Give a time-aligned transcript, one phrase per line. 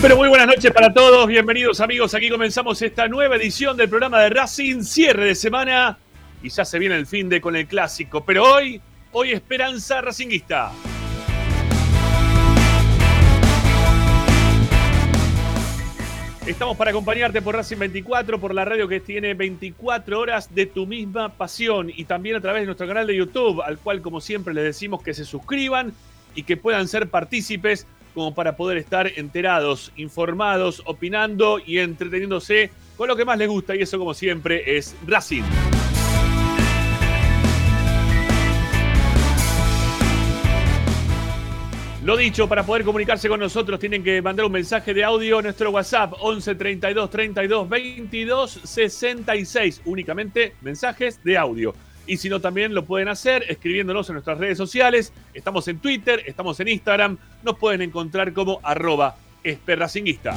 [0.00, 4.20] Pero muy buenas noches para todos, bienvenidos amigos, aquí comenzamos esta nueva edición del programa
[4.20, 5.98] de Racing, cierre de semana
[6.40, 10.70] y ya se viene el fin de con el clásico, pero hoy, hoy Esperanza Racinguista.
[16.46, 20.86] Estamos para acompañarte por Racing 24, por la radio que tiene 24 horas de tu
[20.86, 24.54] misma pasión y también a través de nuestro canal de YouTube, al cual como siempre
[24.54, 25.92] les decimos que se suscriban
[26.36, 33.08] y que puedan ser partícipes como para poder estar enterados, informados, opinando y entreteniéndose con
[33.08, 35.44] lo que más les gusta y eso como siempre es Racing.
[42.08, 45.42] Lo dicho, para poder comunicarse con nosotros tienen que mandar un mensaje de audio a
[45.42, 49.82] nuestro WhatsApp 11 32 32 22 66.
[49.84, 51.74] Únicamente mensajes de audio.
[52.08, 55.12] Y si no, también lo pueden hacer escribiéndonos en nuestras redes sociales.
[55.34, 57.18] Estamos en Twitter, estamos en Instagram.
[57.42, 60.34] Nos pueden encontrar como arroba esperracinguista.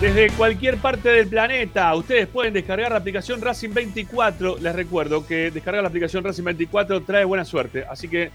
[0.00, 4.58] Desde cualquier parte del planeta, ustedes pueden descargar la aplicación Racing 24.
[4.58, 7.84] Les recuerdo que descargar la aplicación Racing 24 trae buena suerte.
[7.88, 8.32] Así que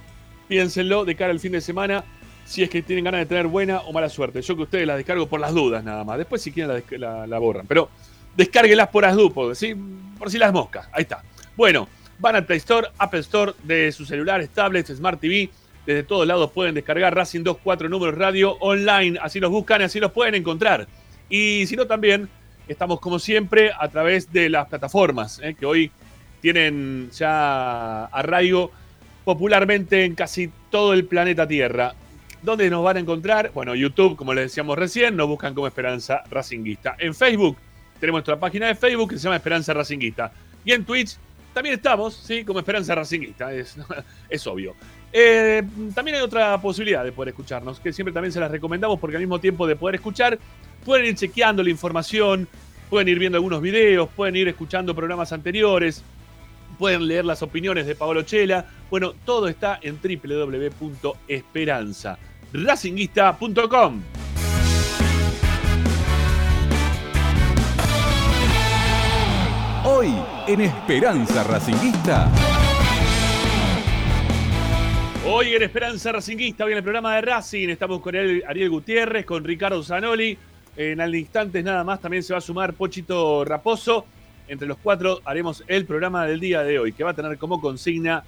[0.47, 2.05] piénsenlo de cara al fin de semana
[2.49, 4.41] si es que tienen ganas de tener buena o mala suerte.
[4.41, 6.17] Yo que ustedes las descargo por las dudas nada más.
[6.17, 7.67] Después si quieren la, borran.
[7.67, 7.89] Pero
[8.35, 9.75] descárguelas por las dudas, ¿sí?
[10.17, 10.89] por si las moscas.
[10.91, 11.21] Ahí está.
[11.55, 11.87] Bueno,
[12.17, 15.51] van al Play Store, Apple Store de sus celulares, tablets, Smart TV.
[15.85, 19.19] Desde todos lados pueden descargar Racing 24 números radio online.
[19.21, 20.87] Así los buscan y así los pueden encontrar.
[21.29, 22.29] Y si no, también
[22.67, 25.53] estamos como siempre a través de las plataformas ¿eh?
[25.53, 25.91] que hoy
[26.41, 28.71] tienen ya arraigo
[29.23, 31.93] popularmente en casi todo el planeta Tierra.
[32.41, 33.51] ¿Dónde nos van a encontrar?
[33.53, 36.95] Bueno, YouTube, como les decíamos recién, nos buscan como Esperanza Racinguista.
[36.97, 37.57] En Facebook,
[37.99, 40.31] tenemos nuestra página de Facebook que se llama Esperanza Racinguista.
[40.63, 41.17] Y en Twitch
[41.53, 42.45] también estamos, ¿sí?
[42.45, 43.75] Como Esperanza Racinguista, es,
[44.29, 44.73] es obvio.
[45.11, 45.63] Eh,
[45.93, 49.21] también hay otra posibilidad de poder escucharnos, que siempre también se las recomendamos porque al
[49.21, 50.39] mismo tiempo de poder escuchar,
[50.85, 52.47] pueden ir chequeando la información,
[52.89, 56.05] pueden ir viendo algunos videos, pueden ir escuchando programas anteriores,
[56.77, 58.65] pueden leer las opiniones de Paolo Chela.
[58.89, 62.17] Bueno, todo está en www.esperanza
[62.53, 64.01] racinguista.com.
[69.85, 70.13] Hoy
[70.47, 72.29] en Esperanza Racinguista.
[75.25, 79.25] Hoy en Esperanza Racinguista, hoy en el programa de Racing, estamos con el Ariel Gutiérrez,
[79.25, 80.37] con Ricardo Zanoli.
[80.75, 84.05] En al instantes nada más también se va a sumar Pochito Raposo.
[84.47, 87.61] Entre los cuatro haremos el programa del día de hoy, que va a tener como
[87.61, 88.23] consigna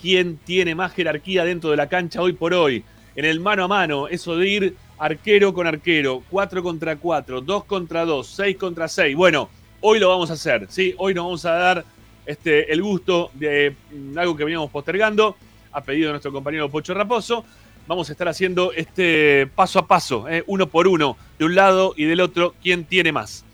[0.00, 2.84] quién tiene más jerarquía dentro de la cancha hoy por hoy
[3.16, 7.64] en el mano a mano, eso de ir arquero con arquero, 4 contra 4, 2
[7.64, 9.16] contra 2, 6 contra 6.
[9.16, 9.48] Bueno,
[9.80, 10.94] hoy lo vamos a hacer, ¿sí?
[10.98, 11.84] Hoy nos vamos a dar
[12.26, 15.36] este, el gusto de mm, algo que veníamos postergando,
[15.72, 17.44] a pedido de nuestro compañero Pocho Raposo.
[17.86, 20.44] Vamos a estar haciendo este paso a paso, ¿eh?
[20.46, 23.44] uno por uno, de un lado y del otro, quién tiene más.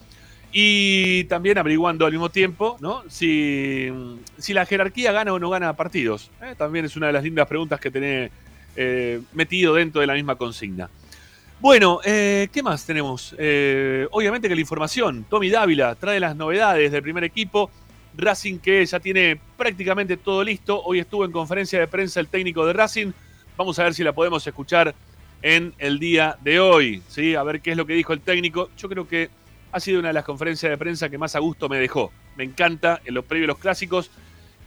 [0.53, 3.03] Y también averiguando al mismo tiempo, ¿no?
[3.09, 3.91] Si,
[4.39, 6.31] si la jerarquía gana o no gana partidos.
[6.43, 6.55] ¿eh?
[6.57, 8.31] También es una de las lindas preguntas que tiene
[8.77, 10.91] eh, metido dentro de la misma consigna.
[11.59, 13.35] Bueno, eh, ¿qué más tenemos?
[13.39, 15.25] Eh, obviamente que la información.
[15.29, 17.71] Tommy Dávila trae las novedades del primer equipo.
[18.15, 20.83] Racing que ya tiene prácticamente todo listo.
[20.83, 23.13] Hoy estuvo en conferencia de prensa el técnico de Racing.
[23.57, 24.95] Vamos a ver si la podemos escuchar
[25.41, 27.03] en el día de hoy.
[27.09, 27.35] ¿sí?
[27.35, 28.69] A ver qué es lo que dijo el técnico.
[28.77, 29.31] Yo creo que
[29.73, 32.13] ha sido una de las conferencias de prensa que más a gusto me dejó.
[32.37, 34.11] Me encanta en los previos los clásicos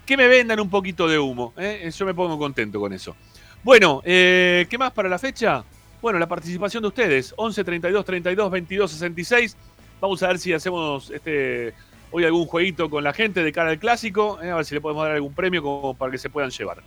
[0.07, 1.53] que me vendan un poquito de humo.
[1.55, 3.15] Yo me pongo contento con eso.
[3.63, 5.63] Bueno, eh, ¿qué más para la fecha?
[6.01, 9.57] Bueno, la participación de ustedes, 11 32 32 22 66.
[9.99, 11.73] Vamos a ver si hacemos este
[12.11, 14.81] hoy algún jueguito con la gente de cara al clásico, eh, a ver si le
[14.81, 16.81] podemos dar algún premio como para que se puedan llevar.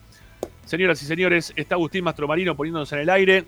[0.64, 3.44] Señoras y señores, está Agustín Mastromarino poniéndonos en el aire.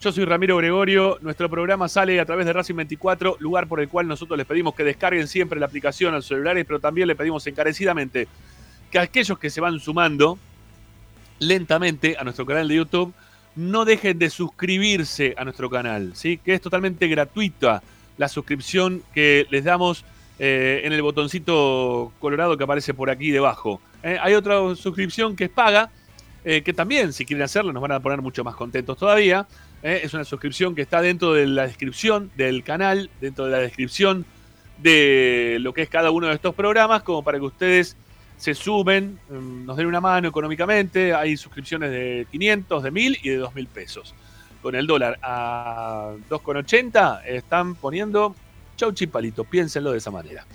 [0.00, 1.18] Yo soy Ramiro Gregorio.
[1.22, 4.74] Nuestro programa sale a través de Racing 24, lugar por el cual nosotros les pedimos
[4.74, 8.28] que descarguen siempre la aplicación a los celulares, pero también le pedimos encarecidamente
[8.90, 10.38] que aquellos que se van sumando,
[11.38, 13.12] lentamente a nuestro canal de YouTube,
[13.56, 16.38] no dejen de suscribirse a nuestro canal, ¿sí?
[16.38, 17.82] que es totalmente gratuita
[18.16, 20.04] la suscripción que les damos
[20.38, 23.80] eh, en el botoncito colorado que aparece por aquí debajo.
[24.02, 24.16] ¿eh?
[24.20, 25.90] hay otra suscripción que es paga,
[26.44, 29.46] eh, que también si quieren hacerlo nos van a poner mucho más contentos todavía.
[29.82, 34.24] es una suscripción que está dentro de la descripción del canal, dentro de la descripción
[34.78, 37.96] de lo que es cada uno de estos programas, como para que ustedes
[38.38, 41.12] se suben, mm, nos den una mano económicamente.
[41.12, 44.14] Hay suscripciones de 500, de 1000 y de 2000 pesos.
[44.62, 48.34] Con el dólar a 2,80 están poniendo
[48.76, 50.46] chau chipalito, piénsenlo de esa manera.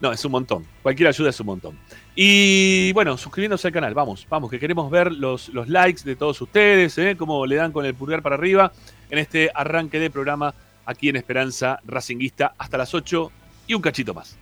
[0.00, 0.66] No, es un montón.
[0.82, 1.78] Cualquier ayuda es un montón.
[2.16, 6.40] Y bueno, suscribiéndose al canal, vamos, vamos, que queremos ver los, los likes de todos
[6.40, 7.14] ustedes, ¿eh?
[7.16, 8.72] cómo le dan con el pulgar para arriba
[9.10, 10.54] en este arranque de programa
[10.84, 13.30] aquí en Esperanza Racinguista hasta las 8
[13.68, 14.41] y un cachito más.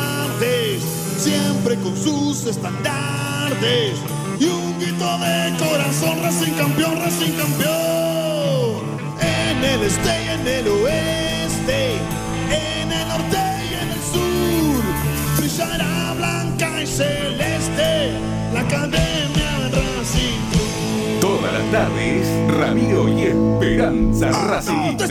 [1.21, 3.99] siempre con sus estandartes
[4.39, 8.81] y un grito de corazón, Racing campeón, Racing campeón.
[9.21, 11.97] En el este y en el oeste,
[12.49, 13.37] en el norte
[13.69, 14.83] y en el sur,
[15.37, 18.13] brillará blanca y celeste
[18.51, 21.19] la academia Racing.
[21.19, 22.27] Todas las tardes,
[22.57, 24.29] Ramiro y Esperanza
[24.59, 25.05] Esto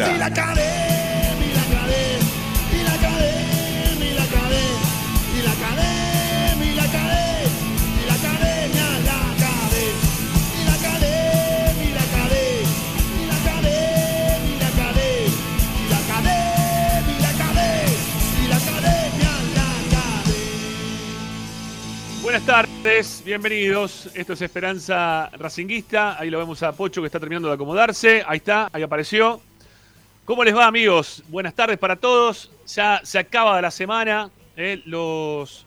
[22.30, 24.08] Buenas tardes, bienvenidos.
[24.14, 26.16] Esto es Esperanza Racinguista.
[26.16, 28.22] Ahí lo vemos a Pocho que está terminando de acomodarse.
[28.24, 29.40] Ahí está, ahí apareció.
[30.24, 31.24] ¿Cómo les va, amigos?
[31.26, 32.52] Buenas tardes para todos.
[32.68, 34.30] Ya se acaba la semana.
[34.56, 35.66] eh, los.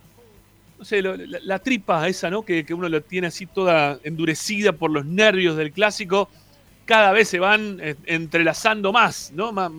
[0.79, 2.43] No sé, la, la tripa esa, ¿no?
[2.43, 6.29] Que, que uno lo tiene así toda endurecida por los nervios del clásico.
[6.85, 9.51] Cada vez se van eh, entrelazando más, ¿no?
[9.51, 9.69] Más,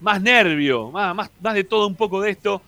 [0.00, 2.60] más nervio, más, más, más de todo un poco de esto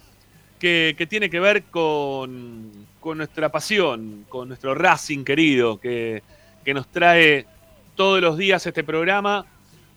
[0.60, 6.24] que, que tiene que ver con, con nuestra pasión, con nuestro Racing querido, que,
[6.64, 7.46] que nos trae
[7.94, 9.46] todos los días este programa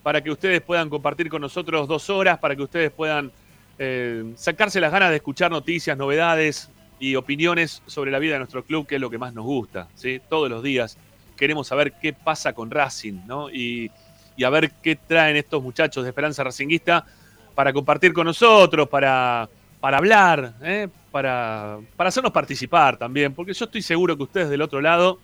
[0.04, 3.32] para que ustedes puedan compartir con nosotros dos horas, para que ustedes puedan
[3.80, 8.64] eh, sacarse las ganas de escuchar noticias, novedades y opiniones sobre la vida de nuestro
[8.64, 9.88] club, que es lo que más nos gusta.
[9.96, 10.22] ¿sí?
[10.30, 10.96] Todos los días
[11.36, 13.50] queremos saber qué pasa con Racing ¿no?
[13.50, 13.90] y,
[14.38, 17.08] y a ver qué traen estos muchachos de Esperanza Racinguista
[17.56, 19.50] para compartir con nosotros, para,
[19.80, 20.88] para hablar, ¿eh?
[21.12, 25.20] para, para hacernos participar también, porque yo estoy seguro que ustedes del otro lado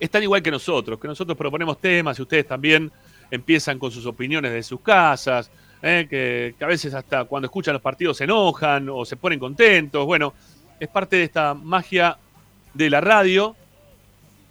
[0.00, 2.90] están igual que nosotros, que nosotros proponemos temas y ustedes también
[3.30, 5.50] empiezan con sus opiniones de sus casas,
[5.82, 6.06] ¿eh?
[6.08, 10.04] que, a veces hasta cuando escuchan los partidos se enojan o se ponen contentos.
[10.06, 10.32] Bueno,
[10.78, 12.16] es parte de esta magia
[12.74, 13.54] de la radio,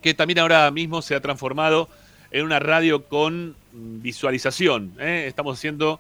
[0.01, 1.89] que también ahora mismo se ha transformado
[2.31, 4.93] en una radio con visualización.
[4.99, 5.25] ¿eh?
[5.27, 5.99] Estamos haciendo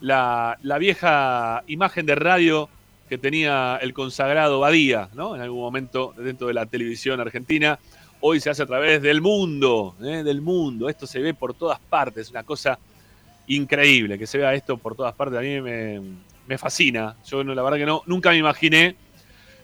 [0.00, 2.68] la, vieja imagen de radio
[3.08, 5.34] que tenía el consagrado Badía, ¿no?
[5.34, 7.78] En algún momento dentro de la televisión argentina.
[8.20, 10.22] Hoy se hace a través del mundo, ¿eh?
[10.22, 10.88] del mundo.
[10.88, 12.78] Esto se ve por todas partes, una cosa
[13.46, 15.38] increíble que se vea esto por todas partes.
[15.38, 17.16] A mí me, fascina.
[17.26, 18.96] Yo la verdad que no, nunca me imaginé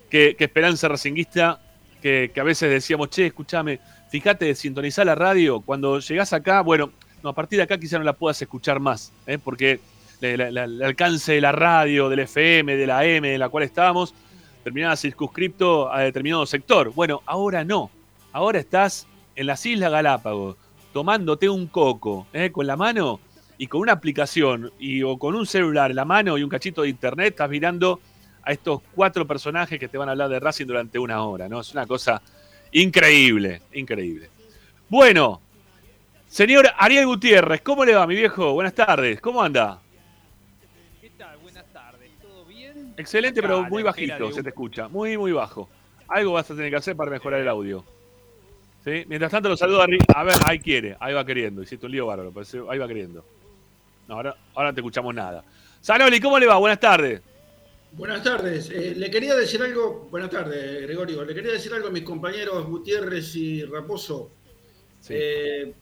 [0.08, 1.60] que, Esperanza Racinguista,
[2.00, 5.60] que, a veces decíamos, che, escúchame, fíjate sintonizar la radio.
[5.60, 9.12] Cuando llegás acá, bueno, no, a partir de acá quizá no la puedas escuchar más,
[9.26, 9.38] ¿eh?
[9.42, 9.80] porque
[10.20, 14.14] el alcance de la radio, del FM, de la M en la cual estábamos,
[14.62, 16.92] terminaba circunscripto a determinado sector.
[16.92, 17.90] Bueno, ahora no.
[18.32, 19.06] Ahora estás
[19.36, 20.56] en las Islas Galápagos,
[20.92, 22.50] tomándote un coco ¿eh?
[22.50, 23.20] con la mano
[23.58, 26.82] y con una aplicación y, o con un celular en la mano y un cachito
[26.82, 28.00] de internet, estás mirando
[28.42, 31.60] a estos cuatro personajes que te van a hablar de Racing durante una hora, ¿no?
[31.60, 32.20] Es una cosa
[32.72, 34.28] increíble, increíble.
[34.88, 35.40] Bueno,
[36.26, 38.52] señor Ariel Gutiérrez, ¿cómo le va, mi viejo?
[38.52, 39.80] Buenas tardes, ¿cómo anda?
[42.96, 45.68] Excelente, Acá, pero muy bajito se te escucha, muy, muy bajo.
[46.08, 47.84] Algo vas a tener que hacer para mejorar el audio.
[48.84, 49.04] ¿Sí?
[49.08, 51.62] Mientras tanto lo saludo a Ri- A ver, ahí quiere, ahí va queriendo.
[51.62, 53.24] Hiciste un lío bárbaro, pero ahí va queriendo.
[54.06, 55.42] No, ahora, ahora no te escuchamos nada.
[55.80, 56.56] Sanoli, ¿cómo le va?
[56.58, 57.22] Buenas tardes.
[57.92, 58.70] Buenas tardes.
[58.70, 61.24] Eh, le quería decir algo, buenas tardes, Gregorio.
[61.24, 64.30] Le quería decir algo a mis compañeros Gutiérrez y Raposo.
[65.00, 65.14] Sí.
[65.16, 65.72] Eh,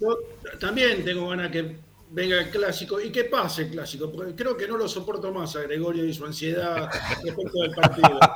[0.00, 0.16] yo
[0.58, 1.76] también tengo ganas que
[2.10, 5.54] venga el clásico y que pase el clásico, porque creo que no lo soporto más
[5.56, 6.90] a Gregorio y su ansiedad
[7.24, 8.18] respecto del partido.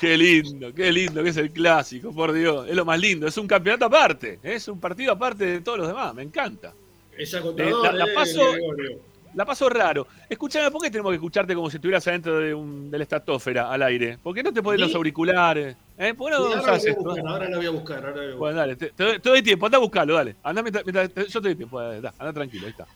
[0.00, 2.68] Qué lindo, qué lindo que es el clásico, por Dios.
[2.68, 4.54] Es lo más lindo, es un campeonato aparte, ¿eh?
[4.54, 6.74] es un partido aparte de todos los demás, me encanta.
[7.16, 8.52] Es agotador, La- la eh, paso-.
[9.34, 10.06] La pasó raro.
[10.28, 13.70] Escúchame, ¿por qué tenemos que escucharte como si estuvieras adentro de, un, de la estratosfera
[13.70, 14.18] al aire?
[14.20, 15.76] ¿Por qué no te pones los auriculares?
[15.98, 16.14] ¿Eh?
[16.14, 17.02] ¿Por qué no Sí, ahora, lo voy a esto?
[17.02, 17.96] buscar, ahora lo voy a buscar.
[17.98, 18.38] Ahora lo voy a buscar.
[18.38, 20.36] Bueno, dale, te, te doy, te doy tiempo, anda a buscarlo, dale.
[20.42, 22.86] Anda mientras, mientras- te- yo te doy tiempo, dale, anda tranquilo, ahí está.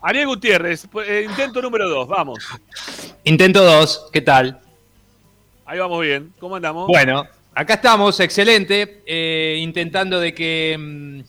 [0.00, 2.38] Ariel Gutiérrez, eh, intento número dos, vamos.
[3.24, 4.58] Intento 2, ¿qué tal?
[5.64, 6.32] Ahí vamos bien.
[6.40, 6.88] ¿Cómo andamos?
[6.88, 11.20] Bueno, acá estamos, excelente, eh, intentando de que mm,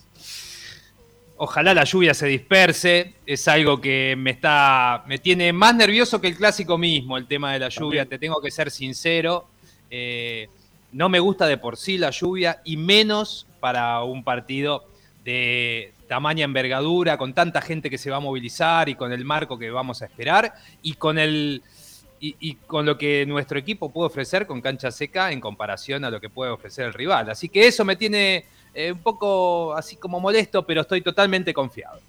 [1.38, 6.28] ojalá la lluvia se disperse, es algo que me está, me tiene más nervioso que
[6.30, 8.10] el clásico mismo, el tema de la lluvia, También.
[8.10, 9.46] te tengo que ser sincero,
[9.96, 10.50] eh,
[10.92, 14.86] no me gusta de por sí la lluvia y menos para un partido
[15.24, 19.60] de tamaña envergadura, con tanta gente que se va a movilizar y con el marco
[19.60, 21.62] que vamos a esperar y con el
[22.20, 26.20] y, con lo que nuestro equipo puede ofrecer con cancha seca en comparación a lo
[26.20, 27.30] que puede ofrecer el rival.
[27.30, 32.00] Así que eso me tiene eh, un poco así como molesto, pero estoy totalmente confiado.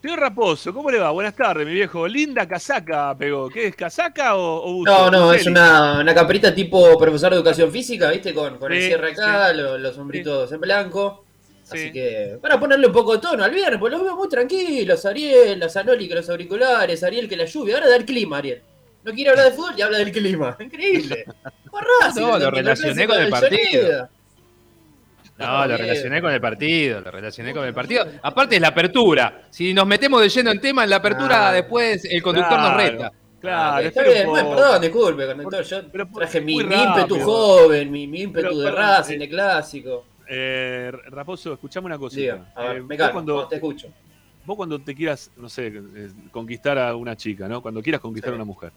[0.00, 1.10] Tío Raposo, ¿cómo le va?
[1.10, 2.06] Buenas tardes, mi viejo.
[2.06, 3.48] Linda casaca pegó.
[3.50, 4.92] ¿Qué es, casaca o, o buzo?
[4.92, 8.32] No, no, es una, una caprita tipo profesor de educación física, ¿viste?
[8.32, 11.24] Con, con el cierre acá, lo- los, sombritos en blanco.
[11.64, 11.76] Sí.
[11.76, 15.04] Así que, para ponerle un poco de tono al viernes, pues los veo muy tranquilos.
[15.04, 17.74] Ariel, la Zanoli que los auriculares, Ariel que la lluvia.
[17.74, 18.62] Ahora da el clima, Ariel.
[19.02, 20.56] No quiere hablar de fútbol y habla del clima.
[20.60, 21.24] Increíble.
[21.72, 24.08] Borrazo, No, lo relacioné con el partido.
[25.38, 28.04] No, lo relacioné con el partido, lo relacioné con el partido.
[28.22, 29.42] Aparte es la apertura.
[29.50, 32.90] Si nos metemos de lleno en tema, en la apertura después el conductor nos Claro.
[32.90, 33.12] reta.
[33.40, 35.62] Claro, está espero bien, por- perdón, disculpe, conductor.
[35.64, 39.28] Yo pero traje mi, mi ímpetu joven, mi, mi ímpetu Pero, de Racing, eh, de
[39.28, 40.06] clásico.
[40.28, 42.34] Eh, Raposo, escuchame una cosita.
[42.34, 43.88] Diga, a ver, Eh, me calmo, cuando, te escucho.
[44.44, 47.62] vos cuando te quieras, no sé, eh, conquistar a una chica, ¿no?
[47.62, 48.32] Cuando quieras conquistar Sí.
[48.32, 48.72] a una mujer,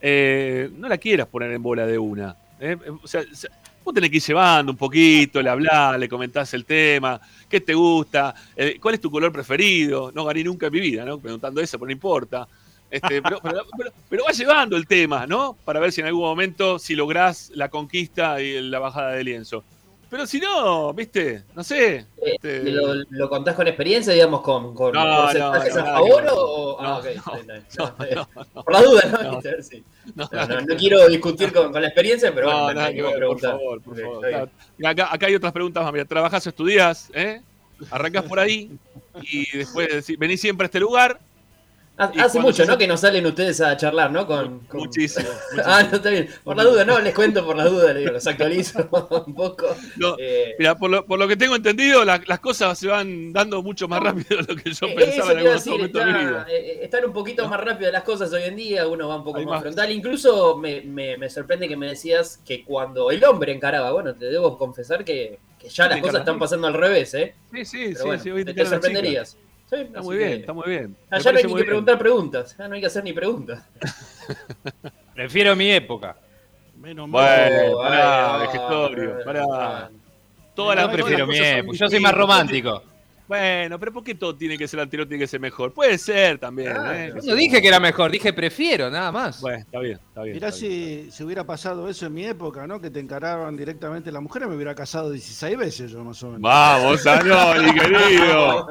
[0.00, 2.36] eh, no la quieras poner en bola de una.
[2.60, 2.76] ¿eh?
[3.02, 3.48] O sea, se-
[3.88, 7.18] vos tenés que ir llevando un poquito, le hablás, le comentás el tema,
[7.48, 10.12] qué te gusta, eh, cuál es tu color preferido.
[10.14, 11.18] No gané nunca en mi vida, ¿no?
[11.18, 12.46] Preguntando eso, pero no importa.
[12.90, 15.56] Este, pero, pero, pero- pero va llevando el tema, ¿no?
[15.64, 19.64] Para ver si en algún momento, si lográs la conquista y la bajada de lienzo.
[20.10, 21.96] Pero si no, viste, no sé.
[21.96, 26.24] Eh, este, ¿Lo, lo contás con experiencia, digamos, con, con No, porcentajes no, a favor
[26.32, 26.78] o.?
[26.82, 29.62] no, ah, ok, Por la duda, ¿no?
[29.62, 29.84] Si-
[30.14, 30.28] no,
[30.78, 34.20] quiero discutir con, con la experiencia, pero No, bueno, me ver, por favor, por favor.
[34.28, 34.50] Claro.
[34.84, 35.92] Acá, acá hay otras preguntas más.
[35.92, 37.10] Mira, ¿trabajás o estudiás?
[37.12, 37.42] ¿Eh?
[37.90, 38.70] Arrancás por ahí
[39.22, 41.20] y después decís, venís siempre a este lugar.
[41.98, 42.78] Hace mucho, se- ¿no?
[42.78, 44.26] Que nos salen ustedes a charlar, ¿no?
[44.26, 45.28] Con, con- Muchísimo.
[45.64, 46.28] Ah, no, está bien.
[46.44, 48.88] Por la duda, no, les cuento por la duda, les digo, los actualizo
[49.26, 49.66] un poco.
[49.96, 53.32] No, Eh, Mira, por lo, por lo que tengo entendido, la- las cosas se van
[53.32, 56.12] dando mucho más rápido de lo que yo Eh, pensaba en algún momento de mi
[56.12, 56.38] vida.
[56.40, 59.24] está- eh, están un poquito más rápido las cosas hoy en día, uno va un
[59.24, 59.60] poco más, más.
[59.62, 59.90] frontal.
[59.90, 64.26] Incluso me, me- me sorprende que me decías que cuando el hombre encaraba, bueno, te
[64.26, 67.34] debo confesar que, que ya las cosas están pasando al revés, ¿eh?
[67.52, 69.36] Sí, sí, Pero sí, bueno, sí, hoy te, sorprenderías.
[69.68, 70.96] Sí, Está muy que- bien, está muy bien.
[71.10, 71.66] Ah, ya no hay ni que bien.
[71.66, 73.62] preguntar preguntas, ya no hay que hacer ni preguntas.
[75.14, 76.16] Prefiero mi época.
[76.76, 77.50] Menos mal.
[77.50, 77.78] Bueno,
[79.24, 79.90] pará.
[80.54, 81.76] Todas Yo las, prefiero mi época.
[81.76, 82.82] Yo soy más romántico.
[83.28, 85.72] Bueno, pero ¿por qué todo tiene que ser anterior, tiene que ser mejor?
[85.74, 86.92] Puede ser también, Claro.
[86.94, 87.12] ¿eh?
[87.22, 89.42] No dije que era mejor, dije prefiero, nada más.
[89.42, 90.34] Bueno, está bien, está bien.
[90.36, 91.04] Mirá está bien.
[91.04, 92.80] si, si hubiera pasado eso en mi época, ¿no?
[92.80, 96.40] Que te encaraban directamente las mujeres, me hubiera casado 16 veces yo más o menos.
[96.40, 98.66] Vamos, Zanoli, querido.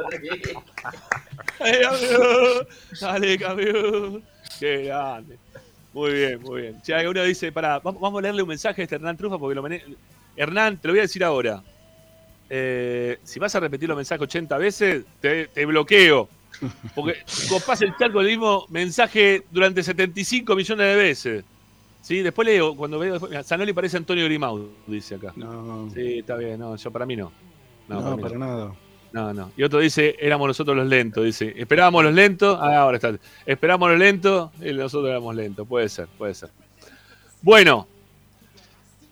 [3.02, 4.24] Dale, campeón.
[4.60, 5.38] Qué grande.
[5.94, 6.80] Muy bien, muy bien.
[6.84, 9.56] Si uno dice, pará, vamos, vamos a leerle un mensaje a este Hernán Trufa porque
[9.56, 9.84] lo mane-
[10.36, 11.62] Hernán, te lo voy a decir ahora.
[12.50, 16.30] Eh, si vas a repetir los mensajes 80 veces, te, te bloqueo.
[16.96, 17.18] Porque
[17.50, 21.46] copás el charco del mismo mensaje durante 75 millones de veces.
[22.02, 22.22] ¿Sí?
[22.22, 25.34] Después leo, cuando veo, después, Zanoli parece Antonio Grimau, dice acá.
[25.36, 27.32] No, Sí, está bien, no, yo para mí no.
[27.88, 28.46] No, no, para no.
[28.46, 28.76] nada.
[29.12, 29.52] No, no.
[29.58, 31.24] Y otro dice, éramos nosotros los lentos.
[31.24, 32.58] Dice, esperábamos los lentos.
[32.62, 33.14] Ah, ahora está.
[33.46, 35.68] Esperábamos los lentos y nosotros éramos lentos.
[35.68, 36.50] Puede ser, puede ser.
[37.42, 37.88] Bueno.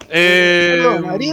[0.08, 0.84] Eh,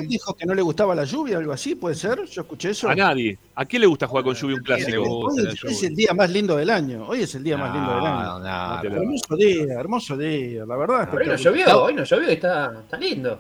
[0.09, 2.25] dijo que no le gustaba la lluvia, algo así, ¿puede ser?
[2.25, 2.89] Yo escuché eso.
[2.89, 3.39] a nadie.
[3.55, 5.03] ¿A quién le gusta jugar con lluvia un clásico?
[5.03, 7.07] Hoy es, el día más lindo del año.
[7.07, 8.39] Hoy es el día más lindo del año.
[8.39, 11.15] No, Hermoso día, hermoso día, la verdad.
[11.15, 13.39] Hoy no llovió, hoy no llovió y está, está lindo.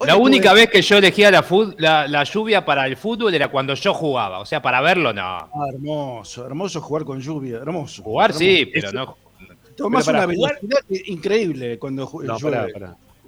[0.00, 1.44] La única vez que yo elegía la,
[1.78, 4.38] la, la lluvia para el fútbol era cuando yo jugaba.
[4.38, 5.22] O sea, para verlo, no.
[5.22, 8.02] Ah, hermoso, hermoso jugar con lluvia, hermoso.
[8.02, 8.44] Jugar hermoso.
[8.44, 9.16] sí, pero no.
[9.76, 12.72] Tomás una jugar- velocidad increíble cuando No, llueve.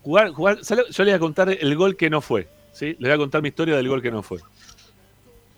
[0.09, 0.59] Jugar, jugar.
[0.62, 2.49] Yo le voy a contar el gol que no fue.
[2.73, 2.97] ¿sí?
[2.99, 4.38] Le voy a contar mi historia del gol que no fue.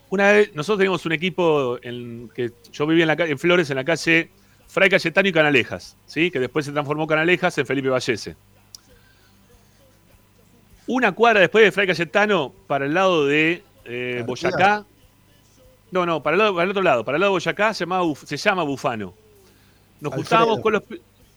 [0.09, 3.71] Una vez, nosotros teníamos un equipo en que yo vivía en, la, ca- en Flores,
[3.71, 4.29] en la calle
[4.67, 6.33] Fray Cayetano y Canalejas, ¿sí?
[6.33, 8.35] que después se transformó Canalejas en Felipe Vallese.
[10.89, 14.25] Una cuadra después de Fray Cayetano, para el lado de eh.
[14.27, 14.85] Boyacá,
[15.93, 17.85] No, no, para el, lado- para el otro lado, para el lado de Boyacá se,
[17.85, 19.15] llamaba Buf- se llama Bufano.
[20.01, 20.25] Nos Alfredo.
[20.25, 20.83] juntábamos con los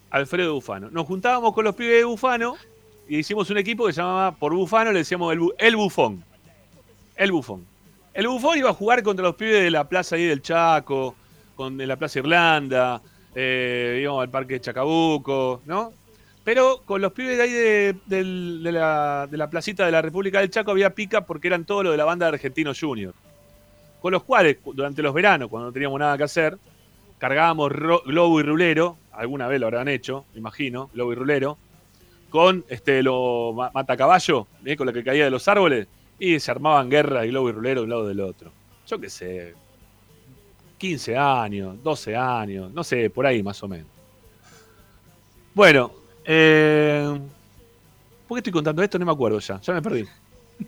[0.10, 0.89] Alfredo Bufano.
[0.89, 2.55] Nos juntábamos con los pibes de Bufano
[3.07, 6.24] y hicimos un equipo que se llamaba por Bufano, le decíamos el, el Bufón.
[7.15, 7.65] El Bufón.
[8.13, 11.15] El Bufón iba a jugar contra los pibes de la plaza ahí del Chaco,
[11.55, 13.01] con, de la Plaza Irlanda,
[13.36, 15.91] eh, íbamos al Parque Chacabuco, ¿no?
[16.43, 20.39] Pero con los pibes de ahí de, de la, de la placita de la República
[20.39, 23.13] del Chaco había pica porque eran todo lo de la banda de Argentinos Junior.
[24.01, 26.57] Con los cuales, cu- durante los veranos, cuando no teníamos nada que hacer,
[27.17, 27.72] cargábamos
[28.05, 31.57] globo y rulero, alguna vez lo habrán hecho, imagino, globo y rulero,
[32.33, 34.75] con este lo ma- matacaballo, ¿eh?
[34.75, 35.85] con lo que caía de los árboles,
[36.17, 38.51] y se armaban guerra de globo y rulero de un lado del otro.
[38.87, 39.53] Yo qué sé,
[40.79, 43.85] 15 años, 12 años, no sé, por ahí más o menos.
[45.53, 45.91] Bueno,
[46.25, 47.19] eh,
[48.27, 48.98] ¿por qué estoy contando esto?
[48.98, 50.03] No me acuerdo ya, ya me perdí.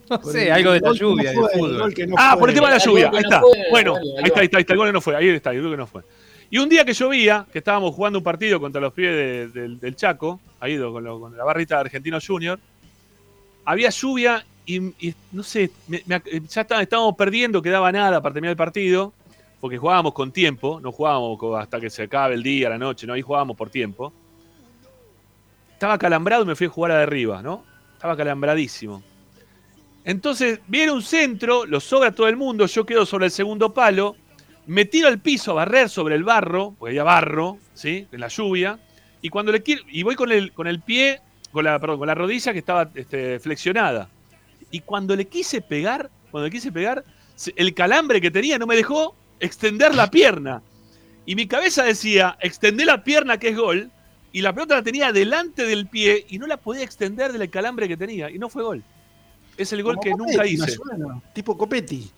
[0.10, 1.94] No Por sé, el algo de la no lluvia, de fútbol.
[2.10, 3.10] no Ah, por el tema de la lluvia.
[3.12, 3.40] Ahí está.
[3.40, 4.74] fue, Bueno, ahí está, ahí está, ahí está.
[4.74, 5.16] El gol que no fue.
[5.16, 6.02] Ahí está, el gol que no fue.
[6.50, 9.80] Y un día que llovía, que estábamos jugando un partido contra los pies de- del,
[9.80, 12.60] del Chaco, ahí con, con la barrita de Argentino Junior,
[13.66, 14.80] había lluvia y,
[15.32, 19.14] no sé, me- ya está- estábamos perdiendo, quedaba nada para terminar el partido,
[19.60, 23.14] porque jugábamos con tiempo, no jugábamos hasta que se acabe el día, la noche, no,
[23.14, 24.14] ahí jugábamos por tiempo.
[25.74, 27.64] Estaba calambrado y me fui a jugar a de arriba, ¿no?
[27.94, 29.04] Estaba calambradísimo.
[30.04, 34.16] Entonces viene un centro, lo sobra todo el mundo, yo quedo sobre el segundo palo,
[34.68, 38.08] me tiro al piso a barrer sobre el barro, porque había barro, ¿sí?
[38.12, 38.80] En la lluvia,
[39.22, 42.08] y cuando le quiero, y voy con el, con el pie, con la, perdón, con
[42.08, 44.10] la rodilla que estaba este, flexionada.
[44.72, 47.04] Y cuando le quise pegar, cuando le quise pegar,
[47.56, 50.62] el calambre que tenía no me dejó extender la pierna.
[51.26, 53.90] Y mi cabeza decía, extendé la pierna que es gol,
[54.32, 57.88] y la pelota la tenía delante del pie y no la podía extender del calambre
[57.88, 58.84] que tenía, y no fue gol.
[59.58, 60.78] Es el gol Como que Copetti, nunca hice.
[61.34, 62.12] Tipo Copetti.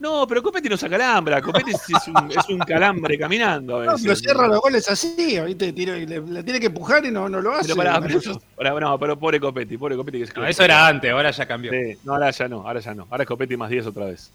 [0.00, 1.42] No, pero Copetti no se acalambra.
[1.42, 4.02] Copetti es, es un, es un calambre caminando a No, veces.
[4.06, 5.72] pero cierra los goles así, ¿viste?
[5.72, 7.64] Tira y le, le tiene que empujar y no, no lo hace.
[7.64, 8.20] Pero pará, pero,
[8.56, 11.46] pará, no, pero pobre Copetti, pobre Copetti que es No, eso era antes, ahora ya
[11.46, 11.72] cambió.
[11.72, 13.08] Sí, no, ahora ya no, ahora ya no.
[13.10, 14.30] Ahora es Copetti más 10 otra vez.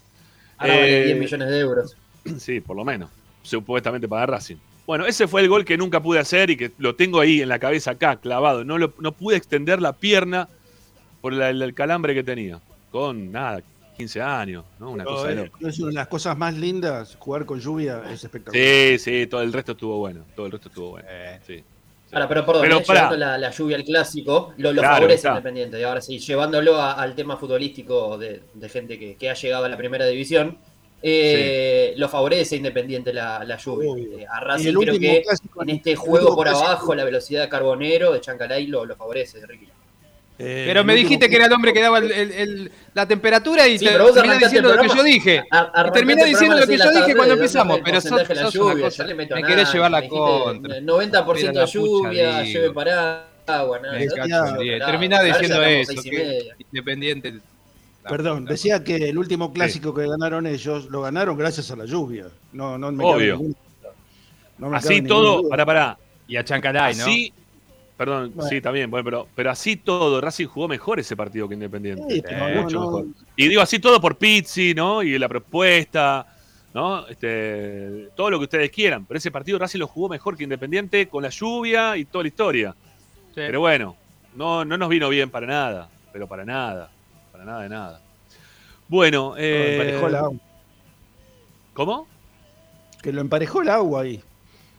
[0.58, 1.96] Ahora vale Eh, 10 millones de euros.
[2.38, 3.10] Sí, por lo menos.
[3.42, 4.56] Supuestamente para Racing.
[4.86, 7.48] Bueno, ese fue el gol que nunca pude hacer y que lo tengo ahí en
[7.48, 8.64] la cabeza acá, clavado.
[8.64, 10.48] No, lo- no pude extender la pierna
[11.22, 12.60] por la- el, el calambre que tenía.
[12.90, 13.62] Con nada,
[13.96, 14.90] 15 años, ¿no?
[14.90, 15.68] Una pero cosa de loco.
[15.68, 18.66] es una de las cosas más lindas, jugar con lluvia es espectacular.
[18.66, 20.24] Sí, sí, todo el resto estuvo bueno.
[20.36, 21.08] Todo el resto estuvo bueno.
[21.46, 21.58] Sí.
[21.58, 21.64] sí.
[22.12, 25.28] Ahora, pero perdón, Pero eh, llevando la, la lluvia al clásico, lo, lo Claro, favorece.
[25.28, 25.80] Independiente.
[25.80, 29.64] Y ahora sí, llevándolo a- al tema futbolístico de, de gente que, que ha llegado
[29.64, 30.56] a la primera división,
[31.02, 34.22] eh, lo favorece Independiente la, la lluvia.
[34.22, 37.04] Eh, a Racing el creo último que clásico- en este juego por clásico- abajo, la
[37.04, 39.68] velocidad de Carbonero, de Chancalay, lo, lo favorece, Ricky.
[40.36, 43.06] Eh, Pero me último dijiste que era el hombre que daba el- el- el- la
[43.06, 45.44] temperatura y Sí, te- pero vos terminás arrancaste diciendo lo que yo dije.
[45.48, 48.00] A- arrancaste Y terminé el diciendo lo que yo de dije cuando de empezamos, pero
[48.00, 49.02] sos, de sos una lluvia, cosa.
[49.04, 50.80] yo le meto Me nada, querés llevar la contra.
[50.80, 52.74] 90% Era la lluvia, digo.
[52.74, 53.98] para agua, nada.
[54.86, 56.48] Terminás ya diciendo eso, que.
[56.72, 57.34] Independiente.
[58.08, 62.26] Perdón, decía que el último clásico que ganaron ellos lo ganaron gracias a la lluvia.
[62.52, 63.12] No, no me Obvio.
[63.14, 63.56] cabe ningún-
[64.58, 65.98] no me cabe Así todo, pará, pará.
[66.26, 67.04] Y a Chancalay, ¿no?
[67.96, 68.48] Perdón, Bueno.
[68.50, 72.02] sí, también, bueno, pero, pero así todo, Racing jugó mejor ese partido que Independiente.
[72.08, 72.22] Sí,
[72.56, 73.06] mucho no, mejor.
[73.36, 75.02] Y digo así todo por Pizzi, ¿no?
[75.02, 76.26] Y la propuesta,
[76.72, 77.06] ¿no?
[77.06, 79.04] Este, todo lo que ustedes quieran.
[79.06, 82.28] Pero ese partido Racing lo jugó mejor que Independiente con la lluvia y toda la
[82.28, 82.74] historia.
[83.28, 83.34] Sí.
[83.36, 83.96] Pero bueno,
[84.34, 85.88] no, no nos vino bien para nada.
[86.12, 86.90] Pero para nada.
[87.30, 88.00] Para nada de nada.
[88.88, 90.38] Bueno, Lo eh, emparejó el agua.
[91.74, 92.06] ¿cómo?
[93.02, 94.22] Que lo emparejó el agua ahí.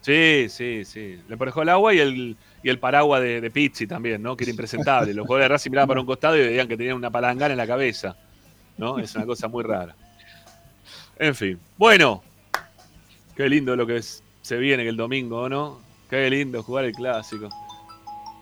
[0.02, 1.20] Sí, sí, sí.
[1.28, 4.36] Le emparejó el agua y el, y el paraguas de, de Pizzi también, ¿no?
[4.36, 5.14] Que era impresentable.
[5.14, 7.58] Los jugadores de Racing miraban para un costado y veían que tenían una palangana en
[7.60, 8.18] la cabeza.
[8.78, 8.98] ¿No?
[8.98, 9.96] Es una cosa muy rara.
[11.20, 11.60] En fin.
[11.78, 12.24] Bueno.
[13.36, 15.80] Qué lindo lo que es- se viene el domingo, ¿no?
[16.10, 17.50] Qué lindo jugar el clásico.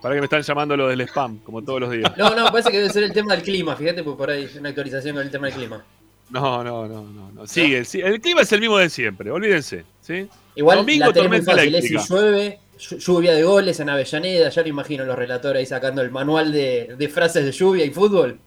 [0.02, 2.12] Para que me están llamando lo del spam, como todos los días.
[2.18, 4.70] No, no, parece que debe ser el tema del clima, fíjate, porque por ahí una
[4.70, 5.84] actualización con el tema del clima.
[6.30, 7.32] No, no, no, no.
[7.32, 7.46] no.
[7.48, 9.84] Sigue, el clima es el mismo de siempre, olvídense.
[10.02, 10.28] ¿sí?
[10.56, 12.16] Igual Domingo, la tormenta fácil, es si eléctrica.
[12.22, 12.63] llueve, llu-
[13.00, 16.96] lluvia de goles en Avellaneda, ya lo imagino los relatores ahí sacando el manual de,
[16.98, 18.40] de frases de lluvia y fútbol.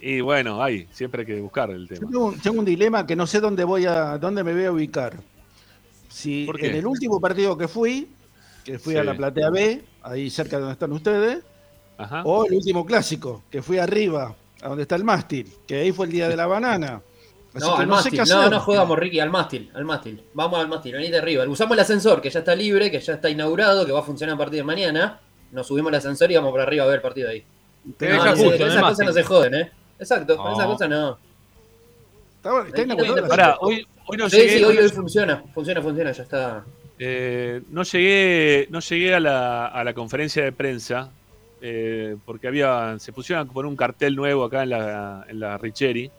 [0.00, 2.10] Y bueno, ahí, siempre hay que buscar el Yo tema.
[2.10, 4.72] tengo, un- tengo un dilema que no sé dónde voy a dónde me voy a
[4.72, 5.14] ubicar.
[6.08, 6.68] Si ¿Por qué?
[6.68, 8.08] en el último partido que fui,
[8.64, 11.42] que fui a la platea B, ahí cerca de donde están ustedes,
[11.98, 12.22] Ajá.
[12.24, 16.06] o el último clásico, que fui arriba, a donde está el mástil, que ahí fue
[16.06, 17.02] el día de la banana.
[17.56, 18.12] Así no, que al no sé mástil.
[18.14, 18.36] qué hacer.
[18.36, 20.22] no, no jugamos, Ricky, al mástil, al mástil.
[20.34, 21.44] Vamos al mástil, venite arriba.
[21.48, 24.34] Usamos el ascensor, que ya está libre, que ya está inaugurado, que va a funcionar
[24.34, 25.20] a partir de mañana.
[25.52, 27.44] Nos subimos al ascensor y vamos por arriba a ver el partido ahí.
[27.96, 29.72] Te No, deja no, justo esas cosas no se joden, ¿eh?
[29.98, 31.18] Exacto, con esas cosas no.
[32.36, 35.82] Está, está inaugurado la- Pará, hoy, hoy no Sí, llegué, sí, hoy, hoy funciona, funciona,
[35.82, 36.64] funciona, ya está.
[36.98, 41.10] eh, no llegué, no llegué a la, a la conferencia de prensa
[41.60, 45.56] eh, porque había, se pusieron a poner un cartel nuevo acá en la, en la
[45.58, 46.10] Richeri.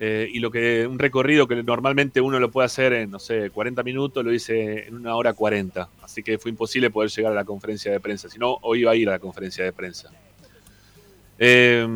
[0.00, 3.50] Eh, y lo que un recorrido que normalmente uno lo puede hacer en, no sé,
[3.50, 5.88] 40 minutos, lo hice en una hora 40.
[6.02, 8.28] Así que fue imposible poder llegar a la conferencia de prensa.
[8.28, 10.10] Si no, hoy iba a ir a la conferencia de prensa.
[11.38, 11.86] Eh,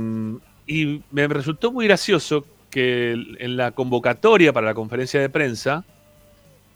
[0.67, 5.85] y me resultó muy gracioso que en la convocatoria para la conferencia de prensa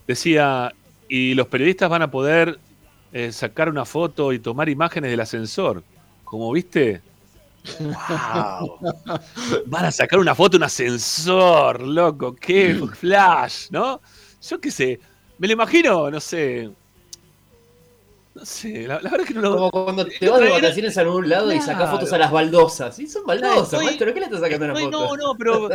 [0.05, 0.73] decía,
[1.09, 2.59] y los periodistas van a poder
[3.11, 5.83] eh, sacar una foto y tomar imágenes del ascensor.
[6.23, 7.01] Como viste,
[7.79, 8.79] ¡Wow!
[9.65, 14.01] Van a sacar una foto un ascensor, loco, qué flash, ¿no?
[14.41, 14.99] Yo qué sé,
[15.37, 16.69] me lo imagino, no sé.
[18.35, 19.51] No sé, la, la verdad es que no lo.
[19.71, 22.95] Como cuando te vas de vacaciones a algún lado y sacas fotos a las baldosas.
[22.95, 24.13] Sí, son baldosas, maestro.
[24.13, 25.17] ¿Qué le estás sacando una Estoy- foto?
[25.17, 25.69] no, no, pero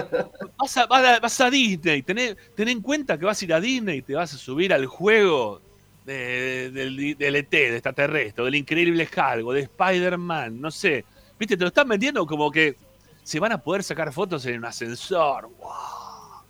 [0.56, 3.52] vas a, vas a- vas a Disney, tené, ten en cuenta que vas a ir
[3.52, 5.60] a Disney y te vas a subir al juego
[6.06, 11.04] de- del, del ET, de extraterrestre, del increíble Hulk, o de Spider-Man, no sé.
[11.42, 12.76] Viste, te lo están vendiendo como que
[13.24, 15.50] se van a poder sacar fotos en un ascensor.
[15.58, 15.72] ¡Wow!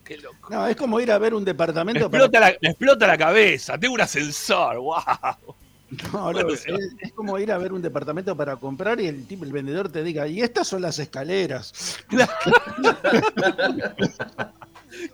[0.04, 0.50] ¡Qué loco!
[0.50, 3.16] No, es como ir a ver un Me departamento para- explota, la, me explota la
[3.16, 4.96] cabeza, tengo un ascensor, ¡wow!
[6.12, 9.44] No, no, es, es como ir a ver un departamento para comprar y el tipo,
[9.46, 11.72] el vendedor te diga, y estas son las escaleras.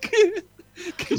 [0.01, 0.45] ¿Qué?
[0.97, 1.15] ¿Qué?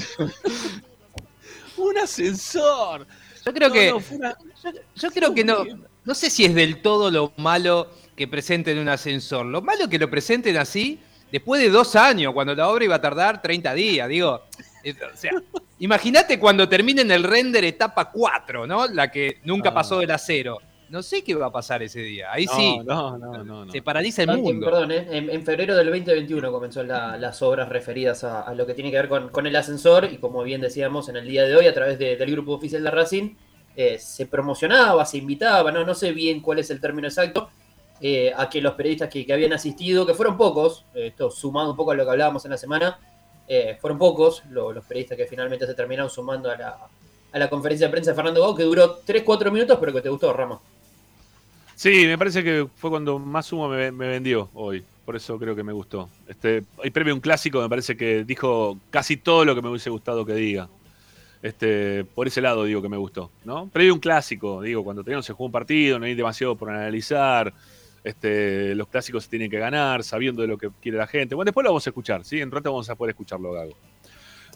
[1.79, 3.07] Un ascensor.
[3.46, 3.90] Yo creo No, que.
[3.90, 5.64] no, fue una- Yo, yo creo que no.
[6.05, 7.88] No sé si es del todo lo malo
[8.20, 9.46] que presenten un ascensor.
[9.46, 10.98] Lo malo que lo presenten así
[11.33, 14.06] después de dos años, cuando la obra iba a tardar 30 días.
[14.11, 15.30] Digo, o sea,
[15.78, 18.87] imagínate cuando terminen el render etapa 4, ¿no?
[18.88, 20.59] La que nunca pasó del acero.
[20.90, 22.30] No sé qué va a pasar ese día.
[22.30, 23.72] Ahí No, sí, No, no, no, no.
[23.72, 24.66] se paraliza el mundo.
[24.66, 25.06] Perdón, ¿eh?
[25.12, 28.90] en, en febrero del 2021 comenzó la- las obras referidas a, a lo que tiene
[28.90, 31.66] que ver con, con el ascensor y como bien decíamos en el día de hoy
[31.66, 33.35] a través de- del grupo oficial de Racing
[33.76, 37.48] eh, se promocionaba, se invitaba, no, no sé bien cuál es el término exacto,
[38.00, 41.70] eh, a que los periodistas que, que habían asistido, que fueron pocos, eh, esto sumado
[41.70, 42.98] un poco a lo que hablábamos en la semana,
[43.48, 46.78] eh, fueron pocos lo- los periodistas que finalmente se terminaron sumando a la,
[47.32, 50.08] a la conferencia de prensa de Fernando Gau, que duró 3-4 minutos, pero que te
[50.08, 50.60] gustó, Ramos.
[51.74, 54.84] Sí, me parece que fue cuando más humo me, me vendió hoy.
[55.04, 56.08] Por eso creo que me gustó.
[56.28, 59.90] Este, hay premio un clásico, me parece que dijo casi todo lo que me hubiese
[59.90, 60.68] gustado que diga.
[61.42, 63.68] Este, por ese lado digo que me gustó, ¿no?
[63.68, 67.52] Previo un clásico, digo, cuando no se juega un partido, no hay demasiado por analizar.
[68.02, 71.34] Este, los clásicos se tienen que ganar, sabiendo de lo que quiere la gente.
[71.34, 72.40] Bueno, después lo vamos a escuchar, ¿sí?
[72.40, 73.76] En un rato vamos a poder escucharlo, Gago.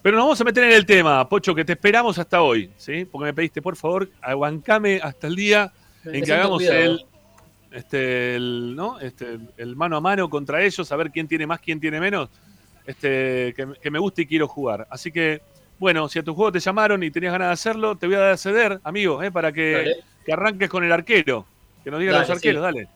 [0.03, 3.05] Pero nos vamos a meter en el tema, Pocho, que te esperamos hasta hoy, ¿sí?
[3.05, 5.73] Porque me pediste, por favor, aguancame hasta el día
[6.05, 7.07] Me en que hagamos el,
[7.71, 9.01] este, el, ¿no?
[9.01, 12.29] este, el mano a mano contra ellos, a ver quién tiene más, quién tiene menos,
[12.87, 14.87] este, que, que me gusta y quiero jugar.
[14.91, 15.41] Así que,
[15.79, 18.37] bueno, si a tu juego te llamaron y tenías ganas de hacerlo, te voy a
[18.37, 19.31] ceder, amigo, ¿eh?
[19.31, 21.47] para que, que arranques con el arquero.
[21.83, 22.65] Que nos digan Dale, los arqueros, sí.
[22.65, 22.89] dale.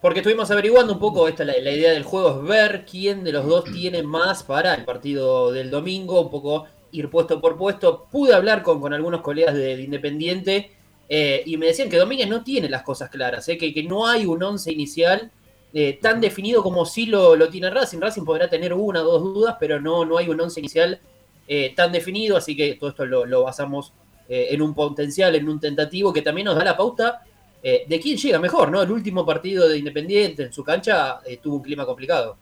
[0.00, 3.32] Porque estuvimos averiguando un poco, esta la, la idea del juego es ver quién de
[3.32, 8.06] los dos tiene más para el partido del domingo, un poco ir puesto por puesto.
[8.10, 10.72] Pude hablar con, con algunos colegas de, de Independiente
[11.08, 14.06] eh, y me decían que Domínguez no tiene las cosas claras, eh, que, que no
[14.06, 15.30] hay un once inicial
[15.74, 18.00] eh, tan definido como sí lo, lo tiene Racing.
[18.00, 20.98] Racing podrá tener una o dos dudas, pero no, no hay un once inicial
[21.46, 23.92] eh, tan definido, así que todo esto lo, lo basamos
[24.30, 27.22] eh, en un potencial, en un tentativo que también nos da la pauta
[27.62, 28.82] eh, de quién llega mejor, ¿no?
[28.82, 32.36] El último partido de Independiente en su cancha eh, tuvo un clima complicado.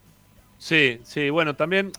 [0.58, 1.92] Sí, sí, bueno, también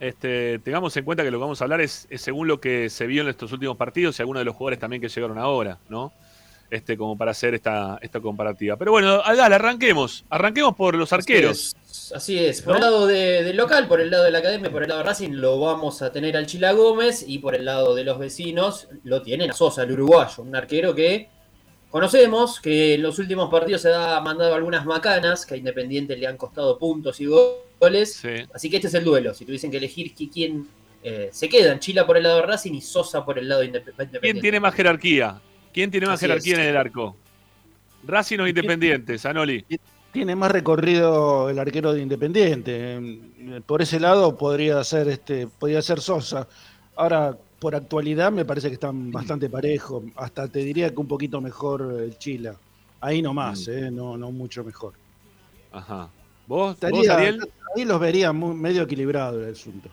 [0.00, 2.88] este, tengamos en cuenta que lo que vamos a hablar es, es según lo que
[2.90, 5.78] se vio en estos últimos partidos y algunos de los jugadores también que llegaron ahora,
[5.88, 6.12] ¿no?
[6.70, 8.76] Este, como para hacer esta, esta comparativa.
[8.76, 10.26] Pero bueno, dale, arranquemos.
[10.28, 11.74] Arranquemos por los arqueros.
[11.74, 12.12] Así es.
[12.12, 12.60] Así es.
[12.62, 12.76] Por ¿No?
[12.76, 15.06] el lado de- del local, por el lado de la academia, por el lado de
[15.06, 18.86] Racing, lo vamos a tener al Chila Gómez y por el lado de los vecinos
[19.02, 21.30] lo tienen a Sosa, el uruguayo, un arquero que
[21.90, 26.26] conocemos, que en los últimos partidos se ha mandado algunas macanas, que a Independiente le
[26.26, 28.14] han costado puntos y goles.
[28.14, 28.28] Sí.
[28.52, 29.34] Así que este es el duelo.
[29.34, 30.66] Si tuviesen que elegir qui- quién
[31.02, 33.68] eh, se quedan, Chila por el lado de Racing y Sosa por el lado de
[33.68, 34.20] Indep- Independiente.
[34.20, 35.40] ¿Quién tiene más jerarquía?
[35.72, 36.58] ¿Quién tiene más Así jerarquía es.
[36.60, 37.16] en el arco?
[38.04, 39.64] Racing o Independiente, Sanoli.
[40.12, 42.96] Tiene más recorrido el arquero de Independiente.
[42.96, 46.48] Eh, Por ese lado podría ser este, podría ser Sosa.
[46.96, 50.04] Ahora, por actualidad me parece que están bastante parejos.
[50.16, 52.54] Hasta te diría que un poquito mejor el Chila.
[53.00, 53.70] Ahí nomás, Mm.
[53.70, 54.92] eh, no, no mucho mejor.
[55.72, 56.08] Ajá.
[56.46, 57.48] ¿Vos, vos Estaría- Ariel?
[57.76, 59.88] ahí los vería muy- medio equilibrado el asunto.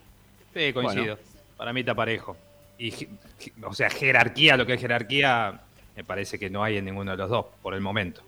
[0.54, 1.18] Sí, coincido.
[1.58, 2.36] Para mí está parejo.
[2.78, 2.92] Y,
[3.64, 5.62] o sea, jerarquía, lo que es jerarquía,
[5.96, 8.22] me parece que no hay en ninguno de los dos, por el momento.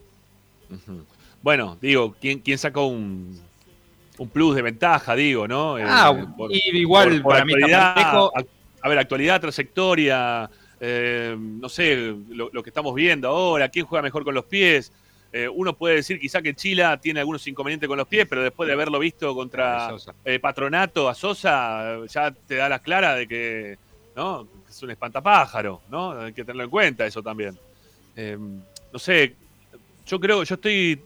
[1.42, 3.40] Bueno, digo, ¿quién, quién sacó un,
[4.18, 5.78] un plus de ventaja, digo, ¿no?
[5.78, 8.32] Eh, Ah, por- y igual por para mí está parejo.
[8.88, 14.02] A ver, actualidad, trayectoria, eh, no sé, lo, lo que estamos viendo ahora, quién juega
[14.02, 14.94] mejor con los pies.
[15.34, 18.66] Eh, uno puede decir quizá que Chila tiene algunos inconvenientes con los pies, pero después
[18.66, 19.90] de haberlo visto contra
[20.24, 23.78] eh, Patronato a Sosa, ya te da las claras de que
[24.16, 24.48] ¿no?
[24.70, 26.14] es un espantapájaro, ¿no?
[26.14, 27.58] Hay que tenerlo en cuenta eso también.
[28.16, 28.38] Eh,
[28.94, 29.36] no sé,
[30.06, 31.02] yo creo, yo estoy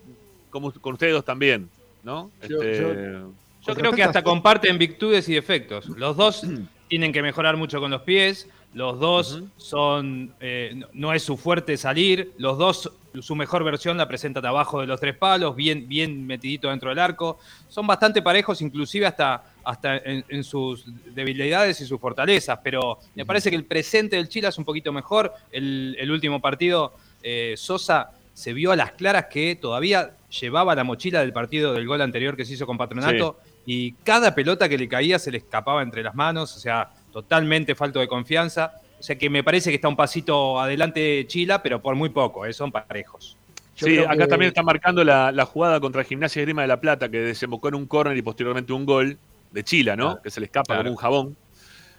[0.51, 1.67] como con ustedes dos también,
[2.03, 2.29] ¿no?
[2.47, 3.31] Yo- Este, yo-
[3.63, 5.87] Yo Con creo que hasta comparten virtudes y defectos.
[5.89, 6.41] Los dos
[6.91, 8.49] tienen que mejorar mucho con los pies.
[8.73, 10.33] Los dos son.
[10.41, 12.33] eh, no- es su fuerte salir.
[12.37, 16.69] Los dos, su mejor versión la presentan abajo de los tres palos, bien, bien metidito
[16.69, 17.39] dentro del arco.
[17.69, 20.83] Son bastante parejos, inclusive hasta, hasta en, en sus
[21.15, 22.59] debilidades y sus fortalezas.
[22.61, 25.33] Pero me parece que el presente del Chile es un poquito mejor.
[25.49, 30.83] El, el último partido, eh, Sosa se vio a las claras que todavía llevaba la
[30.83, 34.77] mochila del partido del gol anterior que se hizo con Patronato y cada pelota que
[34.77, 38.73] le caía se le escapaba entre las manos, o sea, totalmente falto de confianza.
[38.99, 42.45] O sea que me parece que está un pasito adelante Chila, pero por muy poco,
[42.45, 42.53] ¿eh?
[42.53, 43.35] son parejos.
[43.75, 46.67] Yo sí, acá que- también está marcando la, la jugada contra Gimnasia y Grima de
[46.67, 49.17] la Plata, que desembocó en un córner y posteriormente un gol
[49.51, 50.05] de Chila, ¿no?
[50.09, 50.21] Claro.
[50.21, 50.81] Que se le escapa Claro.
[50.83, 51.37] como un jabón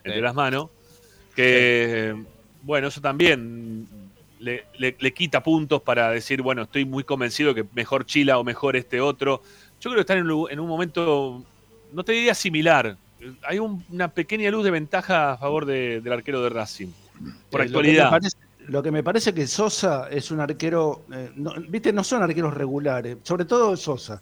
[0.05, 0.20] entre Sí.
[0.20, 0.68] las manos.
[1.35, 2.14] Que,
[2.62, 3.87] bueno, eso también
[4.38, 8.44] le, le- le quita puntos para decir, bueno, estoy muy convencido que mejor Chila o
[8.44, 9.42] mejor este otro.
[9.81, 11.42] Yo creo que están en, un en un momento,
[11.93, 12.97] no te diría similar.
[13.47, 16.89] Hay un- una pequeña luz de ventaja a favor de- del arquero de Racing.
[17.51, 18.05] Por Eh, actualidad.
[18.05, 18.37] Lo que, me parece,
[18.69, 22.53] lo que me parece que Sosa es un arquero, eh, no, viste, no son arqueros
[22.55, 24.21] regulares, sobre todo Sosa.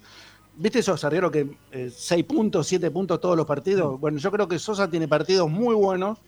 [0.57, 1.49] ¿Viste esos arqueros que
[1.91, 3.99] 6 puntos, 7 puntos todos los partidos?
[3.99, 6.19] Bueno, yo creo que Sosa tiene partidos muy buenos,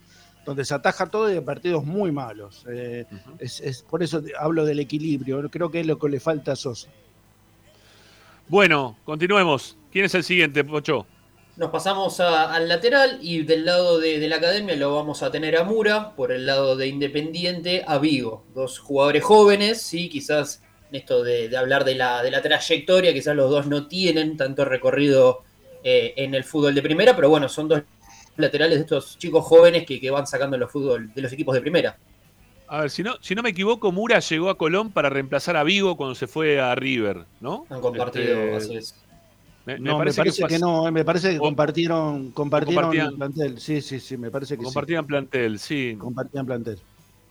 [0.47, 2.65] donde se ataja todo y de partidos muy malos.
[2.71, 3.05] Eh,
[3.39, 5.51] es, es- por eso hablo del equilibrio.
[5.51, 6.89] Creo que es lo que le falta a Sosa.
[8.49, 9.77] Bueno, continuemos.
[9.91, 11.07] ¿Quién es el siguiente, Pocho?
[11.63, 15.31] Nos pasamos a- al lateral y del lado de, de la academia lo vamos a
[15.31, 18.45] tener a Mura, por el lado de Independiente a Vigo.
[18.53, 23.13] Dos jugadores jóvenes, sí, quizás en esto de, de hablar de la, de la trayectoria,
[23.13, 25.45] quizás los dos no tienen tanto recorrido
[25.85, 27.83] eh, en el fútbol de primera, pero bueno, son dos
[28.37, 31.61] laterales de estos chicos jóvenes que, que van sacando los fútbol de los equipos de
[31.61, 31.97] primera.
[32.67, 35.63] A ver, si no, si no me equivoco, Mura llegó a Colón para reemplazar a
[35.63, 37.67] Vigo cuando se fue a River, ¿no?
[37.71, 38.95] Han compartido, Este, así es.
[39.65, 43.61] Me, me No, me parece, que, no, eh, me parece que O- compartieron, compartieron plantel.
[43.61, 45.97] Sí, sí, sí, me parece que Compartían plantel, sí.
[45.99, 46.79] Compartían plantel.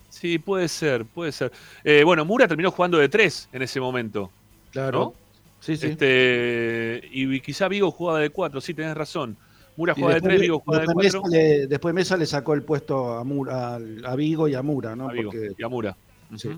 [0.09, 1.51] Sí, puede ser, puede ser.
[1.83, 4.31] Eh, bueno, Mura terminó jugando de tres en ese momento.
[4.71, 4.99] Claro.
[4.99, 5.13] ¿No?
[5.59, 5.87] Sí, sí.
[5.87, 9.37] Este, y quizá Vigo jugaba de cuatro, sí, tenés razón.
[9.77, 11.21] Mura jugaba de tres, Vigo jugaba de cuatro.
[11.23, 14.95] Mesa le, después Mesa le sacó el puesto a, Mura, a Vigo y a Mura,
[14.95, 15.09] ¿no?
[15.09, 15.95] a Vigo Porque y a Mura.
[16.35, 16.49] Sí.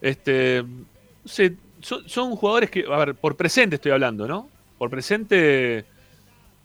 [0.00, 0.64] Este,
[1.24, 4.48] son, son jugadores que, a ver, por presente estoy hablando, ¿no?
[4.78, 5.84] Por presente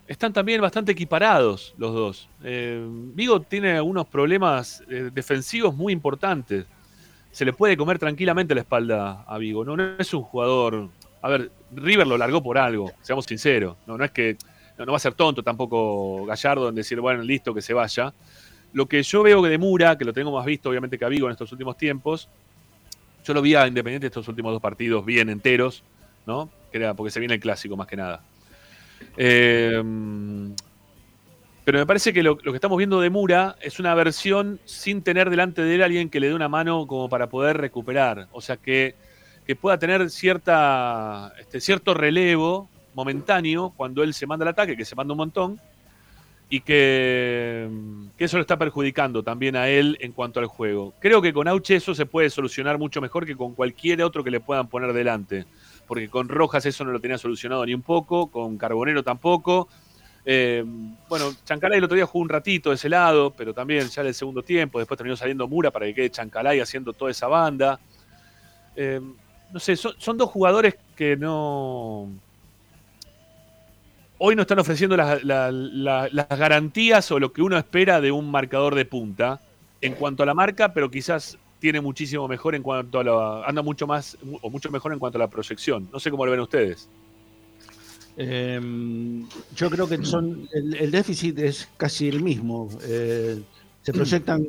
[0.09, 2.29] están también bastante equiparados los dos.
[2.43, 6.65] Eh, Vigo tiene algunos problemas eh, defensivos muy importantes.
[7.31, 9.63] Se le puede comer tranquilamente la espalda a Vigo.
[9.63, 10.89] No, es un jugador.
[11.21, 13.77] A ver, River lo largó por algo, seamos sinceros.
[13.85, 14.35] No, es que.
[14.79, 18.11] No, va a ser tonto tampoco Gallardo en decir, bueno, listo, que se vaya.
[18.73, 21.27] Lo que yo veo de Mura, que lo tengo más visto obviamente que a Vigo
[21.27, 22.29] en estos últimos tiempos,
[23.25, 25.83] yo lo vi a Independiente estos últimos dos partidos bien enteros,
[26.29, 26.49] ¿no?
[26.95, 28.21] Porque se viene el clásico más que nada.
[29.17, 29.83] Eh,
[31.65, 35.29] pero me parece que lo, que estamos viendo de Mura es una versión sin tener
[35.29, 38.27] delante de él alguien que le dé una mano como para poder recuperar.
[38.31, 38.95] O sea, que,
[39.45, 44.83] que pueda tener cierta, este, cierto relevo momentáneo cuando él se manda al ataque, que
[44.83, 45.61] se manda un montón,
[46.49, 47.69] y que,
[48.17, 50.95] que eso lo está perjudicando también a él en cuanto al juego.
[50.99, 54.31] Creo que con Auche eso se puede solucionar mucho mejor que con cualquier otro que
[54.31, 55.45] le puedan poner delante.
[55.89, 59.67] Porque con Rojas eso no lo tenía solucionado ni un poco, con Carbonero tampoco.
[60.23, 60.63] Eh,
[61.09, 64.07] bueno, Chancalay el otro día jugó un ratito de ese lado, pero también ya en
[64.09, 64.77] el segundo tiempo.
[64.79, 67.79] Después terminó saliendo Mura para que quede Chancalay haciendo toda esa banda.
[68.75, 69.01] Eh,
[69.51, 72.07] no sé, son, dos jugadores que no.
[74.19, 78.11] Hoy no están ofreciendo las, la- la- las garantías o lo que uno espera de
[78.11, 79.41] un marcador de punta
[79.81, 83.45] en cuanto a la marca, pero quizás tiene muchísimo mejor en cuanto a la.
[83.45, 85.89] anda mucho más o mucho mejor en cuanto a la proyección.
[85.91, 86.89] No sé cómo lo ven ustedes.
[88.17, 88.59] Eh,
[89.55, 92.69] yo creo que son el, el déficit es casi el mismo.
[92.83, 93.41] Eh,
[93.81, 94.47] se proyectan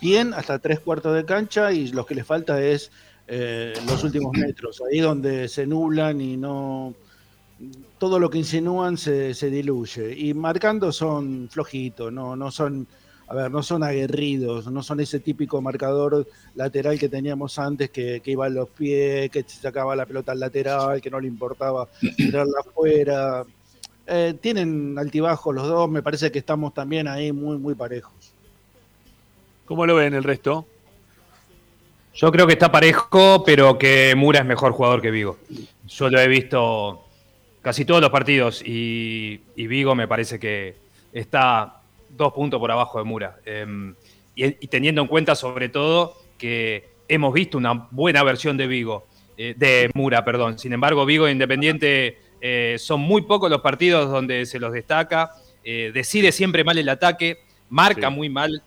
[0.00, 2.90] bien hasta tres cuartos de cancha y lo que les falta es
[3.26, 6.94] eh, los últimos metros, ahí donde se nublan y no
[7.98, 10.14] todo lo que insinúan se, se diluye.
[10.18, 12.86] Y marcando son flojitos, no, no son,
[13.32, 18.20] a ver, no son aguerridos, no son ese típico marcador lateral que teníamos antes que,
[18.20, 21.88] que iba a los pies, que sacaba la pelota al lateral, que no le importaba
[22.14, 23.42] tirarla afuera.
[24.06, 28.34] Eh, tienen altibajos los dos, me parece que estamos también ahí muy, muy parejos.
[29.64, 30.66] ¿Cómo lo ven el resto?
[32.14, 35.38] Yo creo que está parejo, pero que Mura es mejor jugador que Vigo.
[35.88, 37.02] Yo lo he visto
[37.62, 40.76] casi todos los partidos y, y Vigo me parece que
[41.14, 41.78] está
[42.12, 43.38] dos puntos por abajo de Mura.
[43.44, 43.94] Eh,
[44.34, 49.06] y, y, teniendo en cuenta sobre todo que hemos visto una buena versión de Vigo,
[49.36, 50.58] eh, de Mura, perdón.
[50.58, 55.32] Sin embargo, Vigo e Independiente eh, son muy pocos los partidos donde se los destaca,
[55.64, 58.14] eh, decide siempre mal el ataque, marca sí.
[58.14, 58.62] muy mal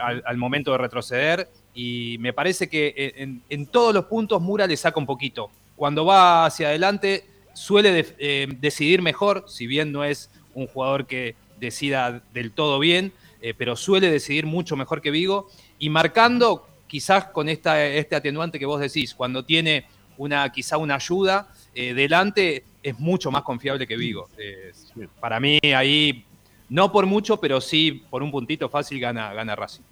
[0.00, 4.66] al, al, momento de retroceder y me parece que en, en, todos los puntos Mura
[4.66, 5.50] le saca un poquito.
[5.76, 11.34] Cuando va hacia adelante suele de, decidir mejor, si bien no es un jugador que
[11.58, 17.26] decida del todo bien, eh, pero suele decidir mucho mejor que Vigo y marcando quizás
[17.26, 22.64] con esta, este atenuante que vos decís, cuando tiene una, quizá una ayuda eh, delante,
[22.82, 24.28] es mucho más confiable que Vigo.
[24.36, 24.72] Eh,
[25.20, 26.24] para mí ahí,
[26.68, 29.82] no por mucho, pero sí por un puntito fácil gana, gana Racing.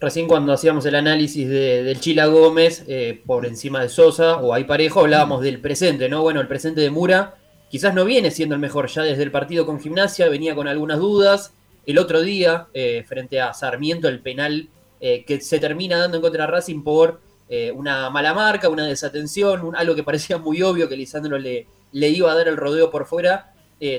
[0.00, 4.52] Recién cuando hacíamos el análisis de, del Chila Gómez eh, por encima de Sosa o
[4.52, 6.22] ahí parejo, hablábamos del presente, ¿no?
[6.22, 7.36] Bueno, el presente de Mura
[7.74, 11.00] quizás no viene siendo el mejor ya desde el partido con Gimnasia, venía con algunas
[11.00, 11.54] dudas.
[11.86, 14.68] El otro día, eh, frente a Sarmiento, el penal
[15.00, 18.86] eh, que se termina dando en contra de Racing por eh, una mala marca, una
[18.86, 22.56] desatención, un, algo que parecía muy obvio que Lisandro le, le, iba a dar el
[22.56, 23.52] rodeo por fuera,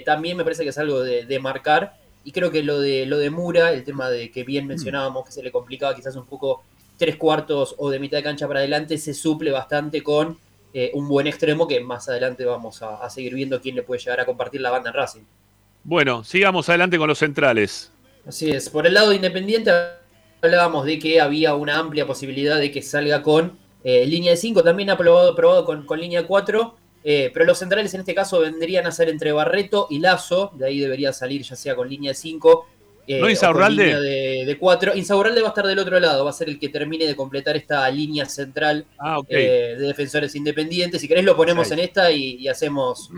[0.05, 1.97] también me parece que es algo de, de, marcar.
[2.23, 5.33] Y creo que lo de, lo de Mura, el tema de que bien mencionábamos, que
[5.33, 6.63] se le complicaba quizás un poco
[6.97, 10.37] tres cuartos o de mitad de cancha para adelante, se suple bastante con
[10.77, 14.01] eh, un buen extremo que más adelante vamos a, a, seguir viendo quién le puede
[14.01, 15.21] llegar a compartir la banda en Racing.
[15.85, 17.93] Bueno, sigamos adelante con los centrales.
[18.27, 19.71] Así es, por el lado de Independiente
[20.41, 24.63] hablábamos de que había una amplia posibilidad de que salga con eh, línea de 5,
[24.63, 28.41] también ha probado, probado con, con línea 4, eh, pero los centrales en este caso
[28.41, 32.11] vendrían a ser entre Barreto y Lazo, de ahí debería salir ya sea con línea
[32.11, 32.67] de 5.
[33.07, 33.99] Eh, ¿No Insaurralde?
[33.99, 34.95] De, de 4.
[34.95, 37.55] Insaurralde va a estar del otro lado, va a ser el que termine de completar
[37.55, 39.45] esta línea central ah, okay.
[39.45, 41.01] de defensores independientes.
[41.01, 41.79] Si querés lo ponemos okay.
[41.79, 43.09] en esta y, y hacemos,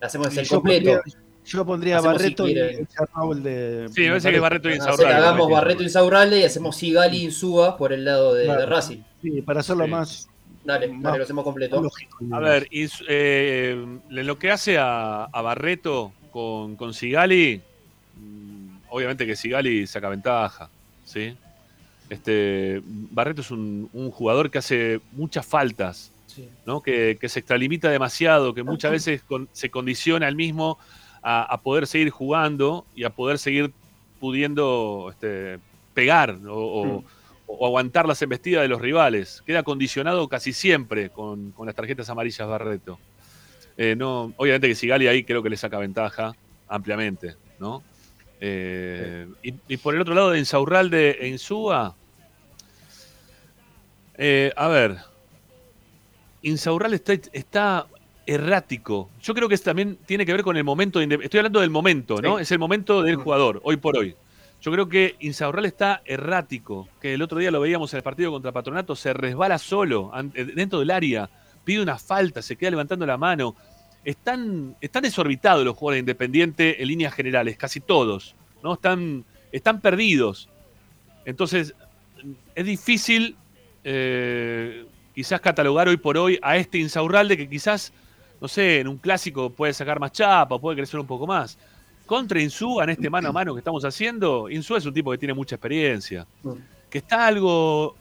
[0.00, 1.00] hacemos el completo.
[1.48, 3.88] Yo pondría hacemos Barreto si y Raúl de.
[3.94, 5.14] Sí, me parece que Barreto y Insaurralde.
[5.14, 8.60] Hagamos Barreto y Insaurralde y hacemos Sigali y Insúa por el lado de, claro.
[8.60, 8.98] de Racing.
[9.22, 9.90] Sí, para hacerlo sí.
[9.90, 10.28] más.
[10.64, 11.80] Dale, más dale, lo hacemos completo.
[11.80, 17.67] Lógico, a ver, eh, lo que hace a, a Barreto con, con, Sigali, mm,
[18.90, 20.70] obviamente que Sigali saca ventaja,
[21.04, 21.36] ¿sí?
[22.08, 26.48] Este, Barreto es un, un jugador que hace muchas faltas, sí.
[26.64, 26.80] ¿no?
[26.80, 30.78] que, que, se extralimita demasiado, que muchas veces con, se condiciona al mismo
[31.22, 33.72] a, a, poder seguir jugando y a poder seguir
[34.20, 35.58] pudiendo este,
[35.92, 36.90] pegar o, mm.
[36.90, 37.04] o,
[37.46, 39.42] o, aguantar las embestidas de los rivales.
[39.44, 42.98] Queda condicionado casi siempre con, con las tarjetas amarillas Barreto.
[43.76, 46.34] Eh, no, obviamente que Sigali ahí creo que le saca ventaja
[46.68, 47.82] ampliamente, ¿no?
[48.40, 51.96] Eh, y, y, por el otro lado de Insaurralde e Insúa,
[54.16, 54.98] eh, a ver,
[56.42, 57.86] Insaurralde está, está
[58.26, 59.10] errático.
[59.22, 60.98] Yo creo que es, también tiene que ver con el momento.
[60.98, 62.36] De, estoy hablando del momento, ¿no?
[62.36, 62.42] Sí.
[62.42, 64.14] Es el momento del jugador, hoy por hoy.
[64.60, 68.32] Yo creo que Insaurral está errático, que el otro día lo veíamos en el partido
[68.32, 71.30] contra Patronato, se resbala solo dentro del área,
[71.64, 73.54] pide una falta, se queda levantando la mano.
[74.04, 78.74] Están, están desorbitados los jugadores de Independiente en líneas generales, casi todos, ¿no?
[78.74, 80.48] Están, están perdidos.
[81.24, 81.74] Entonces,
[82.54, 83.36] es difícil
[83.84, 87.92] eh, quizás catalogar hoy por hoy a este Insaurralde que quizás
[88.40, 91.58] no sé, en un clásico puede sacar más chapa, puede crecer un poco más.
[92.06, 95.18] Contra Insúa, en este mano a mano que estamos haciendo, Insúa es un tipo que
[95.18, 96.26] tiene mucha experiencia.
[96.88, 97.96] Que está algo,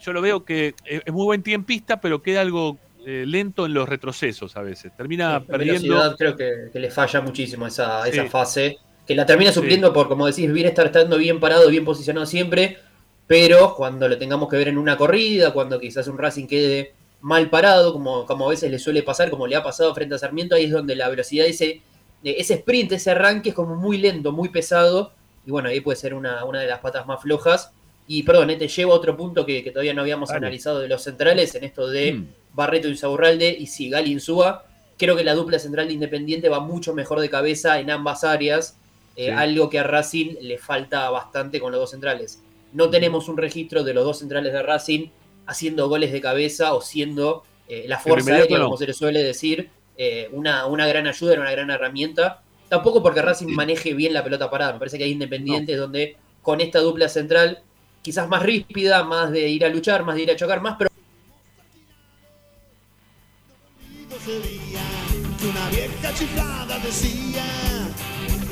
[0.00, 3.88] yo lo veo que es muy buen tiempista, pero queda algo eh, lento en los
[3.88, 4.92] retrocesos a veces.
[4.96, 6.16] Termina sí, perdiendo.
[6.16, 8.78] Creo que, que, le falla muchísimo esa, esa fase.
[9.06, 9.94] Que la termina supliendo sí.
[9.94, 12.78] por, como decís, bien estar estando bien parado, bien posicionado siempre.
[13.26, 17.48] Pero cuando lo tengamos que ver en una corrida, cuando quizás un Racing quede mal
[17.50, 20.54] parado, como, como a veces le suele pasar, como le ha pasado frente a Sarmiento,
[20.54, 21.80] ahí es donde la velocidad, ese,
[22.22, 25.12] ese sprint, ese arranque es como muy lento, muy pesado,
[25.46, 27.72] y bueno, ahí puede ser una, una de las patas más flojas.
[28.08, 30.38] Y perdón, eh, te llevo a otro punto que, que todavía no habíamos vale.
[30.38, 32.28] analizado de los centrales, en esto de mm.
[32.54, 34.64] Barreto Insaurralde y Sigal Insúa.
[34.98, 38.76] Creo que la dupla central de Independiente va mucho mejor de cabeza en ambas áreas,
[39.16, 39.30] eh, sí.
[39.30, 42.40] algo que a Racing le falta bastante con los dos centrales.
[42.72, 45.08] No tenemos un registro de los dos centrales de Racing
[45.46, 48.64] haciendo goles de cabeza o siendo eh, la fuerza aérea, no.
[48.64, 52.42] como se le suele decir, eh, una, una, gran ayuda, una gran herramienta.
[52.68, 55.82] Tampoco porque Racing maneje bien la pelota parada, me parece que hay independientes no.
[55.82, 57.60] donde con esta dupla central,
[58.02, 60.90] quizás más ríspida, más de ir a luchar, más de ir a chocar, más pero
[64.24, 67.44] que una vieja chiflada decía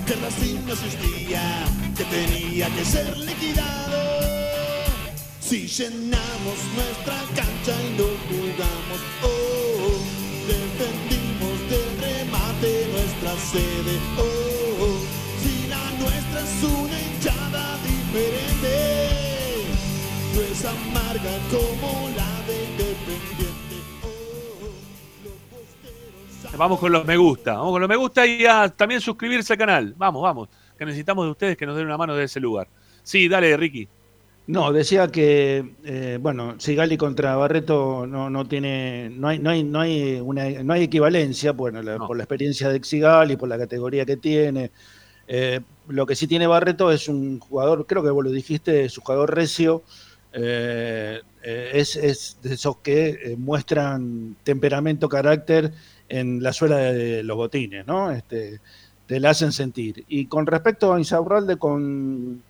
[0.07, 1.43] que Racing no existía,
[1.97, 4.21] que tenía que ser liquidado.
[5.41, 9.99] Si llenamos nuestra cancha y no jugamos, oh,
[10.49, 14.99] defendimos del remate nuestra sede, oh,
[15.43, 18.75] si la nuestra es una hinchada diferente,
[20.35, 22.30] no es amarga como la
[26.57, 27.55] Vamos con los me gusta.
[27.55, 29.95] Vamos con los me gusta y a también suscribirse al canal.
[29.97, 30.49] Vamos, vamos.
[30.79, 32.69] Que necesitamos de ustedes que nos den una mano de ese lugar.
[33.03, 33.89] Sí, dale, Ricky.
[34.47, 39.63] No, decía que, eh, bueno, Sigali contra Barreto no, no tiene, no hay, no hay,
[39.63, 42.07] no hay, una, no hay equivalencia, bueno, la- No.
[42.09, 44.73] por la experiencia de Sigali, por la categoría que tiene.
[45.29, 48.99] Eh, lo que sí tiene Barreto es un jugador, creo que vos lo dijiste, es
[48.99, 49.83] un jugador recio,
[50.33, 55.73] eh, eh, es, es de esos que muestran temperamento, carácter
[56.11, 58.11] en la suela de los botines, ¿no?
[58.11, 58.61] Este,
[59.07, 60.05] te la hacen sentir.
[60.09, 62.43] Y con respecto a Insaurralde con,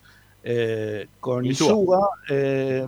[0.43, 1.45] eh, con.
[1.47, 2.87] Insúa, eh,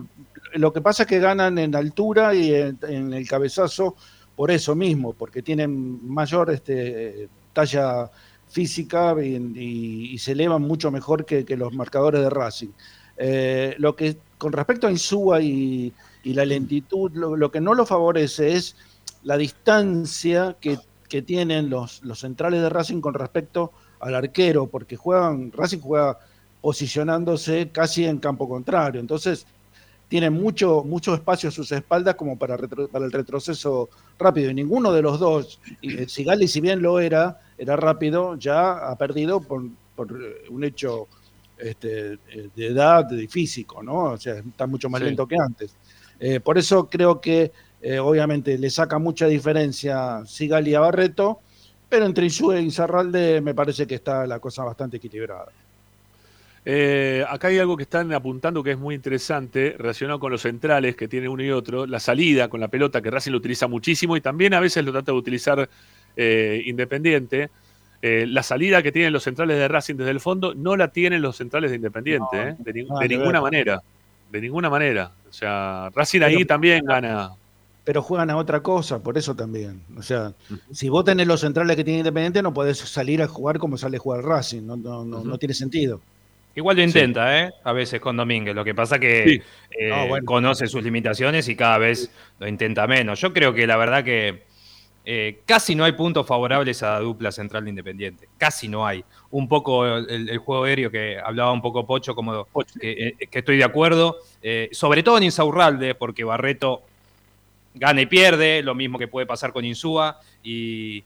[0.55, 3.95] lo que pasa es que ganan en altura y en, en el cabezazo
[4.35, 8.09] por eso mismo, porque tienen mayor este, talla
[8.49, 12.69] física y, y- y se elevan mucho mejor que, que los marcadores de Racing.
[13.17, 15.93] Eh, lo que con respecto a Insúa y,
[16.23, 18.75] y la lentitud, lo, lo que no lo favorece es
[19.23, 20.77] la distancia que,
[21.09, 26.19] que tienen los, los centrales de Racing con respecto al arquero, porque juegan, Racing juega
[26.61, 28.99] posicionándose casi en campo contrario.
[28.99, 29.45] Entonces,
[30.07, 34.49] tienen mucho, mucho espacio a sus espaldas como para, retro- para el retroceso rápido.
[34.51, 38.95] Y ninguno de los dos, eh, Sigali, si bien lo era, era rápido, ya ha
[38.97, 39.63] perdido por,
[39.95, 41.07] por, eh, un hecho
[41.57, 42.17] este,
[42.55, 44.11] de edad y físico, ¿no?
[44.11, 45.05] O sea, está mucho más Sí.
[45.07, 45.75] lento que antes.
[46.19, 47.51] Eh, por eso creo que,
[47.83, 51.39] eh, obviamente, le saca mucha diferencia Sigali a Barreto,
[51.89, 55.45] pero entre Insúa y Zarralde me parece que está la cosa bastante equilibrada.
[56.65, 60.95] Eh, acá hay algo que están apuntando que es muy interesante, relacionado con los centrales
[60.95, 61.85] que tiene uno y otro.
[61.85, 64.91] La salida con la pelota, que Racing lo utiliza muchísimo y también a veces lo
[64.93, 65.69] trata de utilizar
[66.15, 67.49] eh, Independiente.
[68.01, 71.21] Eh, la salida que tienen los centrales de Racing desde el fondo no la tienen
[71.21, 73.81] los centrales de Independiente, No, de, ni- ninguna manera.
[74.31, 75.11] De ninguna manera.
[75.29, 77.31] O sea, Racing Pero- ahí también gana.
[77.83, 79.81] Pero juegan a otra cosa, por eso también.
[79.97, 80.33] O sea,
[80.71, 83.97] si vos tenés los centrales que tiene Independiente, no podés salir a jugar como sale
[83.97, 85.27] a jugar Racing, no, no, no, Ujú.
[85.27, 85.99] no tiene sentido.
[86.55, 87.51] Igual lo intenta, ¿eh?
[87.63, 88.53] A veces con Domínguez.
[88.55, 89.41] Lo que pasa que Sí.
[89.79, 90.25] eh, No, bueno.
[90.25, 93.19] conoce sus limitaciones y cada vez lo intenta menos.
[93.19, 94.43] Yo creo que la verdad que
[95.05, 98.29] eh, casi no hay puntos favorables a la dupla central de Independiente.
[98.37, 99.03] Casi no hay.
[99.31, 102.79] Un poco el, el juego aéreo que hablaba un poco Pocho, como Pocho.
[102.79, 104.17] que, eh, que estoy de acuerdo.
[104.41, 106.83] Eh, sobre todo en Insaurralde, porque Barreto
[107.73, 110.19] gana y pierde, lo mismo que puede pasar con Insúa.
[110.43, 111.03] Y,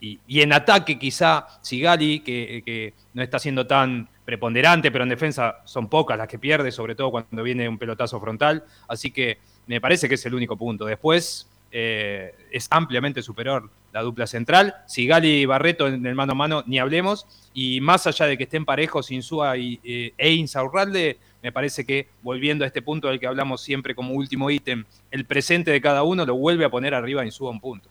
[0.00, 5.58] y, en ataque quizá Sigali, que, que no está siendo tan preponderante, pero en defensa
[5.64, 8.64] son pocas las que pierde, sobre todo cuando viene un pelotazo frontal.
[8.88, 10.84] Así que me parece que es el único punto.
[10.84, 14.76] Después eh, es ampliamente superior la dupla central.
[14.86, 17.26] Sigali y Barreto en el mano a mano, ni hablemos.
[17.52, 22.08] Y más allá de que estén parejos Insúa y, eh, e Insaurralde, me parece que
[22.22, 26.02] volviendo a este punto del que hablamos siempre como último ítem, el presente de cada
[26.02, 27.90] uno lo vuelve a poner arriba a Insúa un punto.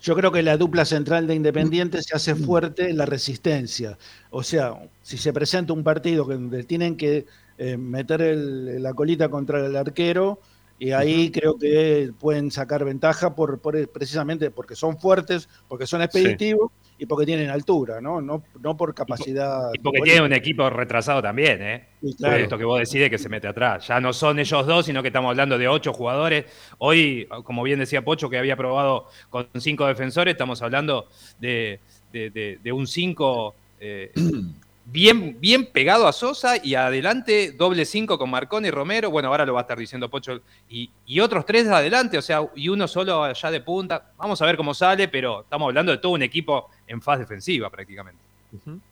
[0.00, 3.98] Yo creo que la dupla central de Independiente se hace fuerte en la resistencia.
[4.30, 4.72] O sea,
[5.02, 7.26] si se presenta un partido que- donde tienen que
[7.60, 10.38] eh, meter el- la colita contra el arquero,
[10.78, 16.00] y ahí creo que pueden sacar ventaja por, por- precisamente porque son fuertes, porque son
[16.00, 18.20] expeditivos y porque tienen altura, ¿no?
[18.20, 19.70] No, no por capacidad.
[19.72, 20.04] Y porque futbolística.
[20.12, 21.88] tiene un equipo retrasado también, ¿eh?
[22.00, 22.36] Sí, Por claro.
[22.36, 23.86] esto que vos decís que se mete atrás.
[23.86, 26.44] Ya no son ellos dos, sino que estamos hablando de ocho jugadores.
[26.78, 31.80] Hoy, como bien decía Pocho, que había probado con cinco defensores, estamos hablando de,
[32.12, 34.12] de- de- de un cinco eh,
[34.90, 39.10] bien, bien pegado a Sosa y adelante doble cinco con Marconi y Romero.
[39.10, 40.40] Bueno, ahora lo va a estar diciendo Pocho.
[40.68, 44.12] Y, y otros tres de adelante, o sea, y uno solo allá de punta.
[44.16, 47.70] Vamos a ver cómo sale, pero estamos hablando de todo un equipo en fase defensiva
[47.70, 48.22] prácticamente.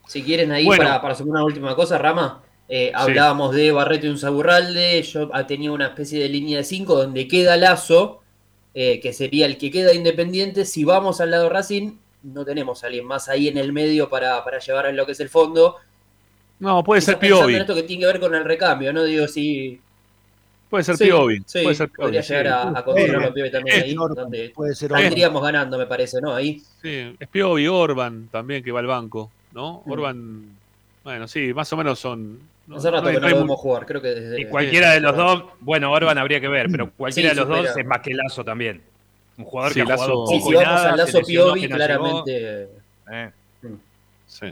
[0.07, 0.84] Si quieren ahí, Bueno.
[0.84, 5.30] para, para hacer una última cosa, Rama, eh, hablábamos de Barreto y un Saburralde, yo
[5.32, 8.22] ah, tenía una especie de línea de 5 donde queda Lazo,
[8.74, 10.66] eh, que sería el que queda independiente.
[10.66, 11.92] Si vamos al lado Racing,
[12.32, 15.12] no tenemos a alguien más ahí en el medio para, para llevar a lo que
[15.12, 15.76] es el fondo.
[16.58, 17.54] No, puede Quizás ser Piovi.
[17.54, 19.04] en esto que tiene que ver con el recambio, ¿no?
[19.04, 19.80] Digo, si...
[20.70, 21.42] Puede ser Sí, Piovi.
[21.46, 22.32] sí, puede ser Piovi, podría sí.
[22.32, 25.86] llegar a, a Eh, Piovi también es ahí, Orban, donde Puede ser saldríamos ganando, me
[25.86, 26.34] parece, ¿no?
[26.34, 26.60] Ahí.
[26.82, 29.82] Sí, es Piovi, Orban también que va al banco, ¿no?
[29.84, 29.90] Mm.
[29.92, 30.44] Orban,
[31.04, 32.40] bueno, sí, más o menos son.
[32.66, 34.40] no- Hace rato no que no lo vemos jugar, creo que desde...
[34.40, 37.48] Y cualquiera de los dos, bueno, Orban habría que ver, pero cualquiera Sí, de los
[37.48, 38.82] dos es más que Lazo también.
[39.39, 41.68] Un jugador Sí, que ha jugado Lazo- poco Sí, y si nada, al Lazo Piovi,
[41.68, 42.68] no claramente.
[43.12, 43.30] Eh,
[44.26, 44.47] Sí.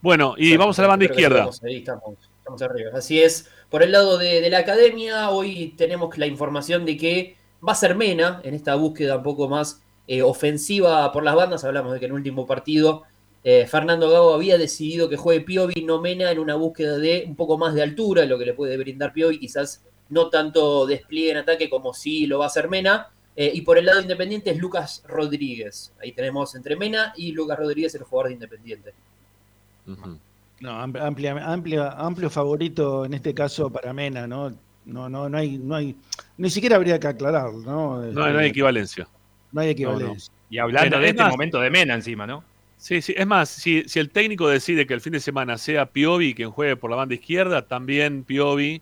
[0.00, 1.36] Bueno, y vamos a la banda izquierda.
[1.38, 2.90] estamos ahí, estamos, estamos arriba.
[2.94, 3.48] Así es.
[3.70, 7.74] Por el lado de, de la academia, hoy tenemos la información de que va a
[7.76, 11.64] ser Mena en esta búsqueda un poco más eh, ofensiva por las bandas.
[11.64, 13.02] Hablamos de que en el último partido
[13.42, 17.34] eh, Fernando Gago había decidido que juegue Piovi, no Mena, en una búsqueda de un
[17.36, 21.38] poco más de altura, lo que le puede brindar Piovi, quizás no tanto despliegue en
[21.38, 23.08] ataque como sí lo va a hacer Mena.
[23.36, 25.92] Eh, y por el lado independiente es Lucas Rodríguez.
[26.00, 28.92] Ahí tenemos entre Mena y Lucas Rodríguez, el jugador de Independiente.
[30.60, 34.50] No, am- amplia, amplia, amplio favorito en este caso para Mena, ¿no?
[34.86, 35.96] No, no, no hay, no hay,
[36.38, 38.00] ni siquiera habría que aclarar, ¿no?
[38.02, 39.08] No, no hay Este, equivalencia.
[39.52, 40.32] no hay equivalencia.
[40.48, 42.42] Y hablando Pero de es este más- momento de Mena encima, ¿no?
[42.78, 43.14] Sí, sí.
[43.16, 46.50] Es más, si, si el técnico decide que el fin de semana sea Piovi quien
[46.50, 48.80] juegue por la banda izquierda, también Piovi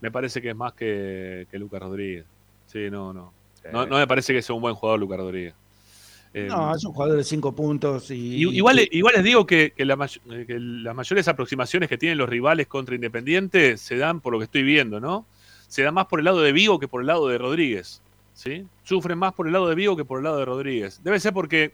[0.00, 2.24] me parece que es más que, que Lucas Rodríguez.
[2.66, 3.32] Sí, no, no.
[3.72, 5.54] No, no me parece que sea un buen jugador Lucas Rodríguez.
[6.34, 8.14] Eh, No, es un jugador de cinco puntos y.
[8.44, 10.08] y- igual, igual les digo que, que la may-
[10.46, 14.44] que las mayores aproximaciones que tienen los rivales contra Independiente se dan por lo que
[14.44, 15.24] estoy viendo, ¿no?
[15.68, 18.02] Se dan más por el lado de Vigo que por el lado de Rodríguez.
[18.34, 18.66] ¿sí?
[18.84, 21.00] Sufren más por el lado de Vigo que por el lado de Rodríguez.
[21.02, 21.72] Debe ser porque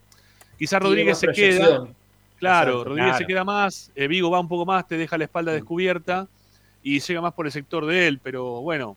[0.58, 1.86] quizás Tiene Rodríguez se queda.
[2.38, 5.24] Claro, Exacto, Rodríguez se queda más, eh, Vigo va un poco más, te deja la
[5.24, 6.28] espalda descubierta
[6.82, 8.96] y llega más por el sector de él, pero bueno,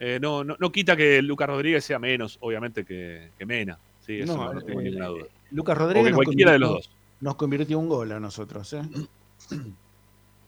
[0.00, 3.78] eh, no, no, no quita que Lucas Rodríguez sea menos, obviamente, que, que Mena.
[4.04, 5.24] Sí, eso no, tengo eh, ninguna duda.
[5.52, 6.90] Lucas O Rodríguez que nos cualquiera de los convirtió- dos.
[7.20, 8.82] nos convirtió un gol a nosotros, ¿eh?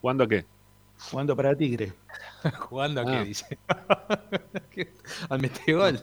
[0.01, 0.45] ¿Cuándo a qué?
[1.11, 1.93] Jugando para Tigre.
[2.59, 3.19] ¿Jugando a Ah.
[3.23, 3.59] qué dice?
[5.29, 6.01] Al metegol.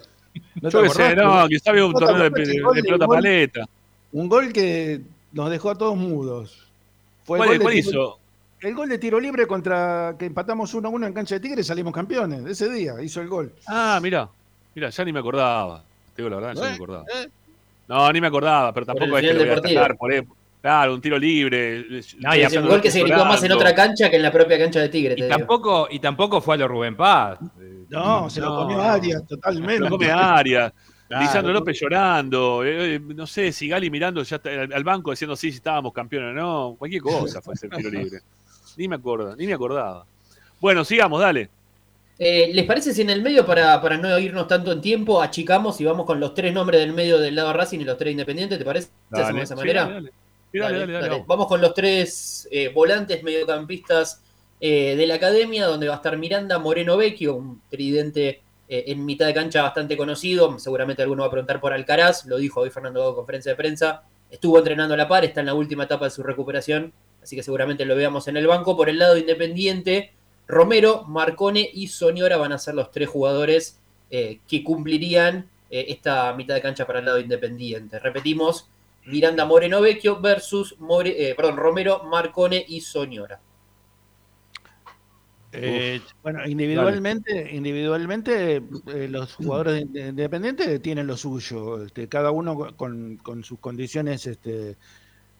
[0.61, 3.15] ¿No Yo qué sé, no, quizá había un ¿No te torneo de, gol pelota gol?
[3.15, 3.65] paleta.
[4.11, 6.67] Un gol que nos dejó a todos mudos.
[7.23, 8.18] Fue el ¿Cuál, gol de cuál hizo?
[8.61, 11.61] El gol de tiro libre contra que empatamos 1 a 1 en cancha de Tigre
[11.61, 12.45] y salimos campeones.
[12.45, 13.53] Ese día hizo el gol.
[13.67, 14.29] Ah, mira,
[14.75, 15.81] mira, ya ni me acordaba.
[16.13, 17.05] Te digo la verdad, ya ni me acordaba.
[17.15, 17.29] ¿Eh?
[17.87, 20.27] No, ni me acordaba, pero tampoco es que lo voy a destacar por él.
[20.61, 21.85] Claro, un tiro libre.
[22.17, 24.31] No, y Es un gol que se gritó más en otra cancha que en la
[24.31, 25.13] propia cancha de Tigre.
[25.13, 25.29] Y digo.
[25.29, 27.39] tampoco, y tampoco fue a lo Rubén Paz.
[27.89, 29.79] No, se lo comió Arias totalmente.
[29.79, 30.73] Lo come Arias.
[31.09, 31.25] Claro.
[31.25, 35.49] Lisandro López llorando, eh, eh, no sé, Sigali mirando ya al, al banco diciendo sí,
[35.49, 38.19] si estábamos campeones o no, cualquier cosa fue ese tiro libre.
[38.77, 40.05] Ni me acuerdo, ni me acordaba.
[40.59, 41.49] Bueno, sigamos, dale.
[42.17, 45.79] Eh, ¿Les parece si en el medio, para, para no irnos tanto en tiempo, achicamos
[45.79, 48.57] y vamos con los tres nombres del medio del lado Racing y los tres independientes?
[48.59, 48.89] ¿Te parece?
[49.11, 49.81] ¿Hacemos de esa Sí, manera?
[49.83, 50.11] dale, dale.
[50.51, 51.23] Sí, dale, Dale, dale, dale, dale.
[51.27, 51.47] vamos.
[51.47, 54.21] Con los tres eh, volantes mediocampistas
[54.59, 58.41] eh, de la academia, donde va a estar Miranda Moreno Vecchio, un tridente
[58.71, 60.59] en mitad de cancha bastante conocido.
[60.59, 64.03] Seguramente alguno va a preguntar por Alcaraz, lo dijo hoy Fernando en conferencia de prensa.
[64.29, 66.93] Estuvo entrenando a la par, está en la última etapa de su recuperación,
[67.29, 68.75] así que seguramente lo veamos en el banco.
[68.75, 70.11] Por el lado independiente,
[70.47, 76.33] Romero, Marcone y Soñora van a ser los tres jugadores eh, que cumplirían eh, esta
[76.33, 77.99] mitad de cancha para el lado independiente.
[77.99, 78.67] Repetimos,
[79.05, 83.39] Miranda Moreno Vecchio versus More- eh, perdón, Romero, Marcone y Soñora.
[85.51, 88.55] Eh, bueno, individualmente, individualmente
[88.87, 93.59] eh, los jugadores de- de independientes tienen lo suyo, este, cada uno con, con sus
[93.59, 94.77] condiciones, este,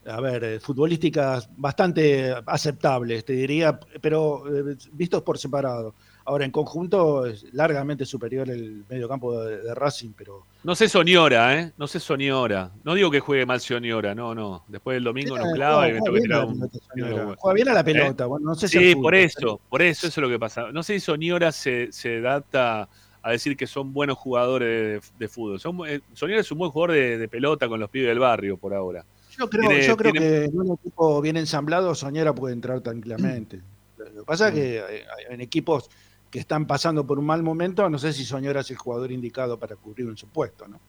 [0.06, 5.94] a ver, eh, futbolísticas bastante aceptables, te diría, pero eh, vistos por separado.
[6.26, 11.58] Ahora, en conjunto es largamente superior el mediocampo de, de Racing, pero No sé Soñora,
[11.60, 11.72] ¿eh?
[11.78, 12.72] No sé Soñora.
[12.84, 14.64] No digo que juegue mal Soñora, no, no.
[14.68, 16.70] Después del domingo Eh, nos clava y me juega tengo que bien
[17.10, 17.36] tirar un.
[17.36, 19.82] Juega bien a la pelota, bueno, no sé si Sí, fútbol, por pero- eso, por
[19.82, 20.72] eso, eso es lo que pasa.
[20.72, 22.88] No sé si Soñora se, se adapta
[23.24, 25.60] a decir que son buenos jugadores de, de fútbol.
[25.60, 28.56] Son, eh, Soñora es un buen jugador de, de pelota con los pibes del barrio
[28.58, 29.04] por ahora.
[29.40, 32.82] Yo creo, Tiene- yo creo tiene- que en un equipo bien ensamblado Soñora puede entrar
[32.82, 33.62] tranquilamente.
[33.98, 35.90] Lo que pasa es que en equipos
[36.30, 39.58] que están pasando por un mal momento, no sé si Soñora es el jugador indicado
[39.58, 40.80] para cubrir un supuesto, ¿no?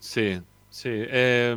[0.00, 0.88] Sí, sí.
[0.92, 1.56] eh,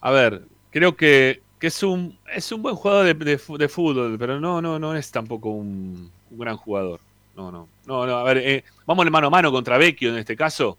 [0.00, 3.68] a ver, creo que, que es un es un buen jugador de, de fu- de
[3.68, 7.00] fútbol, pero no, no, no es tampoco un, un gran jugador.
[7.36, 7.68] No, no.
[7.86, 10.76] No, no, a ver, eh, vamos mano a mano contra Vecchio en este caso.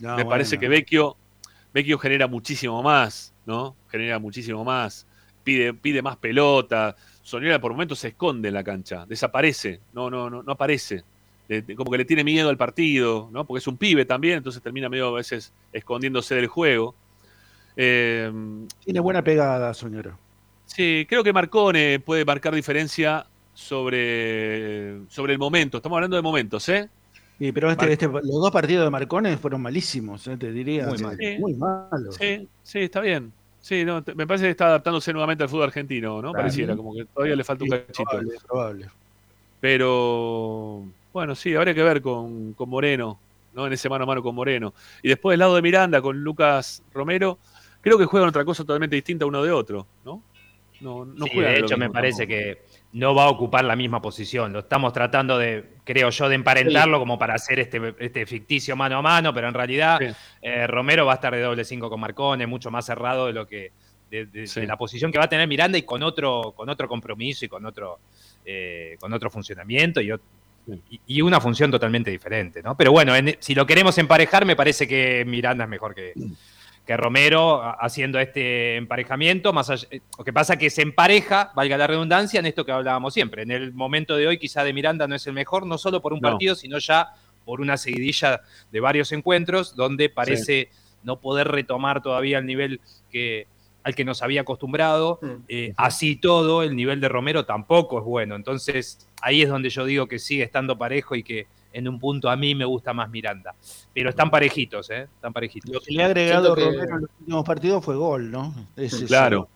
[0.00, 1.16] No, Me parece que Vecchio,
[1.74, 3.76] Vecchio genera muchísimo más, ¿no?
[3.90, 5.06] Genera muchísimo más.
[5.44, 6.94] Pide, pide más pelota.
[7.22, 11.02] Soñora por momentos se esconde en la cancha, desaparece, no, no, no, no aparece.
[11.48, 13.44] Le- como que le tiene miedo al partido, ¿no?
[13.44, 16.94] Porque es un pibe también, entonces termina medio a veces escondiéndose del juego.
[17.76, 18.30] Eh,
[18.84, 20.16] Tiene buena pegada Soñora.
[20.66, 25.78] sí, creo que Marcone puede marcar diferencia sobre, sobre el momento.
[25.78, 26.88] Estamos hablando de momentos, ¿eh?
[27.40, 30.86] Sí, pero este, este- los dos partidos de Marcones fueron malísimos, eh, te diría.
[30.86, 31.18] Muy Sí, mal.
[31.38, 32.14] Muy malos.
[32.16, 33.32] Sí, sí, está bien.
[33.58, 36.32] Sí, no, te- me parece que está adaptándose nuevamente al fútbol argentino, ¿no?
[36.32, 36.34] Claro.
[36.34, 38.04] Pareciera, como que todavía le falta un Sí, cachito.
[38.10, 38.88] probable, probable.
[39.58, 40.84] Pero
[41.14, 43.18] bueno, sí, habría que ver con, con Moreno.
[43.52, 43.66] ¿no?
[43.66, 44.74] En ese mano a mano con Moreno.
[45.02, 47.38] Y después del lado de Miranda con Lucas Romero,
[47.80, 50.22] creo que juegan otra cosa totalmente distinta uno de otro, ¿no?
[50.80, 52.58] No, no sí, de hecho, me parece que
[52.92, 54.52] no va a ocupar la misma posición.
[54.52, 58.98] Lo estamos tratando de, creo yo, de emparentarlo como para hacer este, este, ficticio mano
[58.98, 60.00] a mano, pero en realidad
[60.42, 63.46] eh, Romero va a estar de doble 5 con Marcone, mucho más cerrado de lo
[63.46, 63.72] que
[64.10, 67.48] de, la posición que va a tener Miranda y con otro, con otro compromiso y
[67.48, 68.00] con otro,
[68.44, 70.10] eh, con otro funcionamiento y,
[71.06, 72.76] y, una función totalmente diferente, ¿no?
[72.76, 76.12] Pero bueno, si lo queremos emparejar, me parece que Miranda es mejor que,
[76.90, 79.52] que Romero haciendo este emparejamiento.
[79.52, 83.14] Más eh, lo que pasa que se empareja, valga la redundancia, en esto que hablábamos
[83.14, 83.44] siempre.
[83.44, 86.12] En el momento de hoy, quizá de Miranda no es el mejor, no solo por
[86.12, 87.10] un partido, sino ya
[87.44, 88.40] por una seguidilla
[88.72, 90.68] de varios encuentros, donde parece
[91.04, 93.46] no poder retomar todavía el nivel que,
[93.84, 95.20] al que nos había acostumbrado.
[95.22, 95.28] Mm.
[95.46, 98.34] Eh, así todo, el nivel de Romero tampoco es bueno.
[98.34, 102.28] Entonces, ahí es donde yo digo que sigue estando parejo y que en un punto
[102.28, 103.54] a mí me gusta más Miranda.
[103.92, 105.02] Pero están parejitos, ¿eh?
[105.14, 105.70] Están parejitos.
[105.70, 108.54] Lo que le ha agregado Romero en los últimos partidos fue gol, ¿no?
[109.06, 109.48] claro.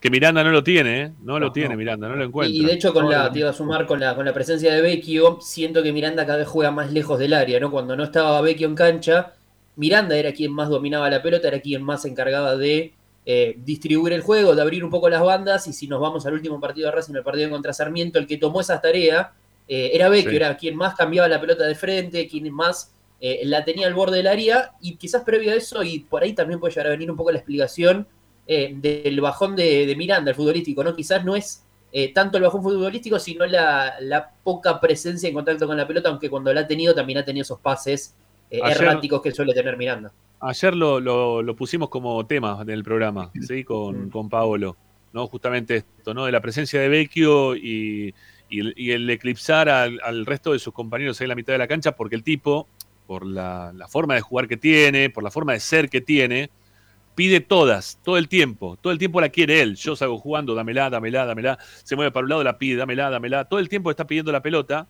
[0.00, 1.12] Que Miranda no lo tiene, ¿eh?
[1.22, 2.54] No, lo tiene Miranda, no lo encuentra.
[2.54, 4.80] Y de hecho, con la, te iba a sumar con la, con la presencia de
[4.80, 7.70] Vecchio, siento que Miranda cada vez juega más lejos del área, ¿no?
[7.72, 9.32] Cuando no estaba Vecchio en cancha,
[9.74, 12.92] Miranda era quien más dominaba la pelota, era quien más se encargaba de
[13.26, 16.34] eh, distribuir el juego, de abrir un poco las bandas, y si nos vamos al
[16.34, 19.32] último partido de Racing, el partido contra Sarmiento, el que tomó esa tarea
[19.68, 23.64] eh, era Vecchio, era quien más cambiaba la pelota de frente, quien más eh, la
[23.64, 26.72] tenía al borde del área y quizás previo a eso, y por ahí también puede
[26.72, 28.06] llegar a venir un poco la explicación
[28.46, 30.96] eh, del bajón de, Miranda, el futbolístico, ¿no?
[30.96, 31.64] Quizás no es
[32.14, 36.52] tanto el bajón futbolístico, sino la, poca presencia en contacto con la pelota, aunque cuando
[36.52, 38.14] la ha tenido también ha tenido esos pases
[38.50, 40.10] erráticos que suele tener Miranda.
[40.40, 43.64] Ayer lo, pusimos como tema del programa, ¿sí?
[43.64, 44.10] Con, mm.
[44.10, 44.76] con Paolo,
[45.12, 45.26] ¿no?
[45.26, 46.24] Justamente esto, ¿no?
[46.24, 48.14] De la presencia de Vecchio y
[48.48, 51.92] y el, eclipsar al, resto de sus compañeros ahí en la mitad de la cancha,
[51.92, 52.66] porque el tipo,
[53.06, 56.50] por la, forma de jugar que tiene, por la forma de ser que tiene,
[57.14, 59.76] pide todas, todo el tiempo, todo el tiempo la quiere él.
[59.76, 63.44] Yo salgo jugando, dámela, dámela, dámela, se mueve para un lado, la pide, dámela, dámela,
[63.44, 64.86] todo el tiempo está pidiendo la pelota,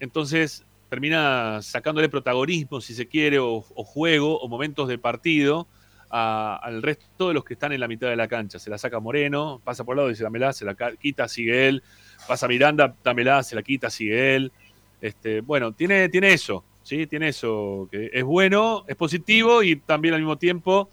[0.00, 5.66] entonces termina sacándole protagonismo, si se quiere, o, juego, o momentos de partido.
[6.08, 8.58] al resto de los que están en la mitad de la cancha.
[8.58, 11.82] Se la saca Moreno, pasa por el lado, dice dámela, se la quita, sigue él,
[12.26, 14.52] pasa Miranda, dámela, se la quita, sigue él.
[15.00, 17.06] Este, bueno, tiene, tiene eso, ¿sí?
[17.06, 20.88] Tiene eso, que es bueno, es positivo y también al mismo tiempo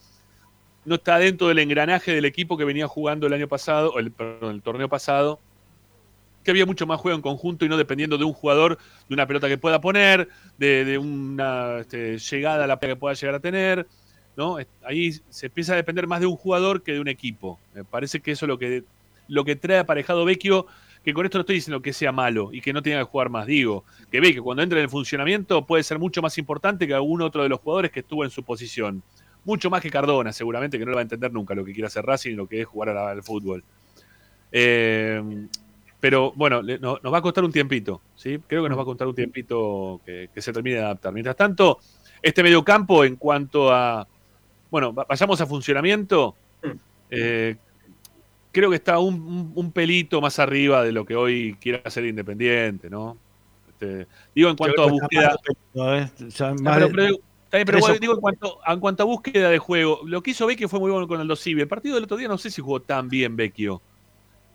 [0.86, 4.56] no está dentro del engranaje del equipo que venía jugando el año pasado, el, perdón,
[4.56, 5.40] el torneo pasado,
[6.44, 8.78] que había mucho más juego en conjunto y no dependiendo de un jugador,
[9.08, 10.28] de una pelota que pueda poner,
[10.58, 13.88] de, una este, llegada a la pelota que pueda llegar a tener.
[14.36, 14.58] ¿no?
[14.84, 17.60] Ahí se empieza a depender más de un jugador que de un equipo.
[17.74, 18.84] Me parece que eso es lo que,
[19.28, 20.66] lo que trae aparejado Vecchio
[21.04, 23.30] que con esto no estoy diciendo que sea malo y que no tenga que jugar
[23.30, 23.46] más.
[23.46, 26.94] Digo, que ve que cuando entre en el funcionamiento puede ser mucho más importante que
[26.94, 29.04] algún otro de los jugadores que estuvo en su posición.
[29.44, 31.88] Mucho más que Cardona, seguramente, que no lo va a entender nunca lo que quiere
[31.88, 33.64] hacer Racing y lo que es jugar al, fútbol.
[34.52, 35.48] Eh,
[36.00, 38.40] pero bueno, nos va a costar un tiempito, ¿sí?
[38.48, 41.14] Creo que nos va a costar un tiempito que, se termine de adaptar.
[41.14, 41.80] Mientras tanto,
[42.22, 44.08] este mediocampo en cuanto a,
[44.70, 46.72] bueno, vayamos a funcionamiento, mm.
[47.10, 47.56] eh,
[48.54, 53.18] creo que está un, pelito más arriba de lo que hoy quiere hacer Independiente, ¿no?
[53.68, 55.36] Este, digo en cuanto a búsqueda.
[57.52, 60.80] pero, digo en cuanto, en cuanto a búsqueda de juego, lo que hizo Vecchio fue
[60.80, 61.62] muy bueno con el Civi.
[61.62, 63.82] El partido del otro día no sé si jugó tan bien Vecchio.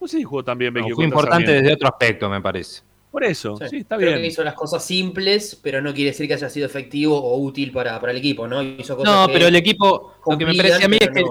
[0.00, 0.94] No sé si jugó tan bien Vecchio.
[0.94, 2.82] fue importante desde otro aspecto, me parece.
[3.10, 4.10] Por eso, sí, está bien.
[4.10, 7.38] Creo que hizo las cosas simples, pero no quiere decir que haya sido efectivo o
[7.38, 8.62] útil para, el equipo, ¿no?
[8.62, 11.24] no, pero el equipo, lo que me parece a mí es que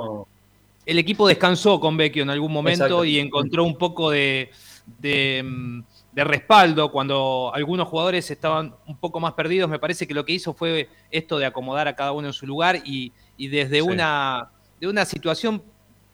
[0.88, 4.52] el equipo descansó con Vecchio en algún momento y encontró un poco de,
[5.00, 5.84] de,
[6.16, 9.70] respaldo cuando algunos jugadores estaban un poco más perdidos.
[9.70, 12.48] Me parece que lo que hizo fue esto de acomodar a cada uno en su
[12.48, 15.62] lugar y, desde una, de una situación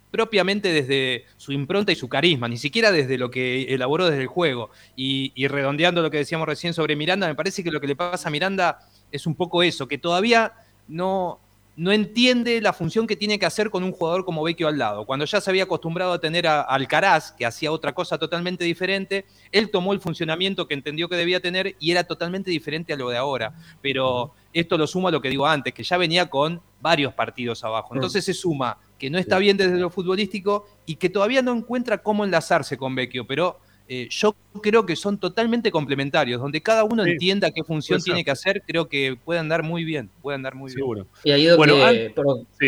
[0.10, 4.28] propiamente desde su impronta y su carisma, ni siquiera desde lo que elaboró desde el
[4.28, 4.72] juego.
[4.96, 7.96] Y, y, redondeando lo que decíamos recién sobre Miranda, me parece que lo que le
[7.96, 8.80] pasa a Miranda
[9.12, 10.54] es un poco eso, que todavía
[10.88, 11.43] no,
[11.76, 15.06] no entiende la función que tiene que hacer con un jugador como Vecchio al lado.
[15.06, 19.26] Cuando ya se había acostumbrado a tener a Alcaraz, que hacía otra cosa totalmente diferente,
[19.52, 23.10] él tomó el funcionamiento que entendió que debía tener y era totalmente diferente a lo
[23.10, 23.56] de ahora.
[23.82, 27.64] Pero esto lo suma a lo que digo antes, que ya venía con varios partidos
[27.64, 27.96] abajo.
[27.96, 31.98] Entonces se suma que no está bien desde lo futbolístico y que todavía no encuentra
[31.98, 37.04] cómo enlazarse con Vecchio, pero eh, yo creo que son totalmente complementarios, donde cada uno
[37.14, 40.72] entienda qué función tiene que hacer, creo que puede andar muy bien, puede andar muy
[40.76, 40.88] bien.
[41.24, 41.84] Y ahí donde,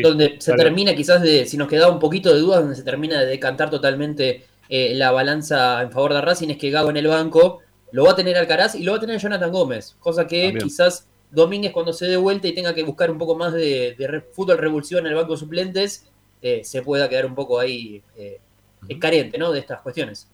[0.01, 3.21] donde se termina quizás de, si nos queda un poquito de dudas, donde se termina
[3.21, 7.07] de decantar totalmente eh, la balanza en favor de Racing, es que Gago en el
[7.07, 7.59] banco
[7.91, 11.07] lo va a tener Alcaraz y lo va a tener Jonathan Gómez, cosa que quizás
[11.31, 14.21] Domínguez cuando se dé vuelta y tenga que buscar un poco más de, de re-
[14.31, 16.05] fútbol revulsión en el banco de suplentes,
[16.41, 18.39] eh, se pueda quedar un poco ahí eh,
[18.89, 19.51] eh, carente ¿no?
[19.51, 20.27] de estas cuestiones.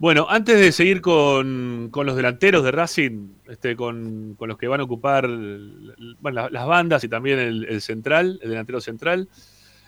[0.00, 4.66] Bueno, antes de seguir con, con los delanteros de Racing, este, con, con los que
[4.66, 9.28] van a ocupar las bandas y también el, central, el delantero central,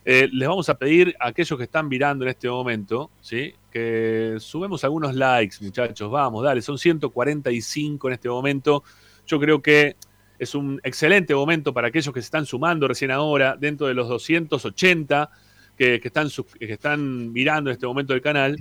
[0.04, 3.54] eh, les vamos a pedir a aquellos que están mirando en este momento, ¿sí?
[3.70, 6.10] que subemos algunos likes, muchachos.
[6.10, 8.84] Vamos, dale, son 145 en este momento.
[9.26, 9.96] Yo creo que
[10.38, 14.10] es un excelente momento para aquellos que se están sumando recién ahora, dentro de los
[14.10, 15.30] 280
[15.78, 18.58] que, que están, que están mirando en este momento el canal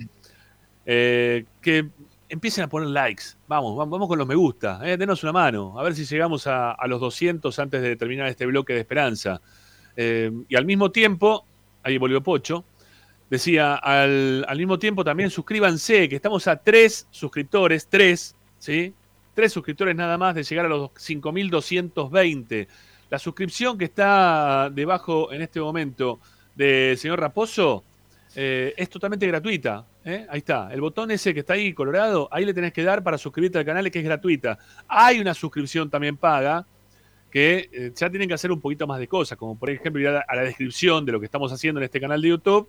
[0.85, 1.89] eh, que
[2.29, 3.23] empiecen a poner likes.
[3.47, 4.79] Vamos, vamos, con los me gusta.
[4.83, 5.77] eh, denos una mano.
[5.77, 9.41] A ver si llegamos a, los 200 antes de terminar este bloque de esperanza.
[9.97, 11.45] Eh, y al mismo tiempo,
[11.83, 12.63] ahí volvió Pocho,
[13.29, 18.93] decía, al, al mismo tiempo también suscríbanse, que estamos a tres suscriptores, tres, ¿sí?
[19.33, 22.67] Tres suscriptores nada más de llegar a los 5.220.
[23.09, 26.19] La suscripción que está debajo en este momento
[26.55, 27.83] del señor Raposo
[28.35, 29.85] eh, es totalmente gratuita.
[30.05, 30.25] ¿eh?
[30.29, 30.71] Ahí está.
[30.71, 33.65] El botón ese que está ahí colorado, ahí le tenés que dar para suscribirte al
[33.65, 34.57] canal que es gratuita.
[34.87, 36.65] Hay una suscripción también paga
[37.29, 40.07] que eh, ya tienen que hacer un poquito más de cosas, como por ejemplo ir
[40.07, 42.67] a la, a la descripción de lo que estamos haciendo en este canal de YouTube,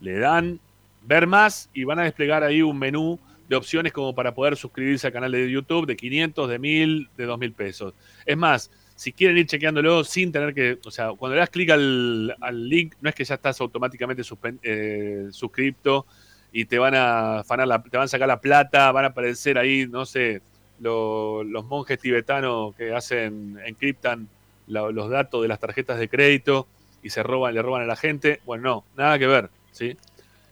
[0.00, 0.58] le dan
[1.02, 5.06] ver más y van a desplegar ahí un menú de opciones como para poder suscribirse
[5.06, 7.94] al canal de YouTube de 500, de 1000, de 2000 pesos.
[8.24, 11.70] Es más, si quieren ir chequeándolo sin tener que, o sea, cuando le das clic
[11.70, 14.22] al, al link, no es que ya estás automáticamente
[14.62, 16.06] eh, suscripto
[16.52, 19.86] y te van a la- te van a sacar la plata, van a aparecer ahí,
[19.88, 20.42] no sé,
[20.78, 24.28] lo- los monjes tibetanos que hacen, encriptan
[24.66, 26.66] los datos de las tarjetas de crédito
[27.02, 28.40] y se roban, le roban a la gente.
[28.44, 29.96] Bueno, no, nada que ver, ¿sí?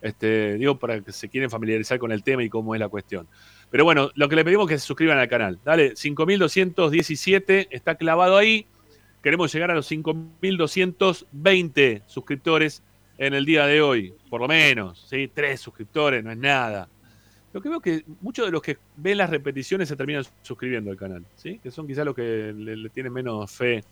[0.03, 3.29] Este, digo, para que se quieren familiarizar con el tema y cómo es la cuestión.
[3.71, 5.59] Pero bueno, lo que le pedimos es que se suscriban al canal.
[5.65, 8.67] Dale, 5.217 está clavado ahí.
[9.23, 12.83] Queremos llegar a los 5.220 suscriptores
[13.19, 15.07] en el día de hoy, por lo menos.
[15.09, 15.31] ¿sí?
[15.33, 16.89] Tres suscriptores, no es nada.
[17.53, 20.97] Lo que veo que muchos de los que ven las repeticiones se terminan suscribiendo al
[20.97, 21.61] canal, ¿sí?
[21.63, 23.85] que son quizás los que le, le tienen menos fe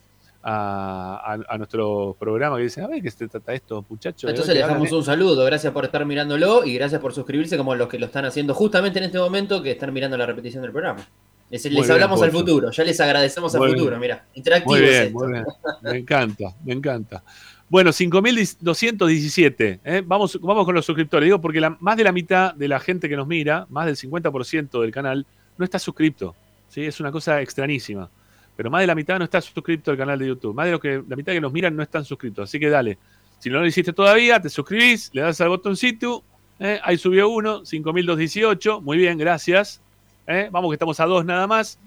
[0.43, 4.29] a, a- a nuestro programa, que dicen, a ver qué se trata esto, muchachos.
[4.31, 7.89] Entonces le dejamos un saludo, gracias por estar mirándolo y gracias por suscribirse como los
[7.89, 11.07] que lo están haciendo justamente en este momento que están mirando la repetición del programa.
[11.51, 13.73] Les, les bien, hablamos al futuro, ya les agradecemos al bien.
[13.79, 15.19] futuro, mira, interactivo Muy es esto.
[15.19, 15.45] muy bien.
[15.83, 17.23] Me encanta, me encanta.
[17.71, 19.81] Bueno, 5.217.
[19.85, 20.03] ¿eh?
[20.07, 21.27] Vamos, vamos con los suscriptores.
[21.27, 23.97] Digo, porque la- más de la mitad de la gente que nos mira, más del
[23.97, 25.27] 50% del canal,
[25.57, 26.35] no está suscripto.
[26.69, 26.85] ¿sí?
[26.85, 28.09] Es una cosa extrañísima.
[28.59, 30.53] Pero más de la mitad no está suscripto al canal de YouTube.
[30.53, 32.51] Más de lo que la mitad que nos miran no están suscritos.
[32.51, 32.99] Así que dale.
[33.39, 36.25] Si no lo hiciste todavía, te suscribís, le das al botoncito.
[36.59, 36.81] ¿eh?
[36.83, 38.83] Ahí subió uno, 5.218.
[38.83, 39.81] Muy bien, gracias.
[40.27, 40.49] ¿eh?
[40.51, 41.79] Vamos que estamos a dos nada más.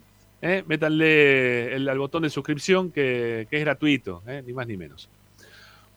[0.41, 0.63] ¿eh?
[0.65, 4.41] Métanle al botón de suscripción que, que es gratuito, ¿eh?
[4.47, 5.09] ni más ni menos.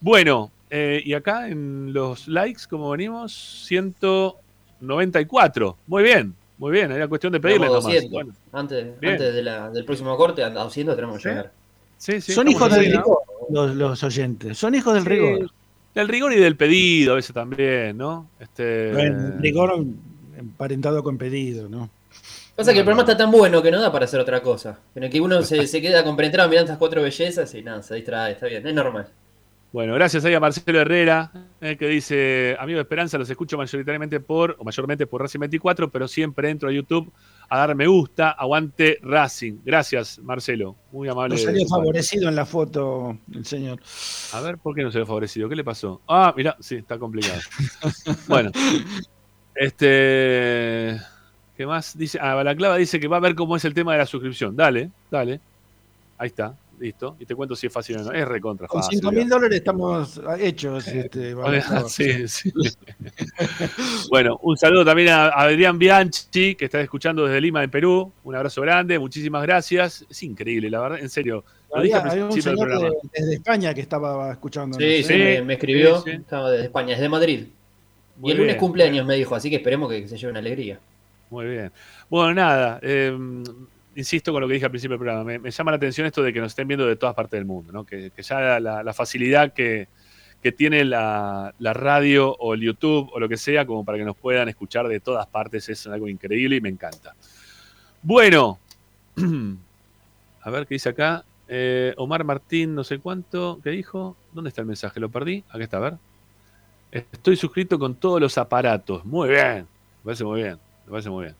[0.00, 5.78] Bueno, eh, y acá en los likes, como venimos, 194.
[5.86, 6.34] Muy bien,
[6.64, 6.90] muy bien.
[6.92, 7.84] Era cuestión de pedirle nomás.
[7.84, 8.10] 200.
[8.10, 9.12] Bueno, Antes, Bien.
[9.12, 11.28] antes de la- del próximo corte, a 200 tenemos que Sí.
[11.28, 11.52] llegar.
[11.98, 13.18] sí, sí, Son hijos del rigor,
[13.50, 14.56] los, los oyentes.
[14.56, 15.50] Son hijos del Sí, rigor.
[15.94, 18.28] Del rigor y del pedido a veces también, ¿no?
[18.40, 19.84] Este, Bueno, rigor
[20.38, 21.90] emparentado con pedido, ¿no?
[22.56, 24.78] Pasa que el programa está tan bueno que no da para hacer otra cosa.
[24.94, 27.94] En el que uno se, se queda compenetrado mirando estas cuatro bellezas y nada, se
[27.96, 29.06] distrae, está bien, es normal.
[29.74, 34.20] Bueno, gracias ahí a Marcelo Herrera, eh, que dice, amigo de Esperanza, los escucho mayoritariamente
[34.20, 37.12] por, o mayormente por Racing 24, pero siempre entro a YouTube
[37.48, 39.54] a dar me gusta, aguante Racing.
[39.64, 41.34] Gracias, Marcelo, muy amable.
[41.34, 43.80] No salió favorecido en la foto el señor.
[44.32, 45.48] A ver, ¿por qué no ve favorecido?
[45.48, 46.00] ¿Qué le pasó?
[46.06, 47.40] Ah, mira, sí, está complicado.
[48.28, 48.52] bueno,
[49.56, 51.00] este,
[51.56, 51.98] ¿qué más?
[51.98, 54.54] Dice, ah, Balaclava dice que va a ver cómo es el tema de la suscripción.
[54.54, 55.40] Dale, dale.
[56.16, 57.16] Ahí está, listo.
[57.20, 58.12] Y te cuento si es fácil o no.
[58.12, 58.98] Es recontra Con fácil.
[59.00, 60.86] 5 mil dólares estamos hechos.
[60.88, 61.34] Este.
[61.88, 62.52] Sí, sí.
[64.10, 68.12] bueno, un saludo también a Adrián Bianchi, que está escuchando desde Lima, en Perú.
[68.24, 70.04] Un abrazo grande, muchísimas gracias.
[70.08, 71.44] Es increíble, la verdad, en serio.
[71.74, 74.78] Lo dije Había, al había un señor de- desde España que estaba escuchando.
[74.78, 76.16] Sí, sí, Sí, me, me escribió, sí, sí.
[76.18, 77.46] estaba desde España, desde Madrid.
[78.16, 78.60] Muy y el lunes bien.
[78.60, 80.78] cumpleaños me dijo, así que esperemos que se lleve una alegría.
[81.30, 81.72] Muy bien.
[82.08, 83.16] Bueno, nada, eh,
[83.96, 85.38] insisto con lo que dije al principio del programa.
[85.38, 87.72] Me, llama la atención esto de que nos estén viendo de todas partes del mundo,
[87.72, 87.84] ¿no?
[87.84, 89.88] Que, ya la, facilidad que,
[90.56, 94.16] tiene la, la radio o el YouTube o lo que sea, como para que nos
[94.16, 97.14] puedan escuchar de todas partes, es algo increíble y me encanta.
[98.02, 98.58] Bueno,
[100.42, 101.24] a ver qué dice acá.
[101.48, 104.16] Eh, Omar Martín, no sé cuánto, ¿qué dijo?
[104.32, 105.00] ¿Dónde está el mensaje?
[105.00, 105.44] ¿Lo perdí?
[105.50, 105.94] Aquí está, a ver.
[106.90, 109.04] Estoy suscrito con todos los aparatos.
[109.04, 109.66] Muy bien.
[110.02, 110.58] Me parece muy bien.
[110.84, 111.36] Me parece muy bien.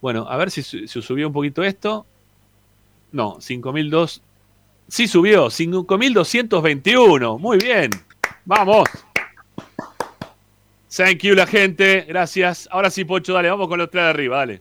[0.00, 2.06] Bueno, a ver si, su- si subió un poquito esto.
[3.12, 4.20] No, 5.002.
[4.88, 7.38] Sí subió, 5.221.
[7.38, 7.90] Muy bien.
[8.44, 8.88] Vamos.
[10.96, 12.04] Thank you, la gente.
[12.08, 12.68] Gracias.
[12.70, 14.60] Ahora sí, Pocho, dale, vamos con los tres de arriba, dale.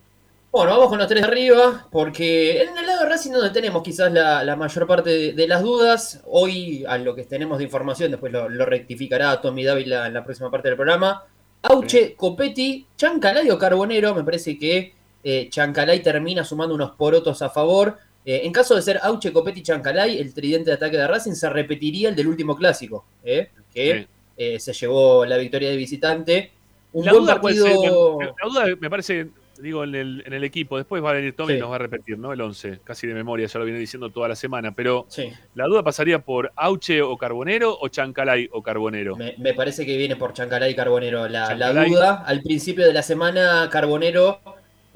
[0.51, 3.83] Bueno, vamos con los tres de arriba, porque en el lado de Racing donde tenemos
[3.83, 7.65] quizás la, la mayor parte de, de las dudas, hoy a lo que tenemos de
[7.65, 11.23] información, después lo, lo rectificará Tommy Dávila en la próxima parte del programa,
[11.61, 14.93] Auche, Copetti, Chancalay o Carbonero, me parece que
[15.23, 17.97] eh, Chancalay termina sumando unos porotos a favor.
[18.25, 21.49] Eh, en caso de ser Auche, Copetti, Chancalay, el tridente de ataque de Racing se
[21.49, 24.07] repetiría el del último clásico, eh, que Sí.
[24.37, 26.51] eh, se llevó la victoria de visitante.
[26.93, 28.17] Un La buen duda, partido...
[28.19, 29.27] la duda me parece,
[29.59, 30.77] digo, en el, en el equipo.
[30.77, 32.33] Después va a venir Tommy y nos va a repetir, ¿no?
[32.33, 34.73] El 11, casi de memoria, ya lo viene diciendo toda la semana.
[34.75, 35.31] Pero Sí.
[35.55, 39.15] la duda pasaría por Auche o Carbonero o Chancalay o Carbonero.
[39.15, 41.53] Me, me parece que viene por Chancalay y Carbonero la,
[41.85, 42.23] duda.
[42.25, 44.39] Al principio de la semana, Carbonero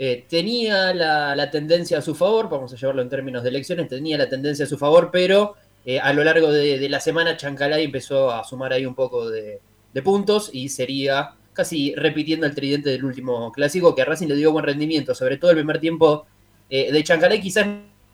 [0.06, 3.88] eh, tenía la, la tendencia a su favor, vamos a llevarlo en términos de elecciones,
[3.88, 7.38] tenía la tendencia a su favor, pero eh, a lo largo de, de la semana
[7.38, 9.62] Chancalay empezó a sumar ahí un poco de,
[9.94, 14.36] de puntos y sería casi repitiendo el tridente del último clásico, que a Racing le
[14.36, 16.26] dio buen rendimiento, sobre todo el primer tiempo
[16.70, 17.66] eh, de Chancalay, quizás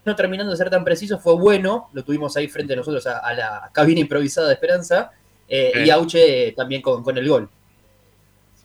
[0.05, 3.17] no terminando de ser tan preciso, fue bueno, lo tuvimos ahí frente a nosotros a,
[3.17, 5.11] a la cabina improvisada de Esperanza,
[5.47, 7.49] y Auche también con, con el gol.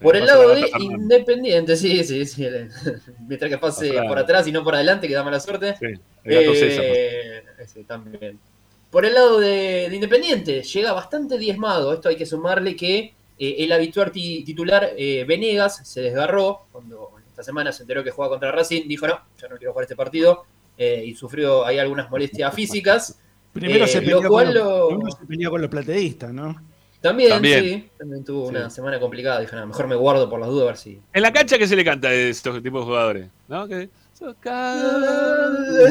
[0.05, 0.71] Por el lado la de.
[0.81, 2.47] Independiente, sí, sí, sí.
[3.27, 4.07] Mientras que pase Atrás.
[4.07, 5.75] por atrás y no por adelante, que da mala suerte.
[5.79, 5.87] Sí,
[6.25, 7.55] el gato Eh, César.
[7.59, 8.39] ese también.
[8.91, 11.93] Por el lado de, de Independiente, llega bastante diezmado.
[11.93, 17.11] Esto hay que sumarle que eh, el habitual ti- titular eh, Venegas se desgarró cuando
[17.29, 18.87] esta semana se enteró que jugaba contra Racing.
[18.87, 20.45] Dijo, no, yo no quiero jugar este partido.
[20.79, 23.19] eh, y sufrió ahí algunas molestias físicas.
[23.53, 26.33] Primero, Eh, se lo peleó cual con los, lo- primero se peleó con los plateístas,
[26.33, 26.57] ¿no?
[27.05, 27.63] También, También.
[27.63, 29.39] sí, también tuvo una semana complicada.
[29.41, 30.99] Dijo, no, mejor me guardo por las dudas a ver si.
[31.13, 33.29] En la cancha, ¿qué se le canta a estos tipos de jugadores?
[33.47, 33.69] ¿No?
[33.69, 35.87] Que, socado,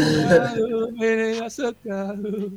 [0.99, 2.49] Venegas, socado.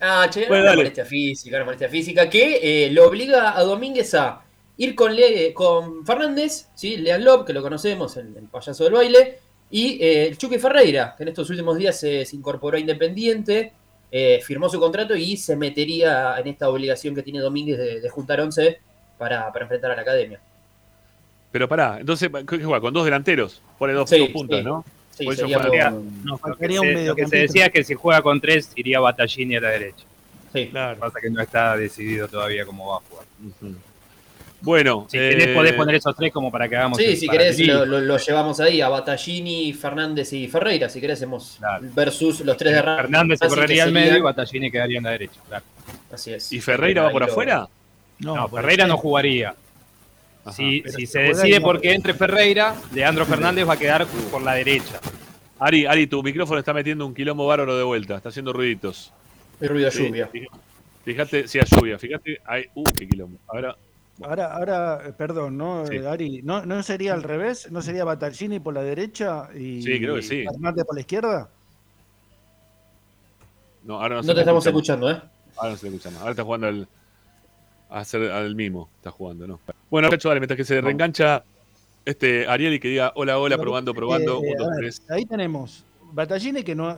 [0.00, 0.76] Ah, che, Bueno, una dale.
[0.76, 4.42] molestia física, una molestia física que eh, lo obliga a Domínguez a
[4.76, 6.96] ir con, Le- con Fernández, ¿sí?
[6.98, 9.38] Lean Lop, que lo conocemos, el, el payaso del baile,
[9.70, 13.72] y eh, el Chucky Ferreira, que en estos últimos días se, se incorporó a Independiente,
[14.16, 18.08] eh, firmó su contrato y se metería en esta obligación que tiene Domínguez de, de
[18.10, 18.78] juntar 11
[19.18, 20.38] para, para enfrentar a la academia.
[21.50, 22.80] Pero pará, entonces, ¿qué juega?
[22.80, 23.60] Con dos delanteros.
[23.76, 24.64] Pone dos, Sí, dos puntos, sí.
[24.64, 24.84] ¿no?
[25.10, 27.66] Sí, Por eso juega- con- Nos Lo que, faltaría se, un lo que se decía
[27.66, 30.04] es que si juega con tres iría Battaglini a la derecha.
[30.52, 30.68] sí.
[30.68, 30.98] Claro.
[31.00, 33.26] Pasa que no está decidido todavía cómo va a jugar.
[33.44, 33.74] Ujú.
[34.64, 37.28] Bueno, Si querés eh, podés poner esos tres como para que hagamos Sí, el si
[37.28, 41.84] querés lo, lo- lo llevamos ahí a Battaglini, Fernández y Ferreira, si querés hacemos Claro.
[41.94, 45.10] versus los tres de Racing, Fernández se correría al medio y Battaglini quedaría en la
[45.10, 45.40] derecha.
[45.46, 45.64] claro.
[46.12, 46.52] Así es.
[46.52, 47.68] ¿Y Ferreira va por lo- afuera?
[48.20, 49.54] No, por Ferreira no jugaría.
[50.44, 50.52] Ajá.
[50.56, 54.54] Si, se decide y no- porque entre Ferreira, Leandro Fernández va a quedar por la
[54.54, 55.00] derecha.
[55.58, 59.12] Ari, Ari, tu micrófono está metiendo un quilombo bárbaro de vuelta, está haciendo ruiditos.
[59.60, 60.28] El ruido de Sí, lluvia.
[60.32, 60.46] fí-
[61.04, 63.38] Fíjate, si hay lluvia, fíjate, hay, uh, qué quilombo.
[63.48, 63.76] Ahora,
[64.22, 65.96] Ahora, ahora, eh, perdón, ¿no, Sí.
[65.98, 66.42] Ari?
[66.42, 67.70] ¿No, ¿No sería al revés?
[67.72, 70.44] ¿No sería Battaglini por la derecha y Sí, creo que sí.
[70.44, 71.48] Fernández por la izquierda?
[73.84, 75.20] no, ahora no, se No te estamos escuchando, ¿eh?
[75.56, 76.20] Ahora no se le escuchamos.
[76.20, 76.88] Ahora está jugando al,
[77.90, 79.60] a hacer al mimo, está jugando, ¿no?
[79.90, 81.44] Bueno, Nacho, dale, mientras que se reengancha
[82.04, 84.70] este Ariel y que diga hola, hola, probando, pasa probando, es que, un, dos, a
[84.70, 85.02] ver, tres.
[85.08, 86.96] Ahí tenemos Battaglini que no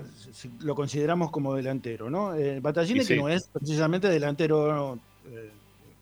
[0.60, 2.34] lo consideramos como delantero, ¿no?
[2.34, 3.06] Eh, sí.
[3.06, 4.98] que no es precisamente delantero
[5.28, 5.50] eh,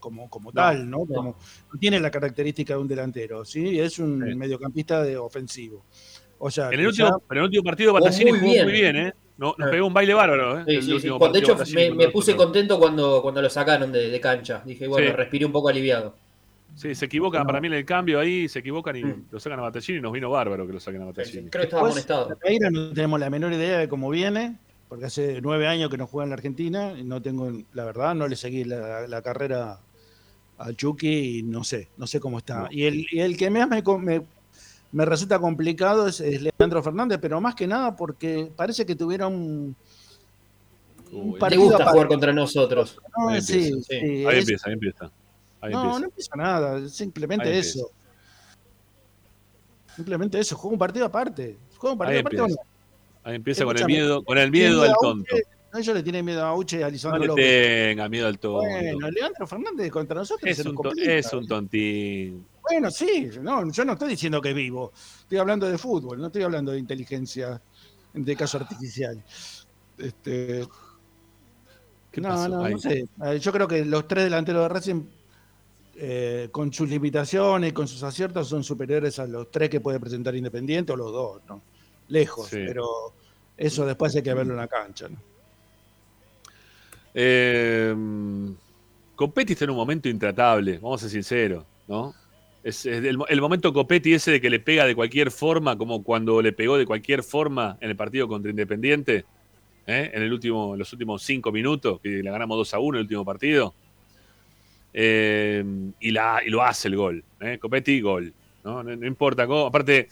[0.05, 0.99] como, como No, tal, ¿no?
[1.07, 1.37] Como,
[1.73, 3.81] no tiene la característica de un delantero, ¿sí?
[3.81, 4.35] Es un Sí.
[4.35, 5.83] mediocampista de ofensivo.
[6.39, 8.65] O sea, En el, último, ya- pero en el último partido Batallini muy jugó bien.
[8.65, 9.13] muy bien, ¿eh?
[9.39, 9.71] No, nos Eh.
[9.73, 10.65] pegó un baile bárbaro, ¿eh?
[10.69, 11.09] Sí, el sí, sí.
[11.33, 11.57] De hecho,
[11.97, 14.63] me, puse contento cuando, cuando lo sacaron de, de cancha.
[14.65, 15.13] Dije, bueno, Sí.
[15.17, 16.15] respiré un poco aliviado.
[16.75, 17.47] Sí, se equivocan No.
[17.47, 19.25] para mí en el cambio ahí, se equivocan y Mm.
[19.31, 21.51] lo sacan a Batallini y nos vino bárbaro que lo saquen a Creo Batallini.
[21.51, 22.27] que estaba.
[22.37, 26.07] Ferreira no tenemos la menor idea de cómo viene, porque hace nueve años que no
[26.07, 29.79] juega en la Argentina y no tengo, la verdad, no le seguí la, la carrera
[30.59, 32.69] a Chucky y no sé, no sé cómo está.
[32.71, 34.23] Y, el, y el que más me, com- me,
[34.93, 39.27] me resulta complicado es, es Leandro Fernández, pero más que nada porque parece que tuviera
[39.27, 39.75] un,
[41.13, 42.99] un Uy, partido gusta jugar contra nosotros.
[43.19, 43.97] No, Ahí sí, empieza, sí,
[44.27, 45.11] Ahí es- empieza, ahí empieza.
[45.61, 45.99] Ahí no, empieza.
[46.01, 47.91] no empieza nada, simplemente Ahí eso.
[49.97, 51.57] Simplemente eso, juega un partido aparte.
[51.77, 52.37] Juega un partido Ahí aparte.
[52.39, 52.57] empieza.
[52.63, 52.71] bueno,
[53.25, 55.37] Ahí empieza con el miedo, con el miedo al tonto.
[55.75, 57.89] No, ellos le tienen miedo a Uche y a No Lisandro le López.
[57.89, 58.61] tenga miedo al tonto.
[58.61, 61.13] Bueno, Leandro Fernández contra nosotros Es se un, complica.
[61.15, 62.47] es un tontín.
[62.63, 64.93] Bueno, sí, no, yo no estoy diciendo que vivo.
[65.23, 67.61] Estoy hablando de fútbol, no estoy hablando de inteligencia
[68.13, 69.21] de caso artificial.
[69.99, 70.65] Este,
[72.13, 72.49] ¿Qué no, pasó?
[72.49, 72.73] no, Ahí.
[72.75, 73.09] no sé.
[73.41, 75.03] Yo creo que los tres delanteros de Racing,
[75.97, 80.35] eh, con sus limitaciones, con sus aciertos, son superiores a los tres que puede presentar
[80.37, 81.61] Independiente o los dos, ¿no?
[82.09, 82.59] Lejos, Sí.
[82.65, 82.87] pero
[83.57, 85.09] Eso después hay que verlo en la cancha.
[85.09, 85.17] ¿no?
[87.15, 87.95] Eh,
[89.15, 92.15] Copetti está en un momento intratable, vamos a ser sinceros, ¿no?
[92.65, 96.53] Es, el, momento Copetti ese de que le pega de cualquier forma, como cuando le
[96.53, 99.27] pegó de cualquier forma en el partido contra Independiente,
[99.87, 100.11] ¿eh?
[100.15, 103.25] en, el último, los últimos cinco minutos, que le ganamos 2 a 1 el último
[103.25, 103.75] partido.
[104.95, 105.63] Eh,
[106.01, 107.25] y, lo hace el gol.
[107.41, 107.59] ¿eh?
[107.61, 108.33] Copetti, gol.
[108.65, 108.83] ¿no?
[108.83, 109.43] No, no importa.
[109.43, 110.09] Aparte,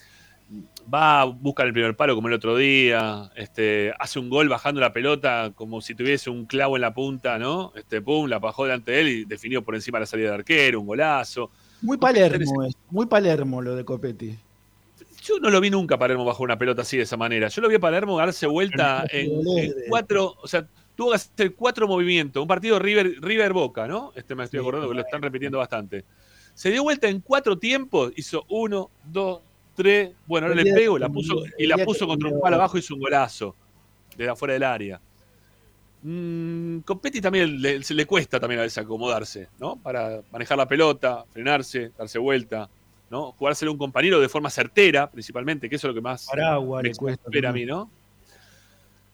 [0.92, 4.92] va, busca el primer palo como el otro día, este, hace un gol bajando la
[4.92, 7.72] pelota como si tuviese un clavo en la punta, ¿no?
[7.76, 10.80] Este, pum, la bajó delante de él y definió por encima la salida de arquero,
[10.80, 11.50] un golazo.
[11.80, 14.38] Muy Palermo, es, muy Palermo lo de Copetti.
[15.22, 17.48] Yo no lo vi nunca Palermo bajo una pelota así de esa manera.
[17.48, 21.55] Yo lo vi a Palermo darse vuelta en, en cuatro, o sea, tuvo que hacer
[21.55, 22.40] cuatro movimientos.
[22.40, 24.12] Un partido River, River Boca, ¿no?
[24.16, 26.05] Este me estoy acordando que lo están repitiendo bastante.
[26.55, 29.40] Se dio vuelta en cuatro tiempos, hizo uno, dos,
[29.75, 30.12] tres.
[30.27, 33.01] Bueno, ahora le pego la puso, y la puso contra un palo abajo, hizo un
[33.01, 33.55] golazo
[34.16, 35.01] de afuera del área.
[36.03, 36.81] Mm,
[37.23, 39.77] también le, se le cuesta también a veces acomodarse, ¿no?
[39.77, 42.68] Para manejar la pelota, frenarse, darse vuelta,
[43.09, 43.33] ¿no?
[43.33, 46.83] Jugárselo a un compañero de forma certera, principalmente, que eso es lo que más Paraguas
[46.83, 47.23] me le cuesta.
[47.25, 47.89] espera a mí, ¿no?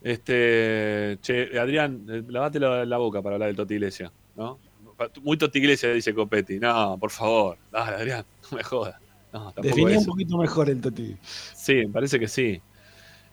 [0.03, 4.59] Este, che, Adrián, eh, lavate la, la boca para hablar del Toti Iglesia, ¿no?
[5.23, 6.59] Muy Toti Iglesia, dice Copetti.
[6.59, 9.08] No, por favor, dale, Adrián, no me jodas.
[9.33, 11.17] No, un poquito mejor el Toti.
[11.23, 12.61] Sí, me parece que sí.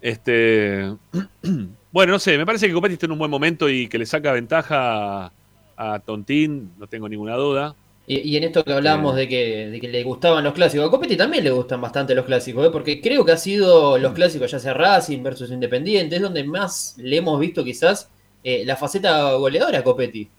[0.02, 0.94] Este,
[1.92, 4.06] bueno, no sé, me parece que Copetti está en un buen momento y que le
[4.06, 5.32] saca ventaja a,
[5.78, 7.76] a Tontín, no tengo ninguna duda.
[8.08, 10.92] Y, y en esto que hablábamos de que, de que le gustaban los clásicos, a
[10.92, 12.70] Copetti también le gustan bastante los clásicos, ¿eh?
[12.72, 16.96] porque creo que ha sido los clásicos, ya sea Racing versus Independiente, es donde más
[17.00, 18.12] le hemos visto quizás
[18.44, 20.30] eh, la faceta goleadora a Copetti.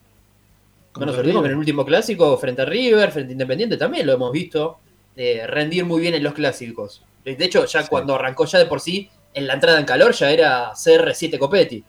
[1.00, 4.06] No nos olvidemos que en el último clásico, frente a River, frente a Independiente, también
[4.06, 4.78] lo hemos visto
[5.16, 7.02] eh, rendir muy bien en los clásicos.
[7.24, 7.88] De hecho, ya Sí.
[7.90, 11.82] cuando arrancó ya de por sí, en la entrada en calor ya era CR7 Copetti.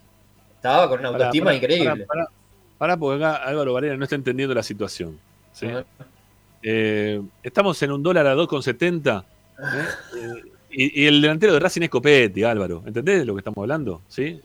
[0.56, 2.08] Estaba con una Pará, autoestima pará, increíble.
[2.78, 5.20] Pará, porque acá Álvaro Varela no está entendiendo la situación.
[5.54, 5.68] ¿sí?
[6.64, 9.64] Eh, estamos en un dólar a 2,70 ¿eh?
[10.18, 12.84] Eh, y, y el delantero de Racing es Copetti, Álvaro.
[12.86, 14.02] ¿Entendés de lo que estamos hablando?
[14.08, 14.40] ¿Sí?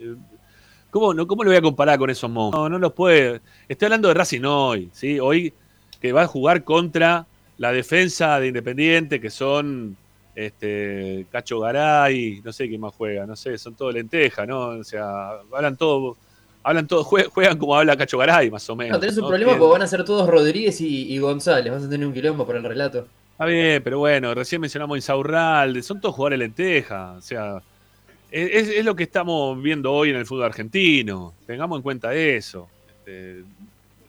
[0.90, 2.64] ¿Cómo, no, ¿Cómo lo voy a comparar con esos monstruos?
[2.64, 3.40] No, no los puede.
[3.68, 5.18] Estoy hablando de Racing hoy, ¿sí?
[5.18, 5.52] Hoy
[6.00, 7.26] que va a jugar contra
[7.58, 9.96] la defensa de Independiente, que son
[10.34, 14.68] este, Cacho Garay, no sé quién más juega, no sé, son todo lenteja, ¿no?
[14.68, 16.16] O sea, hablan todo,
[16.62, 18.92] hablan todo, jue- juegan como habla Cacho Garay, más o menos.
[18.96, 19.28] No, tenés un ¿no?
[19.28, 21.72] problema Que- porque van a ser todos Rodríguez y, y González.
[21.72, 23.06] Vas a tener un quilombo por el relato.
[23.32, 27.60] Está bien, pero bueno, recién mencionamos Insaurralde, son todos jugadores lenteja, o sea,
[28.30, 32.68] es, es lo que estamos viendo hoy en el fútbol argentino, tengamos en cuenta eso.
[32.88, 33.42] Este,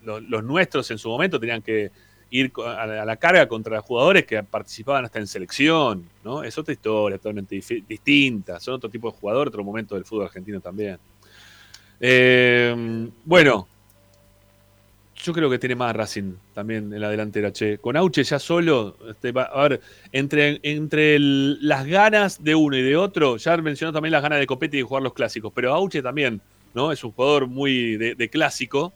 [0.06, 1.90] los, los nuestros en su momento tenían que
[2.34, 6.44] ir a la, carga contra jugadores que participaban hasta en selección, ¿no?
[6.44, 10.60] Es otra historia totalmente distinta, son otro tipo de jugador, otro momento del fútbol argentino
[10.60, 10.98] también.
[12.00, 13.68] Eh, bueno,
[15.16, 17.78] yo creo que tiene más Racing también en la delantera, che.
[17.78, 19.82] Con Auche ya solo, este, a ver,
[20.12, 24.48] entre, entre las ganas de uno y de otro, ya mencionó también las ganas de
[24.48, 26.42] Copetti de jugar los clásicos, pero Auche también,
[26.74, 26.92] ¿no?
[26.92, 28.92] Es un jugador muy de clásico,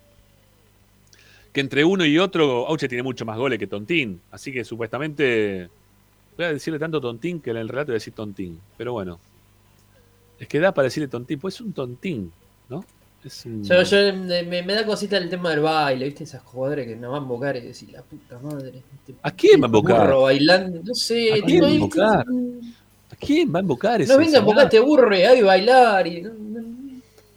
[1.58, 5.68] que entre uno y otro, Auche tiene mucho más goles que Tontín, así que supuestamente,
[6.38, 9.20] voy a decirle tanto Tontín que en el relato voy a decir Tontín, pero bueno.
[10.38, 12.32] Es que da para decirle Tontín, pues es un Tontín,
[12.70, 12.86] ¿no?
[13.24, 16.26] Es un- Yo, yo, me, me da cosita el tema del baile, ¿viste?
[16.26, 18.84] Esas jugadores que nos van a invocar y decir, la puta madre.
[18.94, 20.14] este ¿A quién va a invocar?
[20.16, 21.34] bailando, no sé.
[21.34, 22.26] ¿A quién va a invocar?
[23.10, 26.06] ¿A quién va a invocar ese No venga a invocar este burro ahí bailar.
[26.06, 26.62] Y, no, no-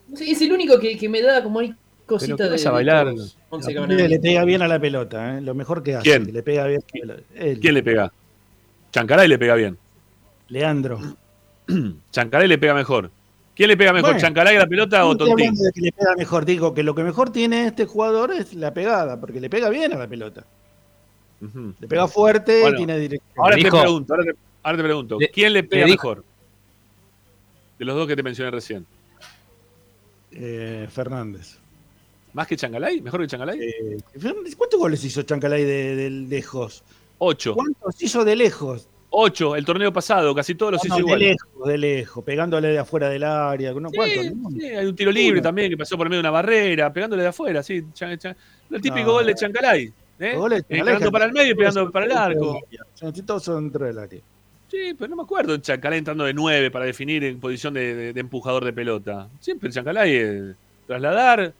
[0.08, 1.72] no sé, es el único que, que me da como ahí
[2.10, 2.68] cosita ¿qué de.
[2.68, 3.14] a bailar?
[3.88, 5.40] le pega bien a la pelota, ¿eh?
[5.40, 6.02] lo mejor que hace.
[6.02, 6.26] ¿Quién?
[6.26, 7.22] que le pega bien a la pelota.
[7.36, 8.12] Él, ¿Quién le pega?
[8.92, 9.78] Chancaray le pega bien.
[10.48, 10.98] Leandro.
[12.10, 13.10] Chancaray le pega mejor.
[13.54, 15.32] ¿Quién le pega mejor, Bueno, Chancaray a la pelota o Tontín?
[15.32, 18.54] hablando de que le pega mejor, digo que lo que mejor tiene este jugador es
[18.54, 20.44] la pegada, porque le pega bien a la pelota.
[21.40, 23.32] Le pega fuerte, Bueno, tiene dirección.
[23.36, 26.24] Ahora te dijo- pregunto, ahora te, ahora te pregunto, ¿quién le pega le mejor?
[27.78, 28.86] De los dos que te mencioné recién.
[30.32, 31.59] Eh, Fernández.
[32.32, 33.00] ¿Más que Changalay?
[33.00, 33.58] ¿Mejor que Changalay?
[33.60, 33.98] Eh,
[34.56, 36.82] ¿Cuántos goles hizo Chancalay de, de lejos?
[37.18, 37.54] Ocho.
[37.54, 38.88] ¿Cuántos hizo de lejos?
[39.12, 41.18] Ocho, el torneo pasado, casi todos los No, hizo no, de igual.
[41.18, 43.72] lejos, de lejos, pegándole de afuera del área.
[43.72, 43.90] ¿no?
[43.90, 44.24] ¿Cuántos?
[44.24, 45.42] Sí, sí, hay un tiro libre Uno.
[45.42, 47.82] también que pasó por medio de una barrera, pegándole de afuera, sí.
[47.92, 48.36] Chan- chan-
[48.70, 49.92] el típico gol de Chancalay.
[50.20, 50.36] ¿eh?
[50.36, 52.60] Goles de Eh, Chancalay pegando para el medio y pegando para el arco.
[53.26, 54.20] Todos son dentro del área.
[54.70, 57.92] Sí, pero no me acuerdo de Chancalay entrando de 9 para definir en posición de,
[57.96, 59.28] de- de empujador de pelota.
[59.40, 60.42] Siempre Chancalay es
[60.86, 61.52] trasladar,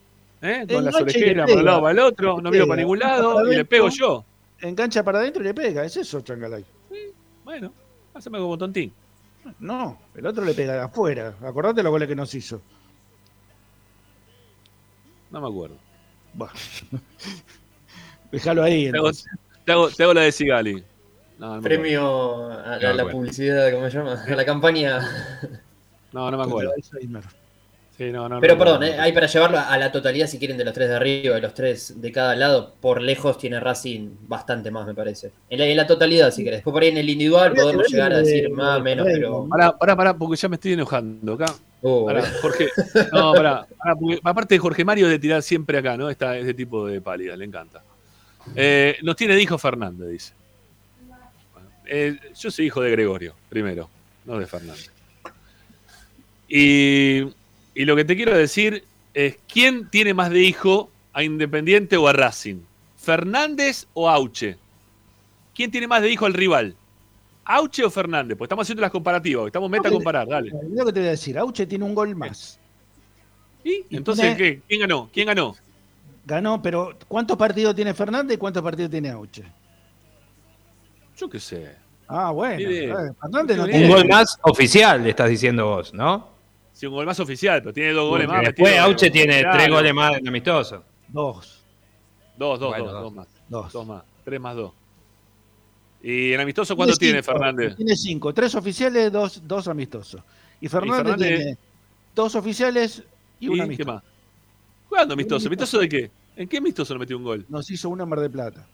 [0.43, 0.67] ¿eh?
[0.73, 3.53] con las orejeras para un lado para el otro, no miro para ningún Para lado
[3.53, 4.25] y le pego yo.
[4.61, 5.85] Engancha para adentro y le pega.
[5.85, 6.65] Es eso, Chancalay.
[7.45, 7.73] Bueno,
[8.15, 8.93] haceme como tontín.
[9.59, 11.35] No, el otro le pega de afuera.
[11.43, 12.61] Acordate los goles que nos hizo.
[15.31, 15.77] No me acuerdo.
[16.35, 16.53] Bueno.
[18.33, 18.91] Déjalo ahí.
[18.91, 19.31] Te hago, entonces.
[19.65, 20.85] te hago- te hago la de Sigali.
[21.39, 21.63] No, no.
[21.63, 24.23] Premio a la, No, la publicidad, ¿cómo se llama?
[24.23, 25.01] A la campaña.
[26.13, 26.73] No, no me acuerdo.
[28.01, 28.11] Alzheimer.
[28.11, 28.95] Sí, no, no, no Pero perdón, acuerdo.
[28.95, 31.41] eh, hay para llevarlo a la totalidad, si quieren, de los tres de arriba y
[31.41, 32.75] los tres de cada lado.
[32.81, 35.33] Por lejos tiene Racing bastante más, me parece.
[35.51, 36.59] En la, en la totalidad, si querés.
[36.59, 39.13] Después por ahí en el individual podemos llegar a de- decir más o menos, de-
[39.13, 39.47] pero.
[39.49, 41.47] Pará, pará, pará, porque ya me estoy enojando acá.
[41.83, 42.69] Uh, Pará, Jorge.
[43.13, 46.11] No, pará, pará, porque aparte de Jorge Mario de tirar siempre acá, ¿no?
[46.11, 47.83] Esta, este tipo de pálida, le encanta.
[48.55, 50.33] Eh, nos tiene de hijo Fernández, dice.
[51.87, 53.89] Eh, yo soy hijo de Gregorio, primero,
[54.25, 54.91] no de Fernández.
[56.49, 57.23] Y,
[57.81, 62.09] y lo que te quiero decir es, ¿quién tiene más de hijo a Independiente o
[62.09, 62.57] a Racing?
[62.95, 64.59] ¿Fernández o Auche?
[65.55, 66.77] ¿Quién tiene más de hijo al rival?
[67.43, 68.37] ¿Auche o Fernández?
[68.37, 70.51] Pues estamos haciendo las comparativas, estamos meta a comparar, dale.
[70.51, 72.61] Lo que te voy a decir, Auche tiene un gol más.
[73.65, 73.87] ¿Y?
[73.89, 74.61] Entonces, ¿qué?
[74.69, 75.09] ¿quién ganó?
[75.11, 75.57] ¿Quién ganó?
[76.27, 79.45] Ganó, pero ¿cuántos partidos tiene Fernández y cuántos partidos tiene Auche?
[81.17, 81.77] Yo qué sé.
[82.07, 82.59] Ah, bueno.
[83.23, 83.87] Fernández no tiene.
[83.87, 86.40] Un gol más oficial, le estás diciendo vos, ¿no?
[86.81, 88.47] Sí, un gol más oficial, pero tiene dos goles Porque más.
[88.57, 88.79] después.
[88.79, 89.59] Auche tiene Claro.
[89.59, 90.83] tres goles más en amistoso.
[91.09, 91.63] Dos.
[92.39, 93.03] Dos, dos, Bueno, dos, dos.
[93.03, 93.29] dos más.
[93.51, 93.73] Dos.
[93.75, 94.03] Dos más.
[94.25, 94.73] Tres más dos.
[96.03, 97.77] ¿Y en amistoso cuánto tiene cinco, Fernández?
[97.77, 98.33] Tiene cinco.
[98.33, 100.23] Tres oficiales, dos, dos amistosos.
[100.59, 101.59] Y Fernández, Fernández- tiene
[102.15, 103.03] dos oficiales
[103.39, 103.93] y un ¿Y qué amistoso.
[103.93, 104.03] más?
[104.89, 105.43] ¿Cuándo amistoso?
[105.45, 106.11] Un ¿Amistoso de qué?
[106.35, 107.45] ¿En qué amistoso no metió un gol?
[107.51, 108.67] Nos hizo en Mar de Plata.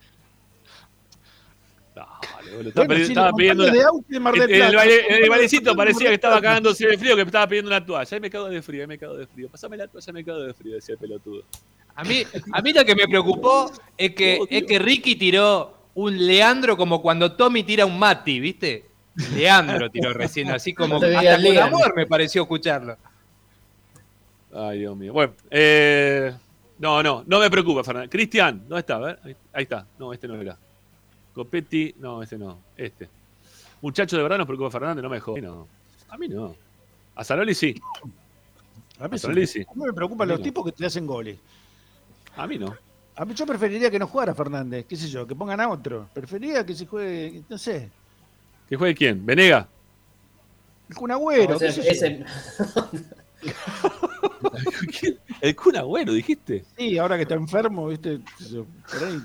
[1.93, 2.09] Dale,
[2.57, 2.73] boludo.
[2.75, 3.65] Bueno, estaba pidiendo.
[3.65, 7.71] de Mar el, baile- el bailecito parecía que estaba cagándose de frío, que estaba pidiendo
[7.71, 8.09] una toalla.
[8.15, 9.49] Ahí me cago de frío, ahí me cago de frío.
[9.49, 11.45] Pasame la toalla, me cago de frío, decía el pelotudo.
[11.95, 16.27] A mí, a mí lo que me preocupó es que, es que Ricky tiró un
[16.27, 18.85] Leandro como cuando Tommy tira un Mati, ¿viste?
[19.35, 22.99] Leandro tiró recién, así como hasta con amor me pareció escucharlo.
[24.53, 25.13] Ay, Dios mío.
[25.13, 26.33] Bueno, eh,
[26.79, 28.11] no, no, no me preocupa, Fernández.
[28.11, 28.97] Cristian, ¿dónde está?
[28.97, 29.87] A ver, ahí, ahí está.
[29.99, 30.59] No, este no era.
[31.37, 33.11] Copetti, no, este no, este.
[33.83, 35.69] Muchacho, de verdad nos preocupa Fernández, no me mí no.
[36.09, 36.57] A mí no.
[37.15, 37.79] A Zanoli sí.
[38.99, 39.23] A mí, A sí.
[39.23, 39.61] Zanoli sí.
[39.69, 40.43] A mí me preocupan los No.
[40.45, 41.37] tipos que te hacen goles.
[42.37, 42.75] A mí no.
[43.17, 46.09] A mí yo preferiría que no jugara Fernández, qué sé yo, que pongan a otro.
[46.15, 47.91] Preferiría que se juegue, no sé,
[48.67, 49.25] ¿Que juegue quién?
[49.27, 49.69] ¿Venega?
[50.89, 52.25] el Kun Agüero, No, ese- ese-.
[55.41, 56.65] El Kun Agüero, dijiste.
[56.79, 58.21] Sí, ahora que está enfermo, viste,
[58.91, 59.19] por ahí.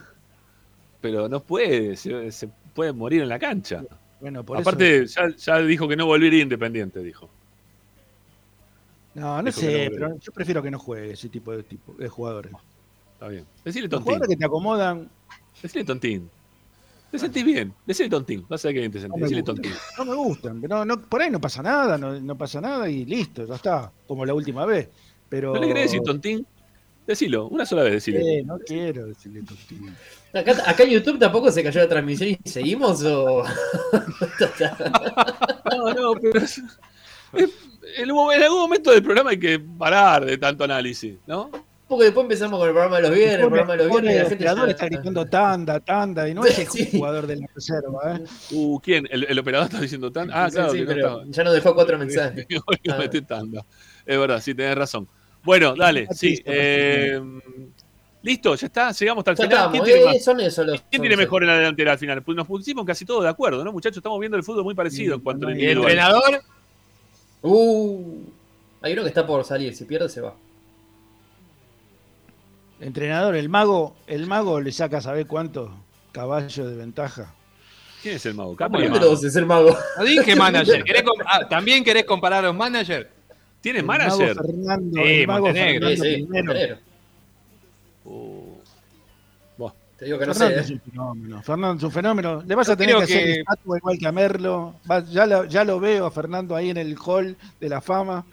[1.01, 3.83] Pero no puede, se, se puede morir en la cancha.
[4.19, 5.19] Bueno, por Aparte, eso.
[5.27, 7.29] ya, ya dijo que no volvería independiente, dijo.
[9.13, 11.93] No, no dijo sé, no, pero yo prefiero que no juegue ese tipo de, tipo,
[11.93, 12.53] de jugadores.
[13.13, 13.45] Está bien.
[13.65, 14.05] Decile Los tontín.
[14.05, 15.09] jugadores que te acomodan
[15.61, 16.29] Decile tontín.
[17.11, 17.73] Te sentís bien.
[17.85, 18.45] Decile tontín.
[18.47, 19.19] Vas a ver que bien te no sentís.
[19.21, 19.71] me, Decile tontín.
[19.97, 20.61] no me gustan.
[20.61, 23.91] Pero no, por ahí no pasa nada, no, no pasa nada y listo, ya está,
[24.07, 24.87] como la última vez.
[25.27, 26.45] Pero ¿No le querés decir tontín?
[27.07, 28.39] Decilo, una sola vez decile.
[28.39, 29.93] Eh, no quiero decirle tontín.
[30.33, 33.43] Acá, acá en YouTube tampoco se cayó la transmisión y seguimos o.
[35.71, 36.61] No, no, pero es-
[37.33, 37.49] es-
[37.97, 41.49] en, algún momento del programa hay que parar de tanto análisis, ¿no?
[41.87, 44.15] Porque después empezamos con el programa de los viernes, el programa de los viernes y
[44.15, 46.89] la el gente operador ya- está gritando tanda, tanda, y no es el Sí.
[46.91, 48.23] jugador de la reserva, ¿eh?
[48.51, 49.07] Uh, ¿quién?
[49.11, 50.29] ¿El, el operador está diciendo tan?
[50.31, 51.23] Ah, Sí, claro, sí, que no pero estaba.
[51.27, 52.45] ya nos dejó cuatro mensajes.
[52.85, 53.09] No Ah.
[53.27, 53.65] tanda.
[54.05, 55.07] Es verdad, sí, tenés razón.
[55.43, 56.39] Bueno, dale, sí.
[56.45, 57.19] eh,
[58.23, 58.53] ¿Listo?
[58.55, 58.91] ¿Ya está?
[58.91, 59.71] Llegamos hasta el Ya final.
[59.71, 60.23] ¿Quién tiene, eh, más?
[60.23, 60.81] son esos los.
[60.81, 61.17] ¿Quién son tiene esos.
[61.25, 62.21] mejor en la delantera al final?
[62.21, 63.97] Pues nos pusimos casi todos de acuerdo, ¿no, muchachos?
[63.97, 65.91] Estamos viendo el fútbol muy parecido en cuanto no hay- ¿Y el individual.
[65.91, 66.41] entrenador?
[67.41, 68.23] Uh,
[68.81, 70.35] hay uno que está por salir, si pierde se va.
[72.79, 75.71] Entrenador, el mago, el mago le saca, ¿sabe cuánto?
[76.11, 77.33] Caballo de ventaja.
[78.01, 78.51] ¿Quién es el mago?
[78.55, 78.87] ¿Por Capri.
[79.45, 79.77] mago?
[79.97, 80.83] No dije manager.
[80.83, 83.07] ¿Querés ah, ¿También querés comparar a los managers?
[83.61, 84.35] ¿Tiene El manager?
[84.35, 85.89] mago Fernando, Sí, el mago Montenegro.
[85.89, 86.45] Sí, Fernando sí, primero.
[86.45, 86.77] Montenegro.
[88.05, 88.57] Uh,
[89.97, 90.61] Te digo que no Fernando sé.
[90.63, 90.73] es eh.
[90.73, 91.43] un fenómeno.
[91.43, 92.43] Fernando es un fenómeno.
[92.47, 94.75] Le vas a tener que, creo hacer que- estatua igual que a Merlo.
[94.89, 98.25] Va- ya, lo, ya lo veo a Fernando ahí en el hall de la fama.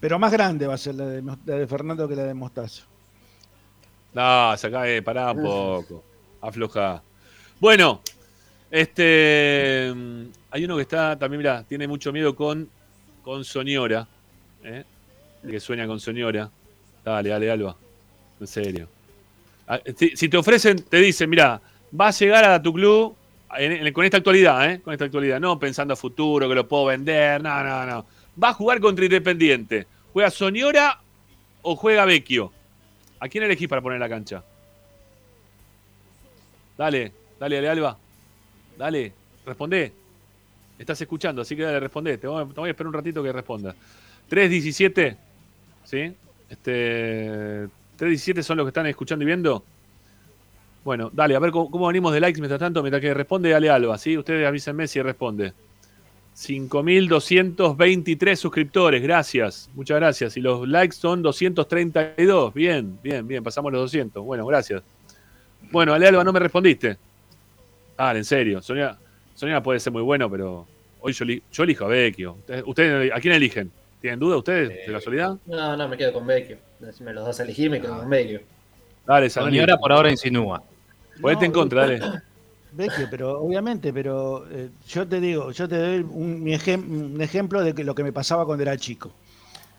[0.00, 2.82] Pero más grande va a ser la de, la de Fernando que la de Mostazo.
[4.12, 6.04] No, saca, eh, pará un poco.
[6.42, 7.02] Afloja.
[7.58, 8.02] Bueno,
[8.70, 9.90] este.
[9.96, 12.68] mm, Hay uno que está también, mira, tiene mucho miedo con,
[13.22, 14.06] con Soñora.
[14.66, 14.84] ¿Eh?
[15.48, 16.50] Que sueña con Soñora.
[17.04, 17.76] Dale, dale, Alba.
[18.40, 18.88] En serio.
[19.66, 21.60] Ah, Si, si te ofrecen, te dicen, mira,
[21.98, 23.16] va a llegar a tu club
[23.56, 24.80] en- con esta actualidad, ¿eh?
[24.82, 25.40] Con esta actualidad.
[25.40, 27.42] No pensando a futuro, que lo puedo vender.
[27.42, 28.06] No, no, no.
[28.42, 29.86] Va a jugar contra Independiente.
[30.12, 31.00] ¿Juega Soñora
[31.62, 32.52] o juega Vecchio?
[33.20, 34.42] ¿A quién elegís para poner la cancha?
[36.76, 37.96] Dale, dale, dale, Alba.
[38.76, 39.12] Dale,
[39.46, 39.92] responde.
[40.78, 42.18] Estás escuchando, así que dale, responde.
[42.18, 43.74] Te voy, te voy a esperar un ratito que responda.
[44.28, 45.16] 317,
[45.84, 46.14] ¿sí?
[46.48, 49.64] Este, 317 son los que están escuchando y viendo.
[50.84, 53.98] Bueno, dale, a ver cómo, venimos de likes mientras tanto, mientras que responde Ale Alba,
[53.98, 54.16] ¿sí?
[54.16, 55.52] Ustedes avísenme si responde.
[56.36, 60.36] 5.223 suscriptores, gracias, muchas gracias.
[60.36, 64.24] Y los likes son 232, bien, bien, bien, pasamos los 200.
[64.24, 64.82] Bueno, gracias.
[65.72, 66.98] Bueno, Ale Alba, no me respondiste.
[67.96, 68.96] Ah, en serio, Sonia,
[69.34, 70.68] Sonia puede ser muy bueno, pero
[71.00, 72.34] hoy yo, yo elijo a Vecchio.
[72.34, 73.72] ¿Ustedes, ustedes a quién eligen?
[74.00, 75.36] ¿Tienen duda ustedes, de casualidad?
[75.46, 76.58] No, no, me quedo con Vecchio.
[76.92, 78.40] Si me los das a elegir, me quedo con Vecchio.
[79.06, 79.56] Dale, Zanoni.
[79.56, 80.62] Soñora por ahora insinúa.
[81.20, 82.00] Ponete en No, contra, dale.
[82.72, 87.20] Vecchio, pero obviamente, pero eh, yo te digo, yo te doy un, mi ejem- un
[87.22, 89.10] ejemplo de que lo que me pasaba cuando era chico.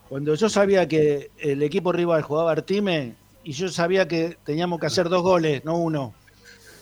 [0.09, 3.13] Cuando yo sabía que el equipo rival jugaba Artime
[3.43, 6.13] y yo sabía que teníamos que hacer dos goles, no uno.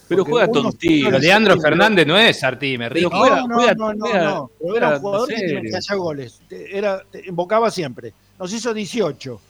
[0.07, 1.05] Pero Porque juega tontito.
[1.09, 3.17] Pero Leandro Fernández no es Artime, Pero Ricky.
[3.19, 4.75] juega- No, no, juega- no, no, juega- no.
[4.75, 5.71] Era un jugador que tenía serio.
[5.71, 6.41] que hacer goles.
[6.49, 8.13] Era, te invocaba siempre.
[8.37, 9.41] Nos hizo 18.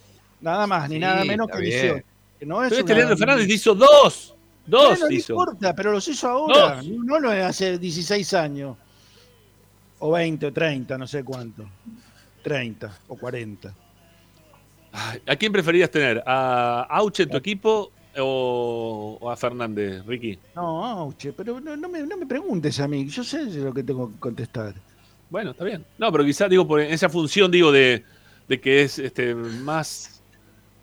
[0.41, 1.82] Nada más, ni Sí, nada menos que bien.
[1.82, 2.06] 18.
[2.40, 4.36] Que no es Pero este una- Leandro Fernández hizo dos.
[4.65, 5.34] Dos Bueno, hizo.
[5.34, 6.76] No importa, pero los hizo ahora.
[6.77, 6.88] Dos.
[6.88, 8.77] No lo hace 16 años.
[9.99, 11.65] O 20 o 30, no sé cuánto.
[12.44, 13.73] 30 o 40.
[14.91, 16.23] Ay, ¿A quién preferías tener?
[16.26, 20.38] ¿A Auche en tu equipo o, o a Fernández, Ricky?
[20.56, 23.08] No, Auche, pero no, no me, no me preguntes a mí.
[23.08, 24.74] Yo sé lo que tengo que contestar.
[25.30, 25.84] Bueno, está bien.
[25.98, 28.04] No, pero quizás digo por esa función, digo, de,
[28.48, 30.22] de que es este más.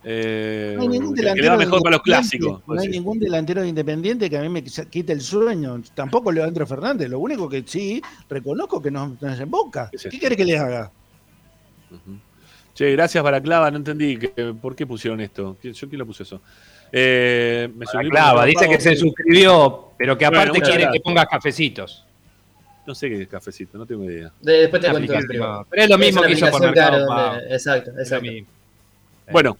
[0.04, 2.60] eh, No hay ningún que- que le delantero va mejor de para los clásicos.
[2.66, 2.88] No hay Sí.
[2.92, 5.80] ningún delantero de Independiente que a mí me quite el sueño.
[5.94, 7.08] Tampoco Leandro Fernández.
[7.08, 9.88] Lo único que sí reconozco que nos, nos emboca.
[9.90, 10.18] ¿Qué es ¿Qué esto?
[10.20, 10.90] quiere que le haga?
[12.74, 15.56] Che, gracias Baraclava, no entendí que- por qué pusieron esto.
[15.60, 16.40] ¿Quién- ¿Yo quién lo puse eso?
[16.92, 22.04] Eh, me subí Clava, dice que se suscribió, pero que aparte quiere que pongas cafecitos.
[22.86, 24.30] No sé qué es cafecito, no tengo idea.
[24.40, 25.14] De- después te cuento.
[25.70, 28.22] Pero es lo mismo que hizo por Mercado claro, donde- Exacto, Es lo exacto.
[28.22, 28.48] mismo.
[29.30, 29.56] Bueno,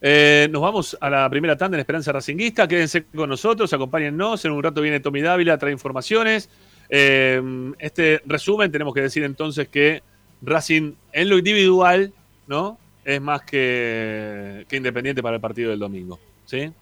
[0.00, 2.68] eh, nos vamos a la primera tanda en Esperanza Racinguista.
[2.68, 4.44] Quédense con nosotros, acompáñennos.
[4.44, 6.48] En un rato viene Tommy Dávila, trae informaciones.
[6.88, 7.42] Eh,
[7.80, 10.02] este resumen, tenemos que decir entonces que
[10.40, 12.12] Racing en lo individual,
[12.46, 12.78] ¿no?
[13.04, 16.20] Es más que, que independiente para el partido del domingo.
[16.46, 16.72] ¿Sí?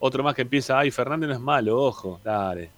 [0.00, 2.70] Otro más que empieza, ay, Fernández no es malo, ojo, dale.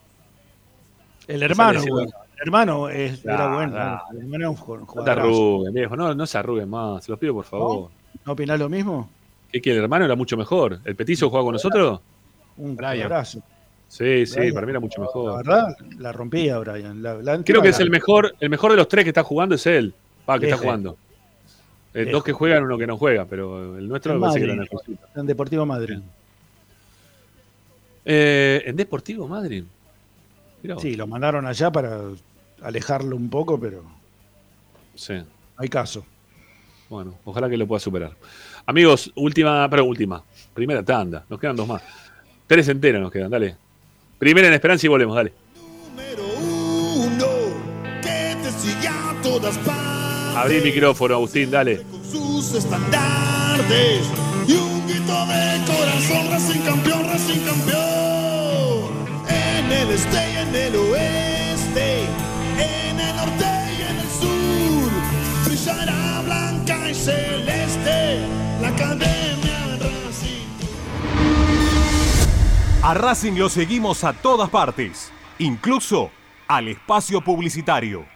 [1.27, 3.73] El hermano, bueno, el hermano es- era bueno.
[3.77, 3.99] nah.
[4.13, 5.21] El hermano era un ju- No te jugadorazo.
[5.29, 7.91] arruguen, viejo, no, no se arruguen más, se los pido por favor.
[8.25, 9.11] ¿No opinás lo mismo?
[9.51, 9.79] ¿Qué quiere?
[9.79, 10.81] El hermano era mucho mejor.
[10.85, 12.01] ¿El petizo juega con nosotros?
[12.59, 13.41] Un jugadorazo.
[13.89, 14.55] Sí, sí, Brian.
[14.55, 15.37] para mí era mucho La mejor.
[15.47, 17.03] verdad, la rompía Brian.
[17.03, 19.23] La, la- Creo que es la- el mejor, el mejor de los tres que está
[19.23, 19.95] jugando es él.
[20.27, 20.97] Ah, que está jugando.
[21.97, 22.13] Eh, Lejos.
[22.13, 24.65] dos que juegan, uno que no juega, pero el nuestro En me parece que era.
[25.15, 25.99] En Deportivo Madrid.
[28.05, 29.65] Eh, en Deportivo Madrid.
[30.63, 30.79] Mirá.
[30.79, 32.01] Sí, lo mandaron allá para
[32.63, 33.83] alejarlo un poco, pero
[34.95, 35.15] Sí.
[35.15, 35.25] no
[35.57, 36.05] hay caso.
[36.91, 38.13] Bueno, ojalá que lo pueda superar.
[38.67, 40.23] Amigos, última, pero última.
[40.55, 41.25] Primera tanda.
[41.29, 41.83] Nos quedan dos más.
[42.47, 43.57] Tres enteras nos quedan, dale.
[44.19, 45.33] Primera en Esperanza y volvemos, dale.
[45.91, 47.27] Número uno,
[48.03, 49.76] que te siga a todas partes.
[50.37, 51.83] Abrí el micrófono, Agustín, dale.
[51.83, 54.07] Con sus estandartes
[54.47, 58.93] y un grito de corazón, Racing campeón, Racing campeón.
[59.31, 62.03] En el este y en el oeste,
[62.59, 63.47] en el norte
[63.79, 64.91] y en el sur,
[65.47, 68.19] brillará blanca y celeste
[68.61, 70.49] la academia Racing.
[72.83, 76.11] A Racing lo seguimos a todas partes, incluso
[76.47, 78.16] al espacio publicitario.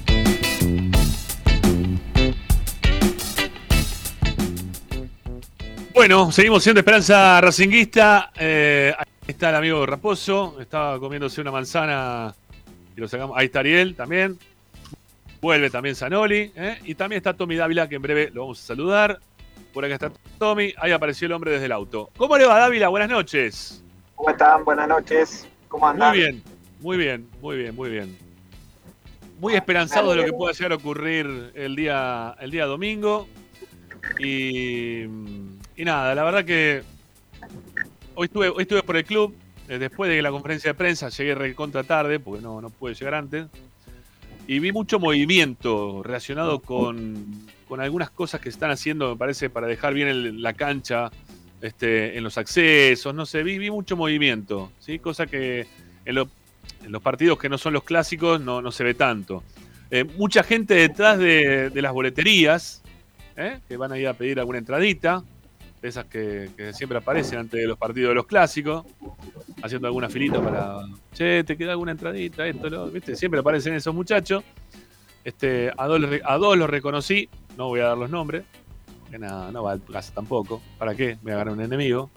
[6.01, 8.31] Bueno, seguimos siendo Esperanza Racinguista.
[8.35, 10.59] Eh, ahí está el amigo Raposo.
[10.59, 12.33] Estaba comiéndose una manzana
[12.97, 13.37] y lo sacamos.
[13.37, 14.39] Ahí está Ariel también.
[15.41, 16.51] Vuelve también Zanoli.
[16.55, 16.79] ¿eh?
[16.85, 19.19] Y también está Tommy Dávila, que en breve lo vamos a saludar.
[19.75, 20.73] Por acá está Tommy.
[20.79, 22.09] Ahí apareció el hombre desde el auto.
[22.17, 22.87] ¿Cómo le va, Dávila?
[22.87, 23.83] Buenas noches.
[24.15, 24.65] ¿Cómo están?
[24.65, 25.47] Buenas noches.
[25.67, 26.09] ¿Cómo andan?
[26.09, 26.43] Muy bien,
[26.79, 28.17] muy bien, muy bien, muy bien.
[29.39, 33.27] Muy esperanzado de lo que pueda llegar a ocurrir el día, el día domingo.
[34.17, 35.05] Y,
[35.81, 36.83] y nada, la verdad que
[38.15, 38.25] hoy
[38.59, 39.33] estuve, por el club.
[39.67, 43.15] eh, después de la conferencia de prensa llegué recontra tarde, porque no, no pude llegar
[43.15, 43.47] antes.
[44.47, 47.25] Y vi mucho movimiento relacionado con,
[47.67, 51.09] con algunas cosas que están haciendo, me parece, para dejar bien la cancha
[51.61, 53.15] este, en los accesos.
[53.15, 54.99] No sé, vi, vi mucho movimiento, ¿sí?
[54.99, 55.67] cosa que
[56.05, 56.27] en, lo-
[56.83, 59.43] en los partidos que no son los clásicos no, no se ve tanto.
[59.89, 62.81] Eh, mucha gente detrás de, de las boleterías,
[63.35, 63.59] ¿eh?
[63.67, 65.23] que van a ir a pedir alguna entradita,
[65.81, 68.85] de esas que, siempre aparecen antes de los partidos de los clásicos,
[69.63, 70.81] haciendo alguna filita para,
[71.13, 73.15] che, te queda alguna entradita, esto, lo, ¿viste?
[73.15, 74.43] Siempre aparecen esos muchachos.
[75.23, 78.43] Este, a, dos, a dos los reconocí, no voy a dar los nombres,
[79.19, 80.61] nada, no va al caso tampoco.
[80.77, 81.17] ¿Para qué?
[81.21, 82.09] Me agarré un enemigo.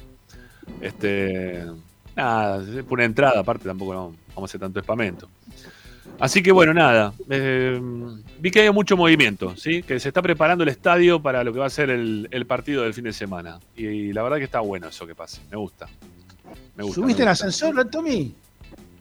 [0.81, 1.65] Este,
[2.17, 5.29] nada, por una entrada, aparte tampoco vamos a hacer tanto espamento.
[6.21, 7.13] Así que bueno, nada.
[7.31, 7.81] eh,
[8.39, 9.83] vi que hay mucho movimiento, ¿sí?
[9.83, 12.83] Que se está preparando el estadio para lo que va a ser el, el partido
[12.83, 13.59] del fin de semana.
[13.77, 15.41] Y, la verdad que está bueno eso que pase.
[15.51, 15.87] Me gusta.
[16.77, 16.95] Me gusta.
[16.95, 17.47] ¿Subiste me gusta.
[17.47, 18.35] ascensor, Tommy?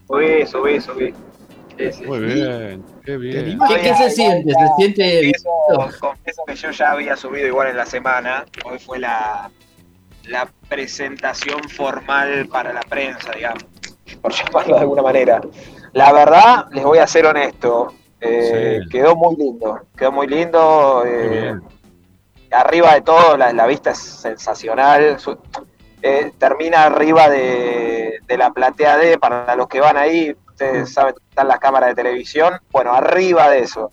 [0.08, 1.14] Subí, subí, subí.
[1.78, 2.06] Sí, sí.
[2.06, 3.58] Muy bien, qué bien.
[3.68, 4.52] ¿Qué, qué se siente?
[4.54, 5.32] ¿Se siente
[5.76, 8.46] Confieso, confieso que yo ya había subido igual en la semana.
[8.66, 9.50] Hoy fue la,
[10.26, 13.66] la presentación formal para la prensa, digamos,
[14.22, 15.42] por llamarlo de alguna manera.
[15.94, 21.04] La verdad, les voy a ser honesto, eh, quedó muy lindo, quedó muy lindo.
[21.06, 21.56] eh,
[22.52, 25.20] arriba de todo, la, la vista es sensacional.
[25.20, 25.38] Su-
[26.02, 31.16] eh, termina arriba de, de la platea D, para los que van ahí, ustedes saben,
[31.30, 32.60] están las cámaras de televisión.
[32.72, 33.92] Bueno, arriba de eso.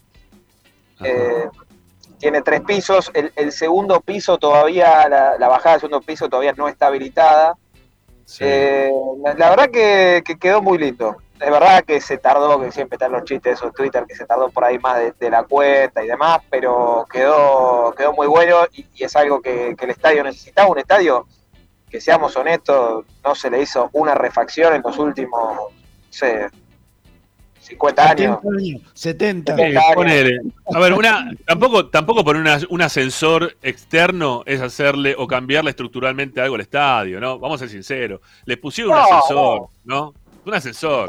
[2.19, 3.11] Tiene tres pisos.
[3.15, 7.55] El, el segundo piso todavía, la, la bajada del segundo piso todavía no está habilitada.
[9.25, 11.17] La, la verdad que, que quedó muy lindo.
[11.41, 14.51] Es verdad que se tardó, que siempre están los chistes en Twitter, que se tardó
[14.51, 18.85] por ahí más de, de la cuenta y demás, pero quedó, quedó muy bueno y,
[18.95, 20.69] y es algo que, que el estadio necesitaba.
[20.69, 21.27] Un estadio
[21.89, 25.69] que, seamos honestos, no se le hizo una refacción en los últimos, no
[26.11, 26.49] sé,
[27.61, 28.39] 50 años.
[28.43, 28.83] 70 años.
[28.95, 29.57] 70.
[29.69, 30.41] Eh, ponele.
[30.75, 36.41] A ver, una, tampoco, tampoco poner una- un ascensor externo es hacerle o cambiarle estructuralmente
[36.41, 37.39] algo al estadio, ¿no?
[37.39, 38.21] Vamos a ser sinceros.
[38.45, 40.15] Le pusieron un No, ascensor, ¿no?
[40.45, 41.07] Un ascensor.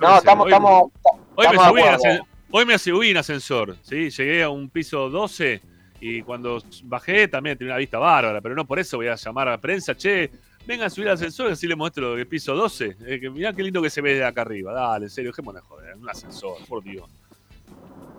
[0.00, 0.90] No, estamos, hoy- estamos,
[1.36, 4.10] Hoy me, subí en hoy me subí en ascensor, ¿sí?
[4.10, 5.60] Llegué a un piso 12
[6.00, 9.48] y cuando bajé también tenía una vista bárbara, pero no por eso voy a llamar
[9.48, 10.30] a la prensa, che,
[10.66, 12.96] vengan a subir al ascensor y así les muestro el piso 12.
[13.06, 14.72] Eh, que mirá qué lindo que se ve de acá arriba.
[14.72, 17.08] Dale, en serio, dejémonos de joder, un ascensor, por Dios.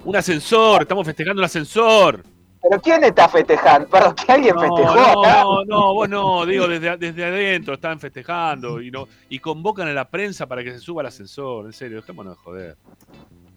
[0.03, 2.23] Un ascensor, estamos festejando un ascensor.
[2.67, 3.87] Pero ¿quién está festejando?
[3.87, 5.43] Perdón, que alguien festejó no, acá.
[5.43, 9.93] No, no, vos no, digo, desde, desde adentro están festejando y no y convocan a
[9.93, 12.77] la prensa para que se suba al ascensor, en serio, dejémonos de joder.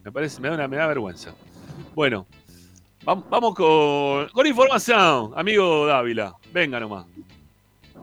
[0.03, 1.31] Me parece, me da, una, me da vergüenza.
[1.95, 2.27] Bueno,
[3.03, 6.35] vam- vamos con, con información, amigo Dávila.
[6.51, 7.05] Venga nomás.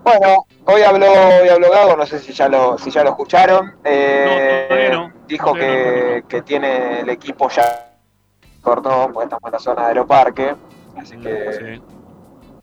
[0.03, 3.77] Bueno, hoy habló, hoy habló Gago, no sé si ya lo, si ya lo escucharon.
[3.85, 5.13] Eh, todavía no.
[5.27, 7.93] Dijo que, que tiene el equipo ya
[8.61, 10.55] cortó, porque estamos en la zona de Aeroparque.
[10.97, 11.81] Así que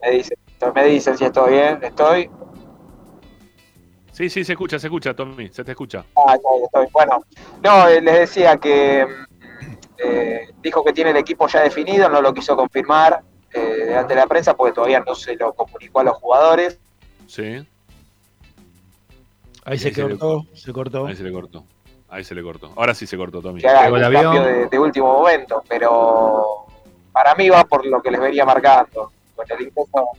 [0.01, 0.37] me, dicen,
[0.75, 2.29] me dicen si estoy bien, estoy.
[4.11, 6.05] Sí, sí, se escucha, se escucha, Tommy, se te escucha.
[6.15, 6.87] Ah, ya estoy.
[6.91, 7.23] Bueno,
[7.63, 9.73] no, eh, les decía que mm,
[10.05, 13.21] eh, dijo que tiene el equipo ya definido, no lo quiso confirmar
[13.53, 16.79] eh, delante de la prensa porque todavía no se lo comunicó a los jugadores.
[17.27, 17.65] Sí.
[19.65, 21.07] Ahí se Ahí se le- cortó, se cortó.
[21.07, 21.63] Ahí se le cortó.
[22.09, 22.71] Ahí se le cortó.
[22.75, 23.63] Ahora sí se cortó, Tommy.
[23.65, 26.62] algún cambio de, de último momento, pero
[27.13, 29.11] para mí va por lo que les venía marcando.
[29.35, 30.09] Con el intento.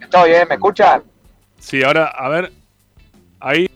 [0.00, 0.46] ¿Estoy bien?
[0.48, 1.02] ¿Me escuchan?
[1.58, 2.52] Sí, ahora, a ver.
[3.40, 3.66] Ahí.
[3.66, 3.72] Sí,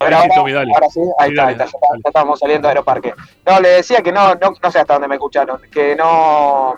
[0.00, 1.68] ahora, ahora sí, ahí está, ya, ya
[2.04, 3.14] estamos saliendo de Aeroparque.
[3.46, 6.76] No, le decía que no, no, no sé hasta dónde me escucharon, que no,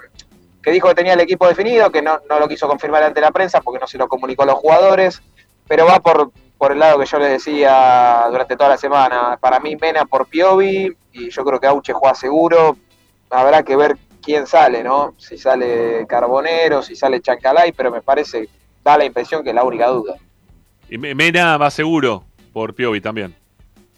[0.63, 3.31] que dijo que tenía el equipo definido, que no, no lo quiso confirmar ante la
[3.31, 5.23] prensa porque no se lo comunicó a los jugadores,
[5.67, 9.39] pero va por, por el lado que yo les decía durante toda la semana.
[9.41, 12.77] Para mí, Mena por Piovi, y yo creo que Auche juega seguro.
[13.31, 15.15] Habrá que ver quién sale, ¿no?
[15.19, 18.49] Si sale Carbonero, si sale Chancalay, pero me parece,
[18.83, 20.15] da la impresión que es la única duda.
[20.89, 23.35] Y Me- Mena va seguro por Piovi también.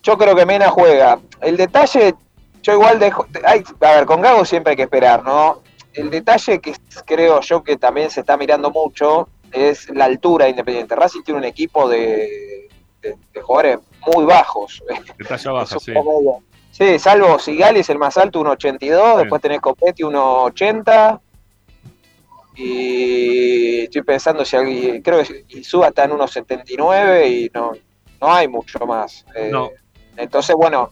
[0.02, 1.18] Yo creo que Mena juega.
[1.40, 2.14] El detalle,
[2.62, 3.26] yo igual dejo.
[3.44, 5.62] Hay, a ver, con Gago siempre hay que esperar, ¿no?
[5.92, 6.74] El detalle que
[7.04, 10.94] creo yo que también se está mirando mucho es la altura de Independiente.
[10.94, 12.68] Racing tiene un equipo de,
[13.00, 13.78] de- de jugadores
[14.14, 14.82] muy bajos.
[15.18, 15.92] De talla baja, sí.
[16.76, 21.20] Sí, salvo Sigali es el más alto, 1.82, después tenés Copetti, 1.80.
[22.54, 27.72] Y estoy pensando si alguien, creo que Izuba está en 1.79 y no,
[28.20, 29.24] no hay mucho más.
[29.34, 29.70] Eh, No.
[30.18, 30.90] Entonces, bueno,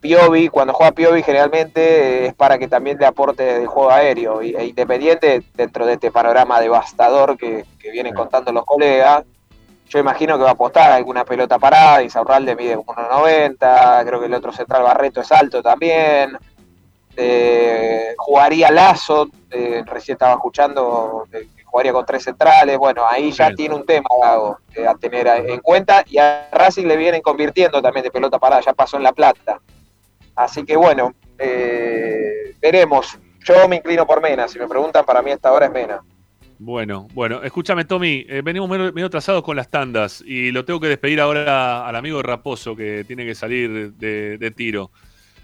[0.00, 4.40] Piovi, cuando juega Piovi generalmente es para que también le aporte de juego aéreo.
[4.40, 9.24] E Independiente, dentro de este panorama devastador que, que vienen contando los colegas,
[9.88, 12.02] yo imagino que va a apostar a alguna pelota parada.
[12.02, 16.36] Insaurralde mide como 1.90, creo que el otro central Barreto es alto también.
[17.16, 22.76] Eh, jugaría Lazo, eh, recién estaba escuchando eh, que jugaría con tres centrales.
[22.76, 26.04] Bueno, ahí ya tiene un tema Gago, eh, a tener en cuenta.
[26.06, 29.60] Y a Racing le vienen convirtiendo también de pelota parada, ya pasó en La Plata.
[30.36, 31.14] Así que bueno,
[32.60, 33.18] veremos.
[33.44, 34.46] Yo me inclino por Mena.
[34.46, 36.02] Si me preguntan, para mí esta hora es Mena.
[36.60, 40.80] Bueno, bueno, escúchame, Tommy, eh, venimos medio, medio atrasados con las tandas y lo tengo
[40.80, 44.90] que despedir ahora al amigo Raposo que tiene que salir de, de tiro.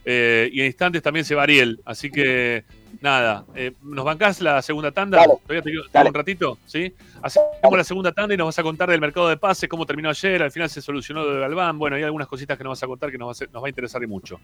[0.05, 2.65] Eh, y en instantes también se va Ariel, así que
[3.01, 5.19] nada, eh, ¿nos bancás la segunda tanda?
[5.19, 6.59] Dale, ¿Todavía te quedo- un ratito?
[6.67, 6.93] ¿Sí?
[7.23, 10.11] Hacemos la segunda tanda y nos vas a contar del mercado de pases, cómo terminó
[10.11, 11.79] ayer, al final se solucionó de Galván.
[11.79, 13.63] Bueno, hay algunas cositas que nos vas a contar que nos va a, hacer- nos
[13.63, 14.39] va a interesar y mucho.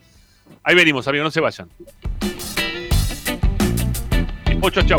[0.63, 1.69] Ahí venimos, amigos, no se vayan.
[4.63, 4.99] Ocho, chau.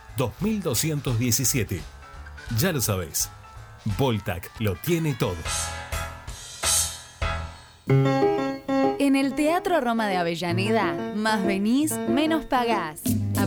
[0.17, 1.81] 2217.
[2.57, 3.29] Ya lo sabés,
[3.97, 5.35] Voltac lo tiene todo.
[8.99, 13.01] En el Teatro Roma de Avellaneda, más venís, menos pagás.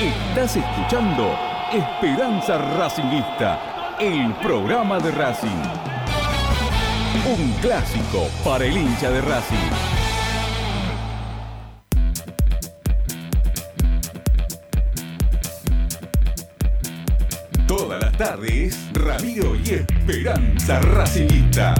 [0.00, 1.36] Estás escuchando
[1.72, 5.48] Esperanza Racingista, el programa de Racing.
[7.26, 9.56] Un clásico para el hincha de Racing.
[17.66, 21.74] Todas las tardes, Ramiro y Esperanza Racingista.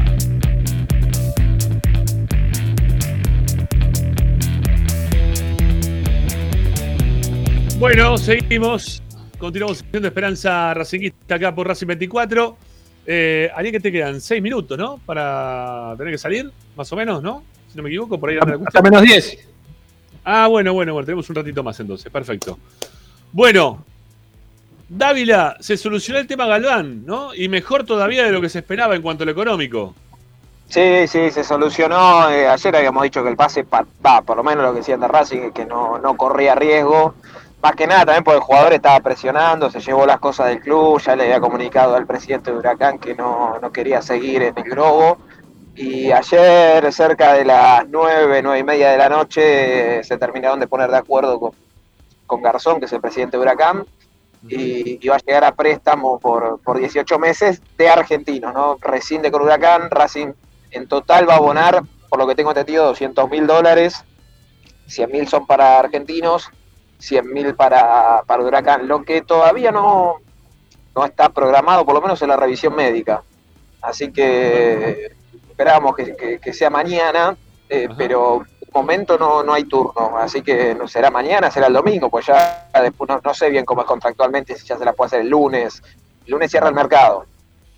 [7.78, 9.02] Bueno, seguimos.
[9.38, 12.56] Continuamos haciendo Esperanza Racinguista acá por Racing 24.
[13.06, 14.20] Eh, Ariel, que te quedan?
[14.20, 14.98] Seis minutos, ¿no?
[15.06, 17.42] Para tener que salir, más o menos, ¿no?
[17.70, 19.38] Si no me equivoco, por ahí anda la Hasta menos 10.
[20.24, 22.58] Ah, bueno, bueno, bueno, tenemos un ratito más entonces, perfecto.
[23.32, 23.84] Bueno,
[24.88, 27.34] Dávila, se solucionó el tema Galván, ¿no?
[27.34, 29.94] Y mejor todavía de lo que se esperaba en cuanto a lo económico.
[30.68, 32.28] Sí, sí, se solucionó.
[32.28, 35.00] Eh, ayer habíamos dicho que el pase, pa- va, por lo menos lo que decían
[35.00, 37.14] de Racing, es que no, no corría riesgo.
[37.62, 41.00] Más que nada también porque el jugador estaba presionando, se llevó las cosas del club,
[41.00, 44.64] ya le había comunicado al presidente de Huracán que no, no quería seguir en el
[44.64, 45.18] globo.
[45.74, 50.66] Y ayer, cerca de las nueve, nueve y media de la noche, se terminaron de
[50.66, 51.52] poner de acuerdo con,
[52.26, 53.86] con Garzón, que es el presidente de Huracán,
[54.48, 58.76] y, va a llegar a préstamo por, por 18 meses de argentinos, ¿no?
[58.80, 60.32] Rescinde con Huracán, Racing
[60.70, 64.04] en total va a abonar, por lo que tengo entendido, 200 mil dólares,
[64.86, 66.50] 100 mil son para argentinos,
[66.98, 70.16] 100 mil para, para Huracán, lo que todavía no,
[70.94, 73.22] no está programado, por lo menos en la revisión médica.
[73.80, 75.12] Así que
[75.48, 77.36] esperamos que, que- que sea mañana,
[77.68, 81.72] eh, pero de momento no, no hay turno, así que no será mañana, será el
[81.74, 84.92] domingo, pues ya después no, no sé bien cómo es contractualmente, si ya se la
[84.92, 85.82] puede hacer el lunes.
[86.26, 87.24] El lunes cierra el mercado.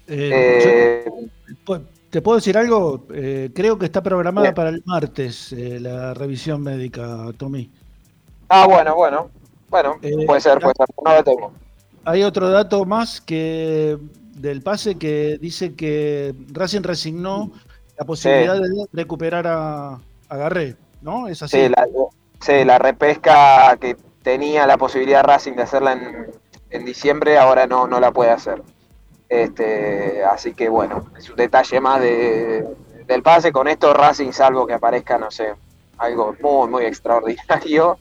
[0.07, 1.81] Eh, Eh,
[2.11, 3.07] ¿Te puedo decir algo?
[3.55, 4.55] Creo que está programada Bien.
[4.55, 7.71] para el martes la revisión médica, Tommy.
[8.51, 9.31] Ah, bueno, bueno.
[9.69, 10.87] Bueno, Eh, puede ser, puede ser.
[11.05, 11.53] No lo tengo.
[12.05, 13.97] Hay otro dato más que
[14.35, 17.53] del pase que dice que Racing resignó
[17.99, 21.29] la posibilidad de recuperar a, a Garré, ¿no?
[21.29, 21.57] Es así.
[21.59, 21.87] Sí, la,
[22.41, 26.27] sí, la repesca que tenía la posibilidad Racing de hacerla en,
[26.71, 28.63] en diciembre, ahora no, no la puede hacer.
[29.29, 32.67] Este, así que bueno, es un detalle más de,
[33.07, 33.53] del pase.
[33.53, 35.53] Con esto Racing, salvo que aparezca, no sé,
[35.99, 37.99] algo muy, muy extraordinario,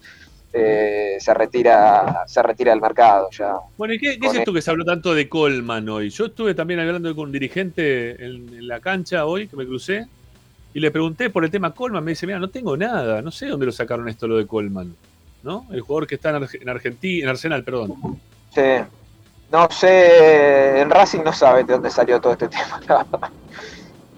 [0.54, 3.56] eh, se retira se retira del mercado ya.
[3.78, 6.10] Bueno, ¿y qué, qué es esto que se habló tanto de Colman hoy?
[6.10, 10.08] Yo estuve también hablando con un dirigente en, en la cancha hoy, que me crucé,
[10.74, 12.04] y le pregunté por el tema Colman.
[12.04, 14.96] Me dice, mira, no tengo nada, no sé dónde lo sacaron esto lo de Colman.
[15.42, 15.66] ¿No?
[15.72, 17.96] El jugador que está en, Arge- en Argentina, en Arsenal, perdón.
[18.54, 18.62] Sí.
[19.52, 22.80] No sé, en Racing no sabe de dónde salió todo este tema,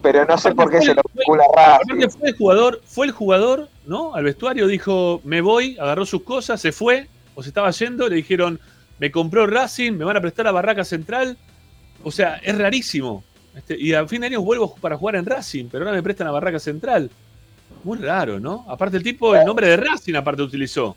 [0.01, 2.09] pero no sé por qué se lo vincula Racing.
[2.09, 4.13] Fue el jugador, fue el jugador, ¿no?
[4.15, 8.15] Al vestuario dijo, me voy, agarró sus cosas, se fue, o se estaba yendo, le
[8.17, 8.59] dijeron,
[8.99, 11.37] me compró Racing, me van a prestar a Barraca Central.
[12.03, 13.23] O sea, es rarísimo.
[13.55, 16.27] Este, y a fin de año vuelvo para jugar en Racing, pero ahora me prestan
[16.27, 17.09] a Barraca Central.
[17.83, 18.65] Muy raro, ¿no?
[18.69, 20.95] Aparte el tipo, el nombre de Racing aparte utilizó.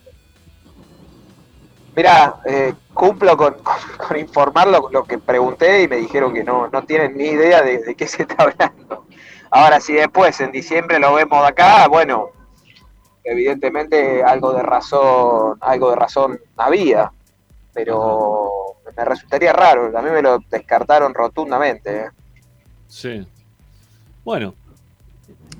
[1.96, 6.82] Mira, eh, cumplo con, con- con lo, que pregunté y me dijeron que no, no
[6.82, 9.06] tienen ni idea de, de qué se está hablando.
[9.50, 12.30] Ahora, si después en diciembre lo vemos acá, bueno,
[13.24, 17.10] evidentemente algo de razón, algo de razón había,
[17.72, 18.50] pero
[18.96, 21.96] me resultaría raro, a mí me lo descartaron rotundamente.
[21.96, 22.08] ¿eh?
[22.86, 23.26] Sí.
[24.24, 24.54] Bueno,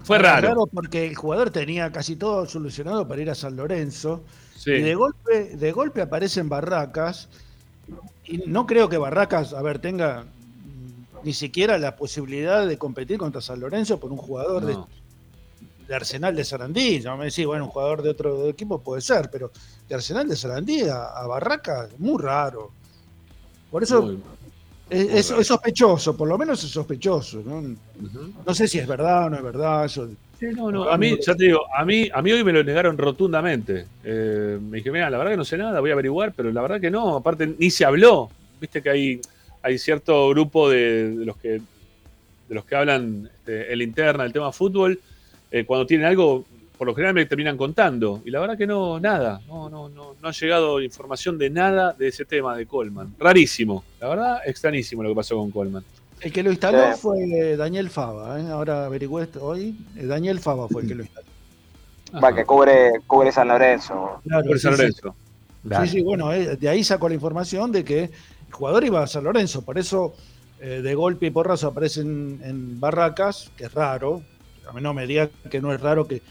[0.04, 0.66] fue raro.
[0.72, 4.22] porque el jugador tenía casi todo solucionado para ir a San Lorenzo.
[4.56, 4.72] Sí.
[4.72, 7.28] Y de golpe, de golpe aparecen Barracas.
[8.24, 10.24] Y no creo que Barracas, a ver, tenga
[11.22, 14.68] ni siquiera la posibilidad de competir contra San Lorenzo por un jugador No.
[14.68, 14.76] de,
[15.88, 17.00] de Arsenal de Sarandí.
[17.00, 19.50] Ya me decís, bueno, un jugador de otro equipo puede ser, pero
[19.88, 22.70] de Arsenal de Sarandí a, a Barracas, muy raro.
[23.70, 24.18] Por eso Muy-
[24.90, 25.40] es, muy es- raro.
[25.40, 27.42] es sospechoso, por lo menos es sospechoso.
[27.44, 27.62] ¿no?
[28.46, 29.84] No sé si es verdad o no es verdad.
[29.84, 30.08] Eso,
[30.38, 32.62] Sí, no, no, a mí, ya te digo, a mí, a mí hoy me lo
[32.64, 33.86] negaron rotundamente.
[34.02, 36.60] Eh, me dije, mira, la verdad que no sé nada, voy a averiguar, pero la
[36.60, 38.28] verdad que no, aparte ni se habló.
[38.60, 39.20] Viste que hay,
[39.62, 41.60] hay cierto grupo de, de los que
[42.48, 45.00] de los que hablan este, el interna, el tema fútbol,
[45.56, 46.44] eh, cuando tienen algo,
[46.76, 48.20] por lo general me terminan contando.
[48.24, 51.92] Y la verdad que no, nada, no, no, no, no ha llegado información de nada
[51.92, 53.14] de ese tema de Coleman.
[53.20, 55.84] Rarísimo, la verdad, extrañísimo lo que pasó con Coleman.
[56.20, 57.00] El que lo instaló Sí.
[57.00, 58.40] fue Daniel Fava.
[58.40, 58.46] ¿eh?
[58.50, 59.76] Ahora averigüé esto hoy.
[59.96, 61.26] eh, Daniel Fava fue el que lo instaló.
[62.22, 64.20] Va, que cubre, cubre San Lorenzo.
[64.24, 64.78] Claro, sí, San sí.
[64.78, 65.14] Lorenzo.
[65.82, 69.06] Sí, sí, bueno, eh, de ahí sacó la información de que el jugador iba a
[69.06, 69.62] San Lorenzo.
[69.64, 70.14] Por eso,
[70.60, 74.22] eh, de golpe y porrazo aparecen en Barracas, que es raro.
[74.68, 76.22] A mí no me diga que no es raro que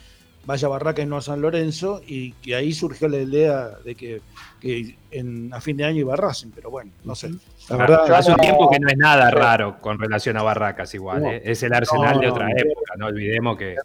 [0.45, 2.01] vaya a Barracas y no a San Lorenzo.
[2.05, 4.21] Y que ahí surgió la idea de que,
[4.59, 6.49] que en, a fin de año iba a Racing.
[6.53, 7.31] Pero bueno, no sé.
[7.69, 11.23] La verdad, hace un tiempo que no es nada raro con relación a Barracas igual.
[11.23, 11.31] No.
[11.31, 11.41] ¿eh?
[11.45, 12.55] Es el Arsenal No, de otra no.
[12.57, 13.73] época, no olvidemos que...
[13.73, 13.79] Es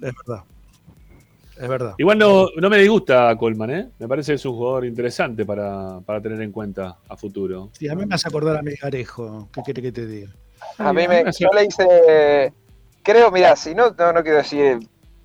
[0.00, 0.44] verdad.
[1.58, 1.94] Es verdad.
[1.96, 3.88] Igual no, no me disgusta Coleman, ¿eh?
[3.98, 7.70] Me parece que es un jugador interesante para, para tener en cuenta a futuro.
[7.72, 9.48] Sí, a mí me hace acordar a Melgarejo.
[9.54, 10.30] ¿Qué quiere que te diga?
[10.76, 12.52] A mí me, yo le hice,
[13.06, 14.80] creo, mira, si no, no, no quiero decir,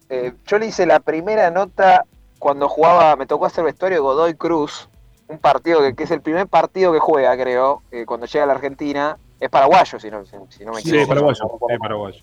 [0.08, 2.06] eh, yo le hice la primera nota
[2.38, 4.88] cuando jugaba, me tocó hacer vestuario de Godoy Cruz,
[5.28, 8.48] un partido que, que es el primer partido que juega, creo, eh, cuando llega a
[8.48, 11.08] la Argentina, es paraguayo, si no, si, si no me Sí, equivoco.
[11.10, 11.44] paraguayo.
[11.68, 12.22] Sí, paraguayo.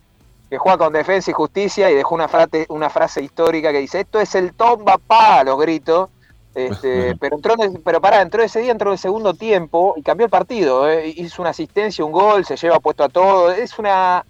[0.48, 4.00] que juega con Defensa y Justicia y dejó una frase, una frase histórica que dice,
[4.00, 6.08] esto es el tomba pa, los gritos.
[6.54, 7.54] Este, pero entró
[7.84, 11.08] pero pará, entró ese día, entró en el segundo tiempo y cambió el partido, eh,
[11.16, 14.24] hizo una asistencia, un gol, se lleva puesto a todo, es una,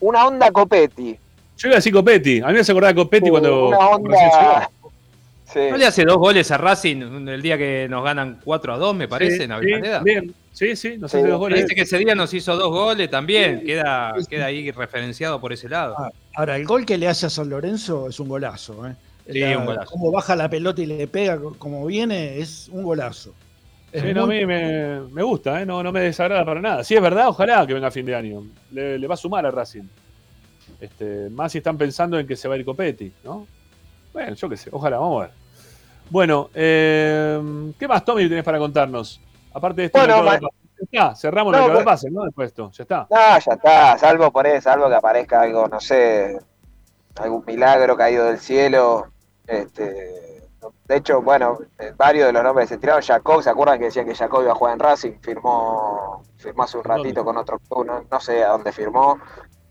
[0.00, 1.16] una onda Copetti.
[1.56, 2.40] Yo iba a decir Copetti.
[2.40, 3.68] A mí me hace acordar a Copetti cuando.
[3.68, 4.70] una onda.
[5.54, 8.94] ¿No le hace dos goles a Racing el día que nos ganan 4 a 2,
[8.94, 9.98] me parece, Sí, en Avellaneda?
[10.00, 10.34] sí, bien.
[10.52, 11.60] Sí, sí, nos hace dos goles.
[11.60, 13.64] Parece que ese día nos hizo dos goles también.
[13.64, 15.94] Queda, queda ahí referenciado por ese lado.
[15.98, 18.86] Ah, Ahora, el gol que le hace a San Lorenzo es un golazo.
[18.86, 18.94] ¿eh?
[19.32, 19.90] Sí, un golazo.
[19.90, 23.32] Cómo baja la pelota y le pega, como viene, es un golazo.
[23.90, 25.66] Es Sí, no, a mí me, me gusta, ¿eh?
[25.66, 26.84] no, no me desagrada para nada.
[26.84, 28.42] Si es verdad, ojalá que venga a fin de año.
[28.70, 29.84] Le, le va a sumar a Racing.
[30.80, 33.46] Este, más si están pensando en que se va a ir Copetti, ¿no?
[34.12, 35.34] Bueno, yo qué sé, ojalá, vamos a ver.
[36.10, 39.20] Bueno, eh, ¿qué más, Tommy, tenés para contarnos?
[39.52, 40.38] Aparte de esto, Bueno, de.
[40.92, 42.24] Ya cerramos No, mercado de pues- pases, ¿no?
[42.24, 43.06] Después de esto, ya está.
[43.10, 46.38] No, ya está, salvo por eso, salvo que aparezca algo, no sé,
[47.16, 49.08] algún milagro caído del cielo.
[49.46, 50.37] Este,
[50.88, 53.02] de hecho, bueno, eh, varios de los nombres se tiraron.
[53.02, 55.12] Jacob, ¿se acuerdan que decían que Jacob iba a jugar en Racing?
[55.20, 59.18] Firmó, firmó hace un ratito con otro club, no, no sé a dónde firmó.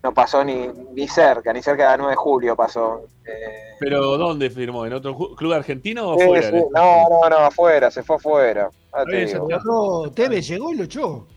[0.03, 3.01] No pasó ni, ni cerca, ni cerca del 9 de julio pasó.
[3.26, 4.85] Eh, Pero ¿dónde firmó?
[4.85, 6.49] ¿En otro club argentino o sí, fuera?
[6.49, 8.69] sí, no, no, no, afuera, se fue afuera.
[8.95, 9.47] Ya te digo.
[10.39, 11.27] Llegó y lo echó.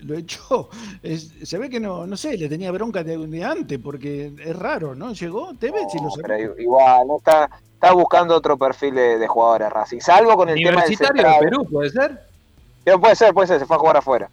[0.00, 0.68] Lo echó.
[1.02, 4.56] Es- se ve que no, no sé, le tenía bronca de, de antes, porque es
[4.56, 5.12] raro, ¿no?
[5.12, 6.22] Llegó Tevez y lo sacó.
[6.28, 7.48] Pero igual, no está,
[7.82, 9.98] está buscando otro perfil de, de jugadores Racing.
[9.98, 11.50] Salvo con el tema del Universitario de central.
[11.50, 12.26] Perú, ¿puede ser?
[12.84, 14.30] Sí, puede ser, puede ser, se fue a jugar afuera.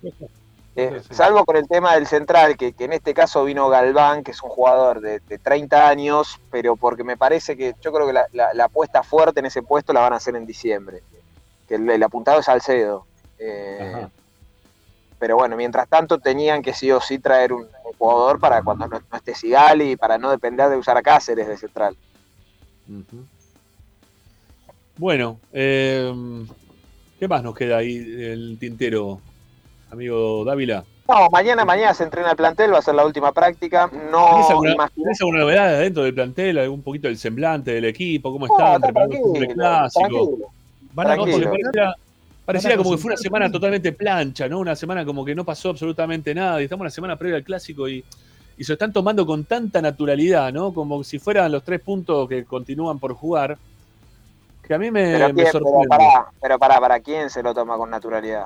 [0.75, 4.31] Eh, salvo con el tema del central, que, que en este caso vino Galván, que
[4.31, 8.13] es un jugador de, de 30 años, pero porque me parece que yo creo que
[8.13, 11.01] la, la- la apuesta fuerte en ese puesto la van a hacer en diciembre.
[11.67, 13.05] Que el, el apuntado es Salcedo.
[13.39, 14.07] Eh,
[15.17, 18.87] pero bueno, mientras tanto tenían que sí o sí traer un, un jugador para cuando
[18.87, 21.97] no, no esté Sigali, para no depender de usar a Cáceres de central.
[22.87, 23.23] Ujú.
[24.99, 26.11] Bueno, eh,
[27.17, 29.21] ¿qué más nos queda ahí el tintero,
[29.89, 30.83] amigo Dávila?
[31.07, 33.89] No, mañana, mañana se entrena el plantel, va a ser la última práctica.
[33.89, 36.57] ¿Tenés No alguna, tenés alguna novedad dentro del plantel?
[36.57, 38.29] ¿Algún poquito del semblante del equipo?
[38.33, 38.73] ¿Cómo No, están?
[38.75, 39.99] está ¿Preparando el clásico?
[40.07, 40.47] tranquilo.
[40.93, 41.51] Van a No, porque Tranquilo.
[41.63, 41.95] pareciera,
[42.45, 44.59] pareciera Van a como que fue una semana totalmente plancha, ¿no?
[44.59, 46.59] Una semana como que no pasó absolutamente nada.
[46.59, 48.03] Y estamos en una semana previa al clásico y,
[48.57, 50.73] y se están tomando con tanta naturalidad, ¿no?
[50.73, 53.57] Como si fueran los tres puntos que continúan por jugar.
[54.69, 55.87] Que a mí me, Pero, me quién- pero sorprende.
[55.89, 58.45] pará, pero pará, ¿para quién se lo toma con naturalidad?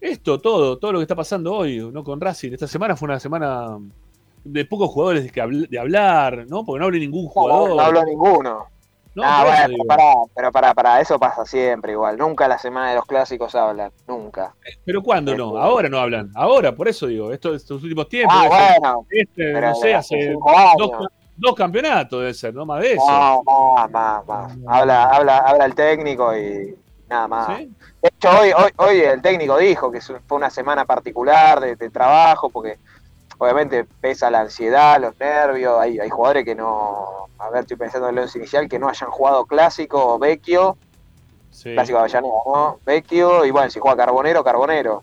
[0.00, 2.04] Esto, todo, todo lo que está pasando hoy, ¿no?
[2.04, 2.52] Con Racing.
[2.52, 3.76] Esta semana fue una semana
[4.44, 6.64] de pocos jugadores que habl- de hablar, ¿no?
[6.64, 7.70] Porque no hablé ningún No, jugador.
[7.70, 8.66] no habló ninguno.
[9.16, 12.16] No, ah, bueno, pero pará, pero pará, pará, eso pasa siempre igual.
[12.16, 14.54] Nunca la semana de los clásicos hablan, nunca.
[14.84, 15.56] Pero ¿cuándo no?
[15.58, 16.30] Ahora no hablan.
[16.36, 18.36] Ahora, por eso digo, esto, estos últimos tiempos.
[18.38, 18.46] Ah,
[18.78, 20.32] bueno, este, pero no sé, hace
[20.78, 20.90] dos,
[21.36, 23.04] dos campeonatos debe ser, no más de eso.
[23.06, 24.52] No, más, más, más.
[24.66, 26.74] Habla, habla, habla el técnico y
[27.08, 27.58] nada más.
[27.58, 27.72] ¿Sí?
[28.02, 31.90] De hecho, hoy, hoy, hoy el técnico dijo que fue una semana particular de, de
[31.90, 32.78] trabajo, porque
[33.38, 35.78] obviamente pesa la ansiedad, los nervios.
[35.78, 37.28] Hay, hay jugadores que no.
[37.38, 40.76] A ver, estoy pensando en el once inicial, que no hayan jugado clásico o vecchio.
[41.50, 41.72] Sí.
[41.72, 42.78] Clásico de Avellaneda, ¿no?
[42.84, 45.02] Vecchio, y bueno, si juega Carbonero, Carbonero.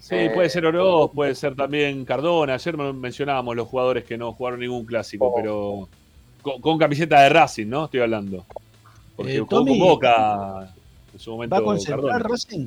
[0.00, 2.54] Sí, Eh, puede ser Oroz, puede ser también Cardona.
[2.54, 5.34] Ayer men- mencionábamos los jugadores que no jugaron ningún clásico, Oh.
[5.36, 5.88] pero
[6.42, 7.84] con, con camiseta de Racing, ¿no?
[7.84, 8.44] Estoy hablando.
[9.14, 10.72] Porque Eh, jugó con Tommy, Boca
[11.12, 11.54] en su momento.
[11.54, 12.28] ¿Va a concentrar Cardona.
[12.28, 12.66] Racing?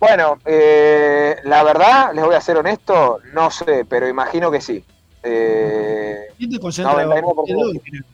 [0.00, 4.82] Bueno, eh, la verdad, les voy a ser honesto, no sé, pero imagino que sí.
[5.22, 6.94] Eh, ¿Quién te concentra?
[7.04, 8.04] 99%.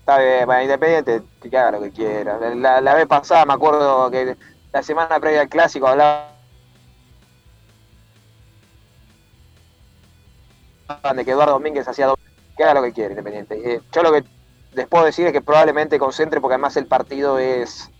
[0.00, 2.38] Está bien, para Independiente, que haga lo que quiera.
[2.54, 4.36] La, la vez pasada me acuerdo que
[4.72, 6.31] la semana previa al clásico hablaba
[11.14, 12.22] de que Eduardo Domínguez hacía doble.
[12.56, 13.74] Que haga lo que quiera Independiente.
[13.74, 14.24] Eh, yo lo que
[14.72, 17.90] les puedo decir es que probablemente concentre porque además el partido es,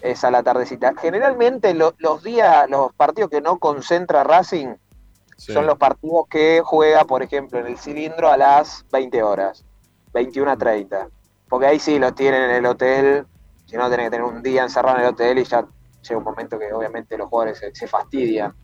[0.00, 0.92] es a la tardecita.
[1.00, 4.74] Generalmente lo- los días, los partidos que no concentra Racing
[5.36, 5.52] Sí.
[5.52, 9.64] son los partidos que juega, por ejemplo, en el cilindro a las 20 horas,
[10.12, 11.08] 21 a 30.
[11.48, 13.26] Porque ahí sí los tienen en el hotel,
[13.66, 15.66] si no tienen que tener un día encerrado en el hotel y ya
[16.02, 18.54] llega un momento que obviamente los jugadores se, se fastidian.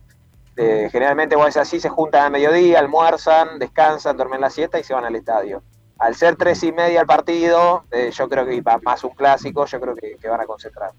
[0.57, 4.95] Eh, generalmente es así, se juntan a mediodía, almuerzan, descansan, duermen la siesta y se
[4.95, 5.63] van al estadio.
[5.99, 9.81] Al ser tres y media el partido, eh, yo creo que más un clásico, yo
[9.81, 10.93] creo que, que van a concentrar.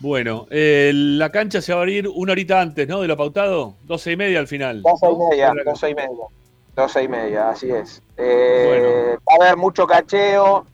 [0.00, 3.02] Bueno, eh, la cancha se va a abrir una horita antes, ¿no?
[3.02, 4.80] De lo pautado, 12 y media al final.
[4.82, 6.26] 12 y media, 12 y media.
[6.74, 8.02] 12 y media, así es.
[8.16, 10.64] Eh, Va a haber mucho cacheo.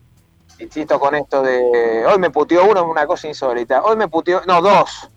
[0.60, 2.06] Insisto con esto de.
[2.06, 3.82] Hoy me puteó uno, una cosa insólita.
[3.82, 4.42] Hoy me puteó.
[4.46, 5.10] No, dos.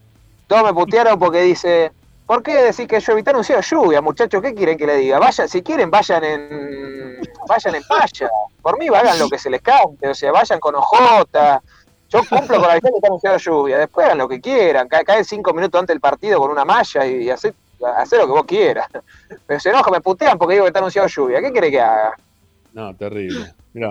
[0.48, 1.92] Dos me putearon porque dice.
[2.30, 4.40] ¿Por qué decís que yo evitaron un cielo lluvia, muchachos?
[4.44, 5.18] ¿Qué quieren que le diga?
[5.18, 7.20] Vayan, si quieren, vayan en.
[7.48, 8.30] Vayan en paya.
[8.62, 10.08] Por mí, hagan lo que se les cante.
[10.08, 11.60] O sea, vayan con ojota.
[12.10, 13.80] Yo cumplo con la visión de que anunciado lluvia.
[13.80, 14.88] Después hagan lo que quieran.
[14.88, 17.56] Ca- Caen cinco minutos antes del partido con una malla y, y hacer,
[17.98, 18.88] hacer lo que vos quieras.
[19.48, 21.42] Pero se enoja, me putean porque digo que está anunciado lluvia.
[21.42, 22.14] ¿Qué quiere que haga?
[22.74, 23.54] No, terrible.
[23.74, 23.90] Mirá.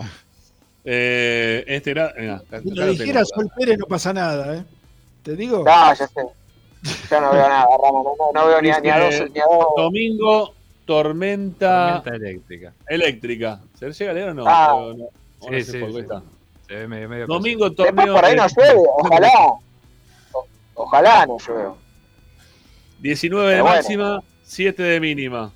[0.85, 2.13] Eh, este era.
[2.17, 3.25] mira, acá- Si lo lo dijera tengo.
[3.35, 4.65] Sol Pérez no pasa nada, ¿eh?
[5.25, 5.65] ¿Te digo?
[5.65, 6.23] No, ya sé.
[7.11, 9.41] Yo no veo nada, Rama, no, no, no veo ni a, ni a dos, ni
[9.41, 9.67] a dos.
[9.77, 12.73] Domingo, tormenta, Tormenta eléctrica.
[12.89, 13.61] eléctrica.
[13.79, 14.45] ¿Se llega a leer o no?
[14.47, 14.75] Ah.
[14.75, 16.05] O no, o no Sí, sí, sí.
[16.69, 18.15] Se ve medio, medio Domingo, torneo.
[18.15, 19.31] por ahí no llueve, ojalá.
[20.33, 21.75] O- ojalá no llueva.
[23.01, 23.77] 19 de bueno.
[23.77, 25.53] máxima, 7 de mínima.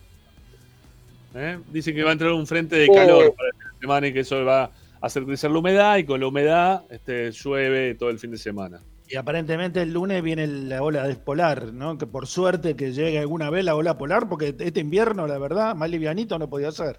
[1.34, 1.58] ¿Eh?
[1.68, 2.92] Dicen que va a entrar un frente de Sí.
[2.94, 4.70] calor para el fin de semana y que eso va a
[5.00, 8.80] hacer crecer la humedad y con la humedad este, llueve todo el fin de semana.
[9.12, 11.98] Y aparentemente el lunes viene la ola polar, ¿no?
[11.98, 15.74] Que por suerte que llegue alguna vez la ola polar, porque este invierno, la verdad,
[15.74, 16.98] más livianito no podía ser.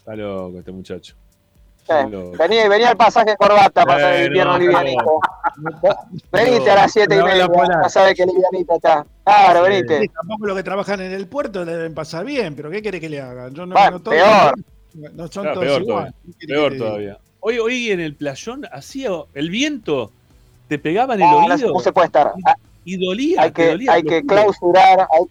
[0.00, 1.14] Está loco este muchacho.
[2.38, 5.18] Vení, vení al pasaje corbata para pasar el invierno no, livianito.
[6.30, 7.84] Venite a las 7 y media, polar.
[7.84, 9.06] ya sabes que livianito está.
[9.24, 10.02] Claro, venite.
[10.02, 13.00] Sí, tampoco los que trabajan en el puerto le deben pasar bien, pero ¿qué quiere
[13.00, 13.54] que le hagan?
[13.54, 14.54] Yo no, Bueno, no todos- peor.
[15.14, 16.14] No son Claro, todos peor todavía.
[16.26, 17.18] ¿Qué quiere Peor todavía.
[17.40, 20.12] Hoy, hoy en el playón hacía el viento,
[20.68, 21.34] te pegaba en el se-
[21.64, 22.32] oído no se puede estar.
[22.46, 22.54] Ah,
[22.84, 23.42] y dolía.
[23.42, 25.24] Hay te que, dolía hay que clausurar, hay,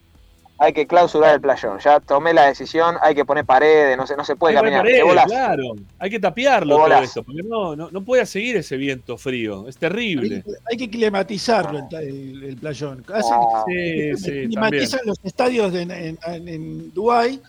[0.59, 1.77] hay que clausurar el playón.
[1.79, 4.81] Ya tomé la decisión, hay que poner paredes, no se, no se puede Hay caminar.
[4.81, 5.63] Paredes, claro.
[5.99, 9.67] Hay que tapiarlo todo porque no, no, no puede seguir ese viento frío.
[9.67, 10.43] Es terrible.
[10.47, 13.03] Hay, hay que climatizarlo el, el- el playón.
[13.07, 14.47] Hacen- Ah, Sí, sí, también.
[14.49, 17.39] climatizan los estadios en, en, en Dubái.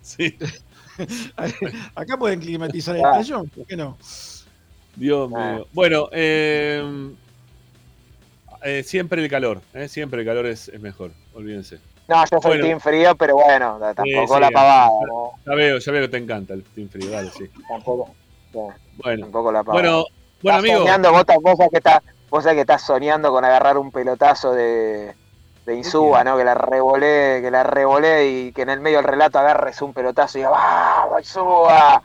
[0.00, 0.36] Sí.
[1.94, 3.12] Acá pueden climatizar el Ah.
[3.14, 3.96] playón, ¿por qué no?
[4.96, 5.52] Dios Ah.
[5.54, 5.66] mío.
[5.72, 7.10] Bueno, eh,
[8.64, 9.60] eh, siempre el calor.
[9.74, 11.10] eh, Siempre el calor es, es mejor.
[11.34, 11.78] Olvídense.
[12.08, 12.64] No, yo soy Bueno.
[12.64, 15.32] team frío, pero bueno, tampoco sí, la pavada, ¿no?
[15.46, 17.10] Ya veo, ya veo que te encanta el team frío.
[17.10, 17.48] Dale, sí.
[17.68, 18.10] Tampoco,
[18.52, 19.82] no, Bueno, tampoco la pavada.
[19.82, 20.04] bueno,
[20.42, 20.78] bueno, amigo.
[20.80, 24.52] soñando, vos, vos sabés que estás, vos sabés que estás soñando con agarrar un pelotazo
[24.52, 25.14] de,
[25.64, 26.36] de Insúa, ¿no?
[26.36, 29.94] Que la revolé, que la revolé y que en el medio del relato agarres un
[29.94, 32.02] pelotazo y digas, ¡vamos, Insúa!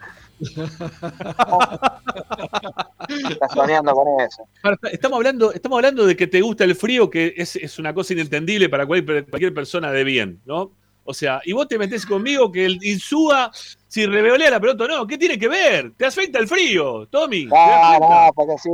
[3.30, 4.46] Estás soñando con eso.
[4.62, 7.94] Para- Estamos hablando, estamos hablando de que te gusta el frío, que es, es una
[7.94, 10.70] cosa inentendible para cualquier, cualquier persona de bien, ¿no?
[11.04, 13.50] O sea, y vos te metés conmigo que el Insúa,
[13.86, 15.92] si revolea la pelota o no, ¿qué tiene que ver?
[15.96, 17.48] Te afecta el frío, Tommy.
[17.48, 18.70] ¿te das No, no, porque sí.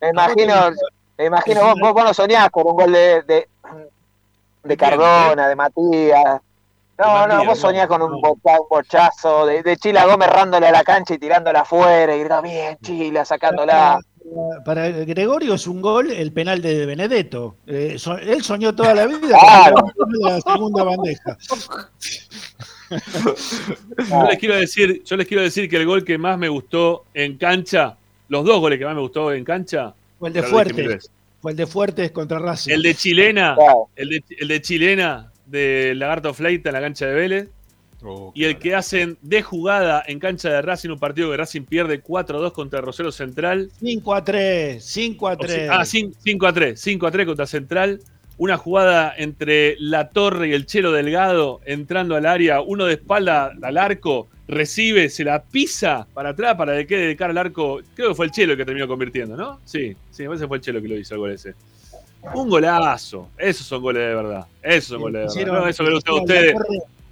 [0.00, 0.54] Me imagino,
[1.18, 3.48] me imagino vos, vos, vos no soñás con un gol de, de,
[4.62, 6.40] de Cardona, de Matías.
[6.98, 8.20] No, no, vos soñás con un,
[8.70, 12.78] bochazo de, de Chila Gómez rándole a la cancha y tirándola afuera y gritando bien,
[12.82, 13.98] Chila, sacándola.
[14.64, 17.56] Para Gregorio es un gol el penal de Benedetto.
[17.66, 19.74] Eh, so- él soñó toda la vida Claro.
[19.96, 21.36] con la segunda bandeja.
[24.08, 27.04] Yo les quiero decir, yo les quiero decir que el gol que más me gustó
[27.14, 27.96] en cancha,
[28.28, 30.64] los dos goles que más me gustó en cancha, Fue el de ya lo dije
[30.64, 30.94] mil Fuerte.
[30.94, 31.10] veces.
[31.40, 32.72] Fue el de Fuertes contra Racing.
[32.72, 33.88] el de Chilena, Claro.
[33.96, 37.48] el de, el de Chilena de Lagarto Fleita en la cancha de Vélez.
[38.04, 41.62] Oh, Y el que hacen de jugada en cancha de Racing, un partido que Racing
[41.62, 43.70] pierde 4-2 contra Rosario Central.
[43.78, 45.70] 5 a 3, 5 a 3.
[45.70, 48.00] Ah, 5 a 3, 5 a 3 contra Central.
[48.38, 53.52] Una jugada entre La Torre y el Chelo Delgado entrando al área, uno de espalda
[53.62, 57.82] al arco, recibe, se la pisa para atrás para que quede de cara al arco.
[57.94, 59.60] Creo que fue el Chelo el que terminó convirtiendo, ¿no?
[59.64, 61.54] Sí, sí, a veces fue el Chelo que lo hizo el gol ese.
[62.34, 63.28] Un golazo.
[63.36, 64.46] Esos son goles de verdad.
[64.62, 65.34] Esos son goles de verdad.
[65.34, 66.54] Hicieron- No, eso que le gustan a ustedes.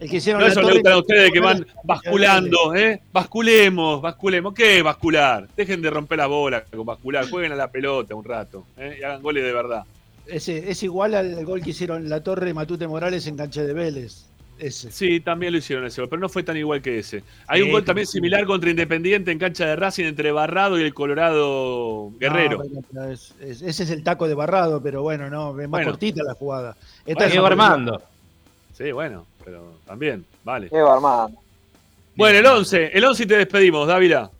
[0.01, 3.01] el que hicieron No, eso le gustan a ustedes que van basculando, ¿eh?
[3.13, 4.55] Basculemos, basculemos.
[4.55, 5.49] ¿Qué es bascular?
[5.57, 7.29] Dejen de romper la bola con bascular.
[7.29, 8.99] Jueguen a la pelota un rato ¿eh?
[9.01, 9.85] y hagan goles de verdad.
[10.27, 13.73] Ese, es igual al gol que hicieron la Torre y Matute Morales en cancha de
[13.73, 14.27] Vélez.
[14.61, 14.93] Ese.
[14.93, 17.23] Sí, también lo hicieron ese gol, pero no fue tan igual que ese.
[17.47, 18.13] Hay Sí, un gol también sí.
[18.13, 22.59] similar contra Independiente en cancha de Racing entre Barrado y el Colorado Guerrero.
[22.59, 25.57] No, bueno, pero es- es- ese es el taco de Barrado, pero bueno, no, es
[25.67, 25.91] más Bueno.
[25.93, 26.77] cortita la jugada.
[27.07, 28.03] Esta Bueno, es Armando.
[28.77, 30.69] Sí, bueno, pero también, vale.
[30.69, 31.41] Diego Armando.
[32.15, 34.31] Bueno, el 11, el 11 y te despedimos, Dávila.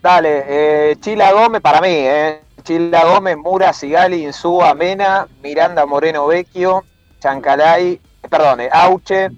[0.00, 2.40] Dale, eh, Chila Gómez, para mí, eh.
[2.62, 6.84] Chila Gómez, Mura, Sigali, Insúa, Mena, Miranda, Moreno Vecchio,
[7.20, 9.28] Chancalay, perdón, eh, Auche,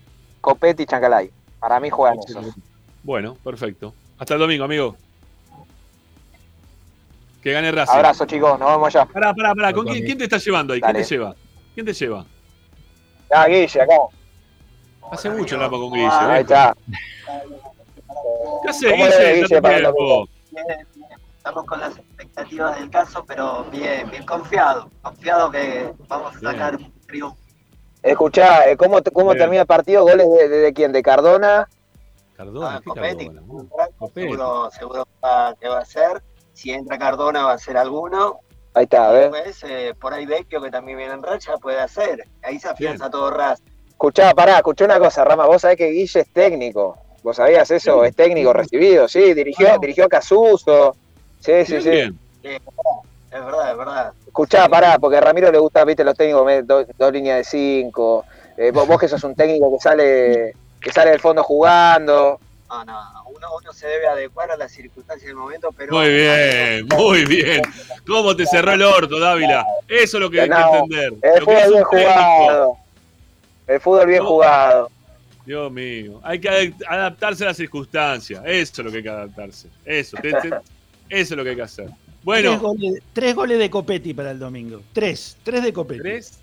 [0.41, 1.31] Copetti y Chancalay.
[1.59, 2.55] Para mí juegan esos.
[3.03, 3.95] Bueno, perfecto.
[4.19, 4.97] Hasta el domingo, amigo.
[7.43, 7.95] Que gane Racing.
[7.95, 9.07] Abrazo, chicos, nos vemos allá.
[9.07, 9.73] Pará, pará, pará.
[9.73, 10.81] ¿Con quién, te está llevando ahí?
[10.81, 10.93] Dale.
[10.93, 11.35] ¿Quién te lleva?
[11.75, 12.27] ¿Quién te lleva?
[13.33, 13.95] Ah, Guille, acá.
[15.11, 16.09] Hace mucho hablamos con Guille.
[16.11, 16.75] Ah, ahí está.
[18.63, 19.43] ¿Qué hace ¿Cómo le Guille?
[19.43, 20.29] Guille, para el tiempo.
[20.51, 20.87] Bien, bien.
[21.39, 24.91] Estamos con las expectativas del caso, pero bien, bien confiado.
[25.01, 27.39] Confiado que vamos a sacar un triunfo.
[28.03, 29.39] Escuchá, eh, ¿cómo, cómo Bien.
[29.39, 30.03] termina el partido?
[30.03, 30.93] ¿Goles de, de, de quién?
[30.93, 31.69] ¿De Cardona?
[32.37, 33.27] Cardona, Ah, ¿qué Copetti.
[33.29, 33.89] Cardona?
[34.15, 36.23] seguro, seguro va- que va a ser.
[36.55, 38.39] Si entra Cardona va a ser alguno.
[38.75, 39.31] Ahí está, a ver.
[39.31, 42.25] Después, eh, por ahí Vecchio, que también viene en racha, puede hacer.
[42.43, 43.61] Ahí se afianza todo Raz.
[43.89, 45.47] Escuchá, pará, escuchá una cosa, Rama.
[45.47, 46.97] Vos sabés que Guille es técnico.
[47.23, 48.03] ¿Vos sabías eso?
[48.05, 50.97] Es técnico recibido, sí, dirigió, dirigió a Casuso.
[51.39, 52.11] Sí, sí, sí.
[52.43, 52.57] Sí,
[53.33, 54.13] es verdad, es verdad.
[54.27, 56.47] Escuchá, pará, porque a Ramiro le gusta, viste, los técnicos,
[56.99, 58.25] dos líneas de cinco.
[58.57, 62.39] Eh, vos, vos que sos un técnico que sale, que sale del fondo jugando.
[62.69, 63.01] No, no,
[63.35, 65.93] uno, uno se debe adecuar a las circunstancias del momento, pero.
[65.95, 67.63] Muy bien, muy bien.
[68.07, 69.65] ¿Cómo te cerró el orto, Dávila?
[69.89, 71.13] Eso es lo que hay que entender.
[71.23, 72.77] El Lo que es fútbol bien jugado.
[73.67, 74.91] El fútbol bien jugado.
[75.47, 78.41] Dios mío, hay que ad- adaptarse a las circunstancias.
[78.45, 79.69] Eso es lo que hay que adaptarse.
[79.85, 80.61] Eso, te- te- eso
[81.09, 81.89] es lo que hay que hacer.
[82.23, 84.83] Tres Bueno, goles, tres goles de Copetti para el domingo.
[84.93, 85.37] Tres.
[85.43, 86.01] Tres de Copetti.
[86.03, 86.41] ¿Tres?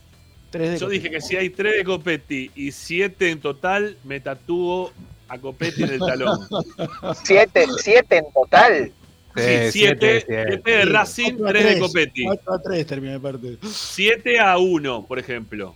[0.50, 1.00] Tres de yo Copetti.
[1.00, 4.92] dije que si hay tres de Copetti y siete en total, me tatúo
[5.28, 6.40] a Copetti en el talón.
[7.24, 8.92] ¿Siete, siete en total?
[9.36, 11.80] Sí, Sí, siete, siete, de Racing, tres de.
[11.80, 12.24] Copetti.
[12.24, 13.58] 4 a 3 termina el partido.
[13.62, 15.76] 7 a 1, por ejemplo.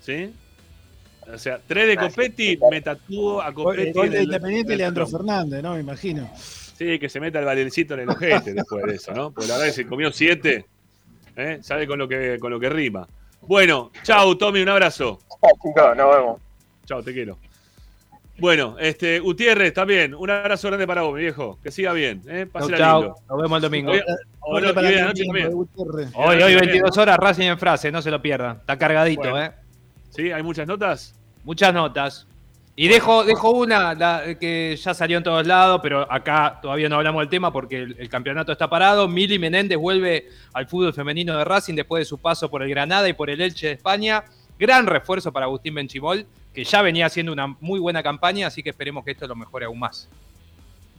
[0.00, 0.32] ¿Sí?
[1.30, 3.98] O sea, 3 de Copetti, me tatúo a El Copetti.
[4.00, 5.06] en de el- Independiente en el Leandro.
[5.06, 5.74] Fernández, ¿no?
[5.74, 6.30] Me imagino.
[6.78, 9.32] Sí, que se meta el valencito en el ojete después de eso, ¿no?
[9.32, 10.64] Porque la verdad que se comió 7,
[11.36, 11.58] ¿eh?
[11.60, 13.08] sabe con lo, que, con lo que rima.
[13.40, 15.18] Bueno, chau, Tommy, un abrazo.
[15.60, 16.40] Chicos, nos vemos.
[16.86, 17.36] Chau, te quiero.
[18.38, 21.58] Bueno, este, Gutiérrez, también, un abrazo grande para vos, mi viejo.
[21.64, 22.46] Que siga bien, ¿eh?
[22.46, 23.02] Pásela chau.
[23.02, 23.16] lindo.
[23.28, 23.90] Nos vemos el domingo.
[23.90, 24.02] Hoy-
[24.40, 25.24] hoy- hoy- hoy noche.
[26.14, 28.58] Hoy, hoy 22 horas, Racing en frase, no se lo pierdan.
[28.58, 29.42] Está cargadito, Bueno.
[29.46, 29.50] ¿eh?
[30.10, 30.30] ¿Sí?
[30.30, 31.16] ¿Hay muchas notas?
[31.42, 32.27] Muchas notas.
[32.80, 36.94] Y dejo, dejo una la- que ya salió en todos lados, pero acá todavía no
[36.94, 39.08] hablamos del tema porque el, el campeonato está parado.
[39.08, 43.08] Mili Menéndez vuelve al fútbol femenino de Racing después de su paso por el Granada
[43.08, 44.22] y por el Elche de España.
[44.60, 46.24] Gran refuerzo para Agustín Benchimol,
[46.54, 49.66] que ya venía haciendo una muy buena campaña, así que esperemos que esto lo mejore
[49.66, 50.08] aún más.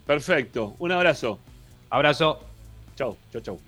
[0.05, 0.75] Perfecto.
[0.79, 1.39] Un abrazo.
[1.89, 2.41] Abrazo.
[2.97, 3.59] Chau, chau, chau.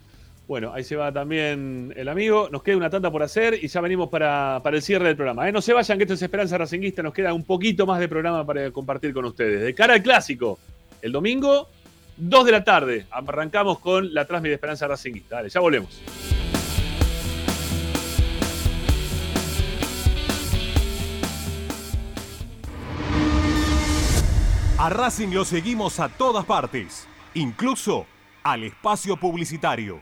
[0.52, 2.50] Bueno, ahí se va también el amigo.
[2.52, 5.48] Nos queda una tanda por hacer y ya venimos para, para el cierre del programa.
[5.48, 5.52] ¿eh?
[5.54, 7.02] No se vayan, que esto es Esperanza Racinguista.
[7.02, 9.62] Nos queda un poquito más de programa para compartir con ustedes.
[9.62, 10.60] De cara al clásico,
[11.02, 11.70] el domingo,
[12.18, 13.06] 2 de la tarde.
[13.12, 15.38] Arrancamos con la transmisión de Esperanza Racinguista.
[15.38, 16.02] Dale, ya volvemos.
[24.78, 28.06] A Racing lo seguimos a todas partes, incluso
[28.44, 30.02] al espacio publicitario.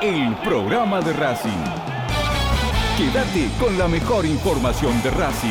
[0.00, 1.50] el programa de Racing.
[2.96, 5.48] Quédate con la mejor información de Racing.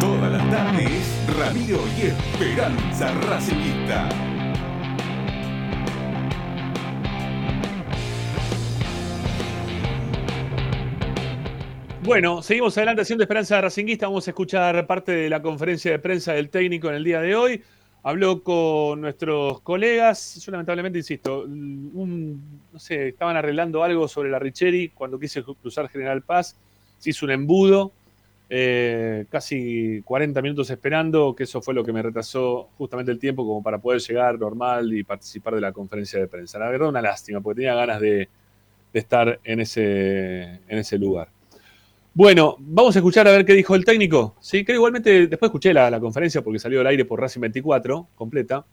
[0.00, 4.25] Todas las tardes, Ramiro y Esperanza Racingista.
[12.06, 14.06] Bueno, seguimos adelante haciendo Esperanza Racinguista.
[14.06, 17.34] Vamos a escuchar parte de la conferencia de prensa del técnico en el día de
[17.34, 17.62] hoy.
[18.04, 20.36] Habló con nuestros colegas.
[20.36, 25.88] Yo lamentablemente, insisto, un- no sé, estaban arreglando algo sobre la Richeri cuando quise cruzar
[25.88, 26.56] General Paz.
[26.98, 27.90] Se hizo un embudo,
[28.48, 33.44] eh, casi 40 minutos esperando, que eso fue lo que me retrasó justamente el tiempo
[33.44, 36.60] como para poder llegar normal y participar de la conferencia de prensa.
[36.60, 38.28] La verdad, una lástima, porque tenía ganas de,
[38.92, 41.28] de estar en ese, en ese lugar.
[42.16, 44.36] Bueno, vamos a escuchar a ver qué dijo el técnico.
[44.40, 48.08] Sí, que igualmente después escuché la, la conferencia porque salió al aire por Racing 24,
[48.14, 48.64] completa.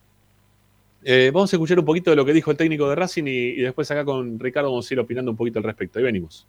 [1.03, 3.49] Eh, vamos a escuchar un poquito de lo que dijo el técnico de Racing y,
[3.49, 5.99] y después acá con Ricardo vamos a ir opinando un poquito al respecto.
[5.99, 6.47] Ahí venimos.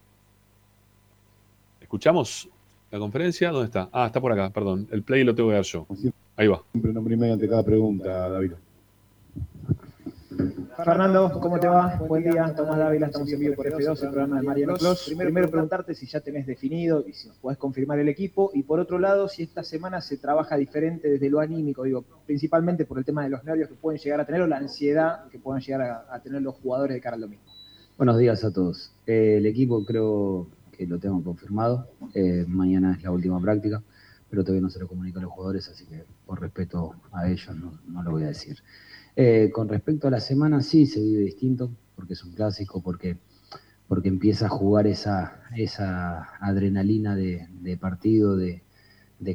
[1.81, 2.49] ¿Escuchamos
[2.93, 3.51] la conferencia?
[3.51, 3.89] ¿Dónde está?
[3.91, 4.87] Ah, está por acá, perdón.
[4.93, 5.89] El play lo tengo que dar yo.
[6.37, 6.63] Ahí va.
[6.71, 8.53] Siempre nombre y medio ante cada pregunta, David.
[10.77, 11.97] Fernando, ¿cómo te va?
[12.09, 15.05] Buen día, Tomás Dávila, estamos en vivo por F2, el programa de Mariano Clos.
[15.07, 18.51] Primero, preguntarte si ya tenés definido y si nos podés confirmar el equipo.
[18.55, 22.85] Y por otro lado, si esta semana se trabaja diferente desde lo anímico, digo, principalmente
[22.85, 25.39] por el tema de los nervios que pueden llegar a tener o la ansiedad que
[25.39, 27.43] puedan llegar a, a tener los jugadores de cara al domingo.
[27.97, 28.93] Buenos días a todos.
[29.07, 31.87] Eh, el equipo creo que lo tengo confirmado.
[32.13, 33.81] Eh, mañana es la última práctica,
[34.29, 37.55] pero todavía no se lo comunico a los jugadores, así que por respeto a ellos
[37.55, 38.59] no, no lo voy a decir.
[39.17, 43.17] Eh, con respecto a la semana, sí se vive distinto, porque es un clásico, porque,
[43.87, 47.49] porque empieza a jugar esa, esa adrenalina de,
[47.81, 48.63] partido, de,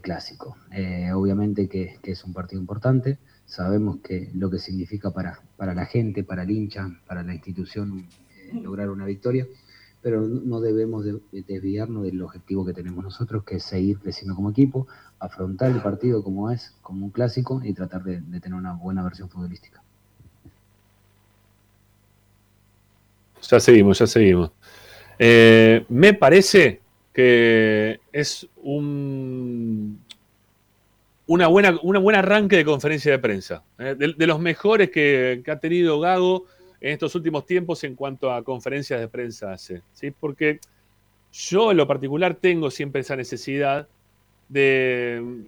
[0.02, 0.56] clásico.
[0.72, 5.74] Eh, obviamente que, que es un partido importante, sabemos que lo que significa para, para
[5.74, 9.48] la gente, para el hincha, para la institución eh, lograr una victoria,
[10.02, 14.36] pero no debemos de- de desviarnos del objetivo que tenemos nosotros, que es seguir creciendo
[14.36, 14.88] como equipo,
[15.20, 19.30] afrontar el partido como es, como un clásico y tratar de, tener una buena versión
[19.30, 19.82] futbolística.
[23.42, 24.52] Ya seguimos, ya seguimos.
[25.18, 26.82] Eh, me parece
[27.14, 30.00] que es un,
[31.28, 33.64] una buena, una buen arranque de conferencia de prensa.
[33.78, 36.46] eh, de, de los mejores que, que ha tenido Gago
[36.82, 39.82] en estos últimos tiempos en cuanto a conferencias de prensa hace.
[39.94, 40.12] ¿sí?
[40.12, 40.60] Porque
[41.32, 43.88] yo en lo particular tengo siempre esa necesidad
[44.50, 45.46] de,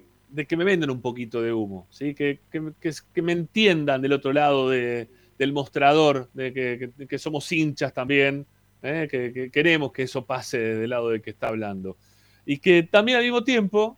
[0.47, 2.13] que me vendan un poquito de humo, ¿sí?
[2.15, 2.71] que, que-
[3.13, 8.45] que- me entiendan del otro lado de- del mostrador, de que, que- somos hinchas también,
[8.83, 9.07] ¿eh?
[9.09, 11.97] que, que queremos que eso pase del lado del que está hablando.
[12.45, 13.97] Y que también al mismo tiempo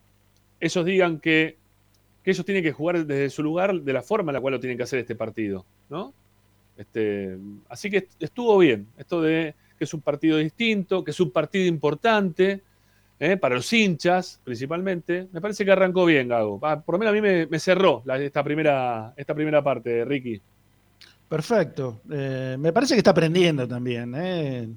[0.58, 1.56] ellos digan que,
[2.22, 4.60] que ellos tienen que jugar desde su lugar de la forma en la cual lo
[4.60, 5.66] tienen que hacer este partido.
[5.90, 6.14] ¿no?
[6.76, 7.36] Este,
[7.68, 11.66] así que estuvo bien, esto de que es un partido distinto, que es un partido
[11.66, 12.62] importante,
[13.24, 13.36] ¿eh?
[13.36, 15.28] para los hinchas principalmente.
[15.32, 16.58] Me parece que arrancó bien, Gago.
[16.62, 20.04] Ah, por lo menos a mí me, me cerró la- esta, primera, esta primera parte,
[20.04, 20.40] Ricky.
[21.28, 22.00] Perfecto.
[22.10, 24.14] Eh, me parece que está aprendiendo también.
[24.16, 24.68] ¿eh?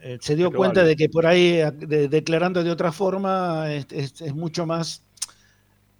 [0.00, 4.20] Eh, se dio cuenta de que por ahí, de- declarando de otra forma, es, es-
[4.20, 5.02] es mucho más,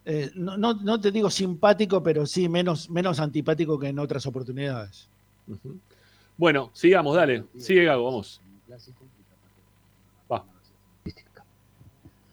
[0.04, 4.24] eh, no, no- no te digo simpático, pero sí menos, menos antipático que en otras
[4.26, 5.08] oportunidades.
[6.36, 7.44] Bueno, sigamos, dale.
[7.58, 8.40] Sigue Gago, vamos.
[10.30, 10.44] Va.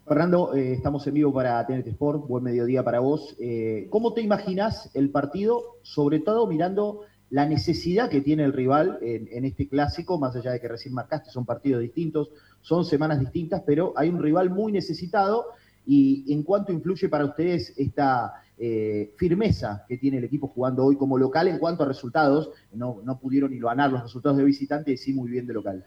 [0.06, 3.38] Fernando, eh, estamos en vivo para TNT Sport, buen mediodía para vos.
[3.40, 9.00] Eh, ¿Cómo te imaginás el partido, sobre todo mirando la necesidad que tiene el rival
[9.02, 13.64] en, este clásico, más allá de que recién marcaste, son partidos distintos, son semanas distintas,
[13.66, 15.46] pero hay un rival muy necesitado
[15.86, 20.98] y en cuánto influye para ustedes esta eh, firmeza que tiene el equipo jugando hoy
[20.98, 24.98] como local en cuanto a resultados, no, no pudieron iluanar los resultados de visitante y
[24.98, 25.86] sí muy bien de local.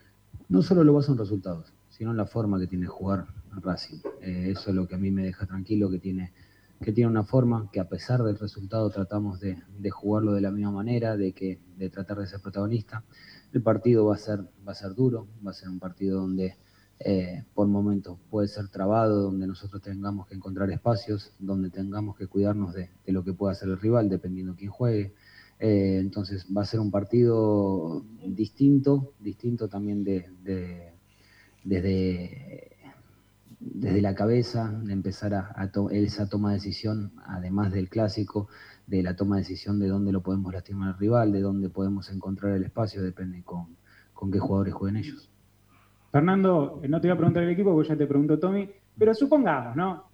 [0.49, 3.27] No solo lo baso en resultados, sino en la forma que tiene jugar
[3.63, 3.99] Racing.
[4.21, 6.33] Eh, eso es lo que a mí me deja tranquilo, que tiene,
[6.81, 10.51] que tiene una forma que a pesar del resultado tratamos de, de jugarlo de la
[10.51, 13.05] misma manera, de, que, de tratar de ser protagonista.
[13.53, 16.57] El partido va a ser, va a ser duro, va a ser un partido donde
[16.99, 22.27] eh, por momentos puede ser trabado, donde nosotros tengamos que encontrar espacios, donde tengamos que
[22.27, 25.15] cuidarnos de, lo que pueda hacer el rival, dependiendo quién juegue.
[25.59, 30.93] Eh, entonces va a ser un partido distinto, distinto también de-
[31.65, 32.76] desde,
[33.75, 38.49] desde la cabeza, de empezar a, a esa toma de decisión, además del clásico,
[38.87, 42.11] de la toma de decisión de dónde lo podemos lastimar al rival, de dónde podemos
[42.11, 43.77] encontrar el espacio, depende con,
[44.13, 45.31] con qué jugadores jueguen ellos.
[46.13, 49.15] Fernando, eh, no te voy a preguntar el equipo porque ya te preguntó Tommy, pero
[49.15, 50.05] supongamos, ¿no?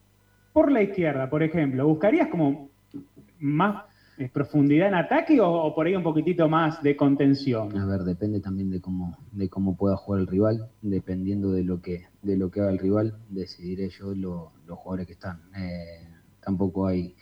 [0.53, 2.71] Por la izquierda, por ejemplo, ¿buscarías como
[3.39, 3.85] más
[4.25, 7.77] eh, profundidad en ataque o, o por ahí un poquitito más de contención?
[7.77, 11.81] A ver, depende también de cómo, de cómo pueda jugar el rival, dependiendo de lo
[11.81, 15.41] que, de lo que haga el rival, decidiré yo lo- los jugadores que están.
[15.57, 16.09] Eh,
[16.41, 17.15] tampoco hay,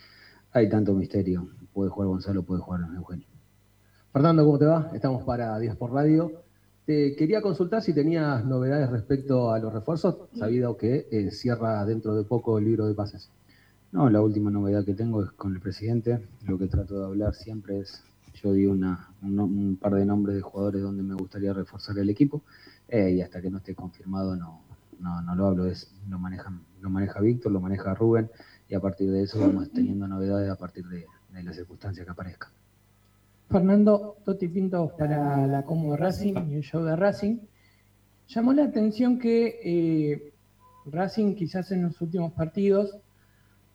[0.51, 1.47] hay tanto misterio.
[1.73, 3.27] Puede jugar Gonzalo, puede jugar Eugenio.
[4.11, 4.91] Fernando, ¿cómo te va?
[4.93, 6.31] Estamos para Días por Radio.
[6.85, 12.15] Te quería consultar si tenías novedades respecto a los refuerzos, sabido que eh, cierra dentro
[12.15, 13.29] de poco el libro de pases.
[13.91, 16.25] No, la última novedad que tengo es con el presidente.
[16.47, 18.01] Lo que trato de hablar siempre es,
[18.41, 22.41] yo di una, un, par de nombres de jugadores donde me gustaría reforzar el equipo
[22.87, 24.61] eh, y hasta que no esté confirmado no,
[24.99, 25.65] no, no lo hablo.
[25.65, 28.29] Es, lo, manejan, lo maneja Víctor, lo maneja Rubén
[28.69, 32.11] y a partir de eso vamos teniendo novedades a partir de, de las circunstancias que
[32.11, 32.51] aparezcan.
[33.49, 37.39] Fernando Totti Pinto para la Como Racing y el show de Racing.
[38.29, 40.33] Llamó la atención que eh,
[40.85, 42.95] Racing quizás en los últimos partidos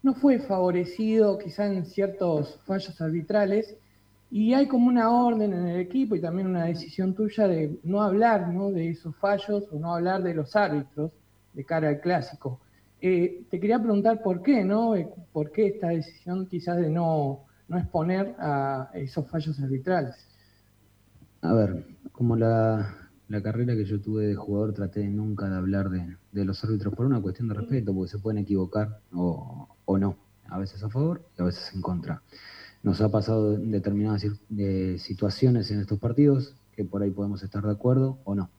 [0.06, 3.76] no fue favorecido quizás en ciertos fallos arbitrales
[4.30, 8.00] y hay como una orden en el equipo y también una decisión tuya de no
[8.00, 8.70] hablar ¿no?
[8.70, 11.10] de esos fallos o no hablar de los árbitros
[11.54, 12.60] de cara al clásico.
[13.00, 14.94] Eh, te quería preguntar por qué, ¿no?
[14.94, 20.14] Eh, ¿Por qué esta decisión quizás de no, no exponer a esos fallos arbitrales?
[21.42, 22.94] A ver, como la,
[23.26, 26.94] la carrera que yo tuve de jugador, traté nunca de hablar de, de los árbitros
[26.94, 30.18] por una cuestión de respeto, porque se pueden equivocar o, o no,
[30.48, 32.22] a veces a favor y a veces en contra.
[32.82, 34.26] Nos ha pasado en determinadas
[34.98, 38.50] situaciones en estos partidos que por ahí podemos estar de acuerdo o no.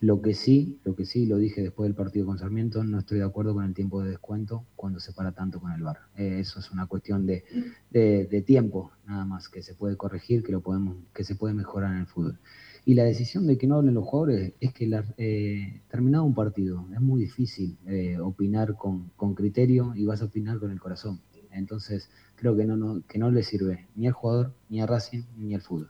[0.00, 3.18] Lo que sí, lo que sí, lo dije después del partido con Sarmiento, no estoy
[3.18, 6.00] de acuerdo con el tiempo de descuento cuando se para tanto con el VAR.
[6.16, 7.44] Eh, eso es una cuestión de,
[7.90, 11.54] de- de tiempo, nada más, que se puede corregir, que lo podemos, que se puede
[11.54, 12.38] mejorar en el fútbol.
[12.86, 16.34] Y la decisión de que no hablen los jugadores es que la- eh, terminado un
[16.34, 20.78] partido es muy difícil eh, opinar con, con criterio y vas a opinar con el
[20.80, 21.20] corazón.
[21.52, 25.22] Entonces creo que no, no, que no le sirve ni al jugador, ni a Racing,
[25.38, 25.88] ni al fútbol.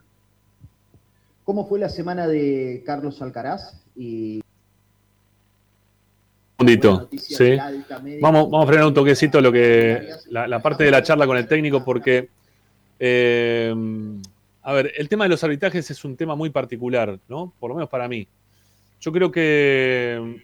[1.43, 3.83] ¿Cómo fue la semana de Carlos Alcaraz?
[3.95, 4.41] Y
[6.57, 7.09] segundito.
[7.17, 7.57] Sí.
[8.21, 11.37] Vamos, vamos a frenar un toquecito lo que la, la parte de la charla con
[11.37, 12.29] el técnico porque
[12.99, 13.73] eh,
[14.67, 17.53] a ver, el tema de los arbitrajes es un tema muy particular, ¿no?
[17.59, 18.27] Por lo menos para mí.
[18.99, 20.41] Yo creo que,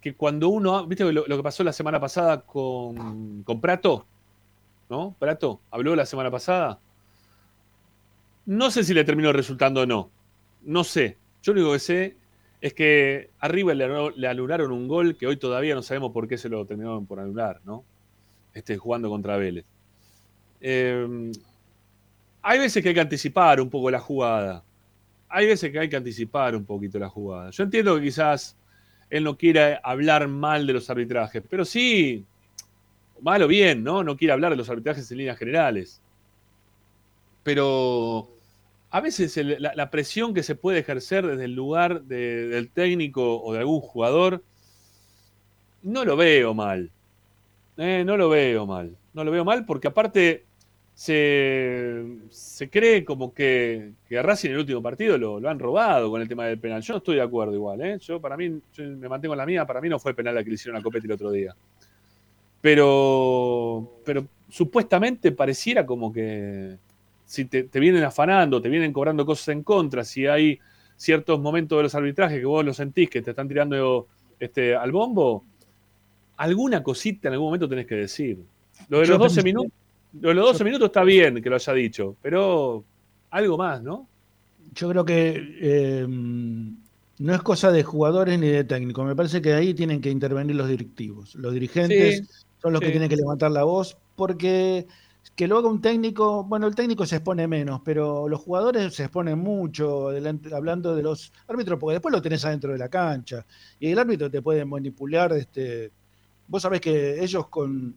[0.00, 4.06] que cuando uno, ¿viste lo, que pasó la semana pasada con, con Prato?
[4.88, 5.14] ¿No?
[5.18, 6.78] Prato habló la semana pasada.
[8.46, 10.08] No sé si le terminó resultando o no.
[10.62, 11.18] No sé.
[11.42, 12.16] Yo lo único que sé
[12.62, 16.38] es que arriba le, le anularon un gol que hoy todavía no sabemos por qué
[16.38, 17.84] se lo terminaron por anular, ¿no?
[18.54, 19.66] Este, jugando contra Vélez.
[20.62, 21.30] Eh,
[22.48, 24.64] hay veces que hay que anticipar un poco la jugada.
[25.28, 27.50] Hay veces que hay que anticipar un poquito la jugada.
[27.50, 28.56] Yo entiendo que quizás
[29.10, 32.24] él no quiera hablar mal de los arbitrajes, pero sí,
[33.20, 34.02] mal o bien, ¿no?
[34.02, 36.00] No quiere hablar de los arbitrajes en líneas generales.
[37.42, 38.30] Pero
[38.88, 43.52] a veces la, presión que se puede ejercer desde el lugar de- del técnico o
[43.52, 44.42] de algún jugador,
[45.82, 46.90] no lo veo mal.
[47.76, 48.96] Eh, no lo veo mal.
[49.12, 50.47] No lo veo mal porque aparte
[50.98, 55.60] se, se cree como que, que a Racing en el último partido lo, lo han
[55.60, 56.82] robado con el tema del penal.
[56.82, 57.80] Yo no estoy de acuerdo igual.
[57.82, 57.98] ¿eh?
[58.00, 60.42] Yo para mí, yo me mantengo en la mía, para mí no fue penal la
[60.42, 61.54] que le hicieron a Copetti el otro día.
[62.60, 66.76] Pero, pero supuestamente pareciera como que
[67.24, 70.58] si te, te vienen afanando, te vienen cobrando cosas en contra, si hay
[70.96, 74.08] ciertos momentos de los arbitrajes que vos lo sentís que te están tirando
[74.40, 75.44] este, al bombo,
[76.38, 78.38] alguna cosita en algún momento tenés que decir.
[78.88, 79.72] Lo de Yo los 12 pensé- minutos,
[80.20, 82.84] los 12 minutos está bien que lo haya dicho, pero
[83.30, 84.08] algo más, ¿no?
[84.74, 89.06] Yo creo que eh, no es cosa de jugadores ni de técnicos.
[89.06, 91.34] Me parece que ahí tienen que intervenir los directivos.
[91.34, 92.26] Los dirigentes Sí,
[92.60, 94.86] son los que tienen que levantar la voz porque
[95.34, 99.04] que lo haga un técnico, bueno, el técnico se expone menos, pero los jugadores se
[99.04, 103.46] exponen mucho delante- hablando de los árbitros, porque después lo tenés adentro de la cancha
[103.78, 105.32] y el árbitro te puede manipular.
[105.34, 105.92] Este,
[106.46, 107.96] vos sabés que ellos con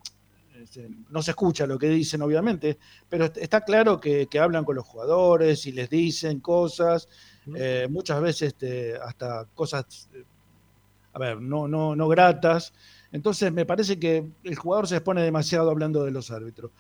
[1.10, 2.78] no se escucha lo que dicen, obviamente,
[3.10, 7.08] pero est- está claro que, que hablan con los jugadores y les dicen cosas,
[7.56, 10.24] eh, muchas veces este, hasta cosas, eh,
[11.14, 12.74] a ver, no, no, no gratas.
[13.12, 16.72] Entonces me parece que el jugador se expone demasiado hablando de los árbitros.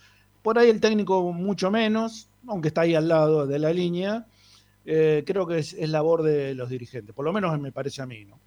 [0.41, 4.25] Por ahí el técnico mucho menos, aunque está ahí al lado de la línea,
[4.85, 8.05] eh, creo que es, es labor de los dirigentes, por lo menos me parece a
[8.07, 8.39] mí, ¿no?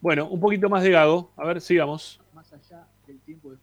[0.00, 1.32] Bueno, un poquito más de Gago.
[1.36, 2.20] A ver, sigamos.
[2.32, 3.56] Más allá del tiempo de...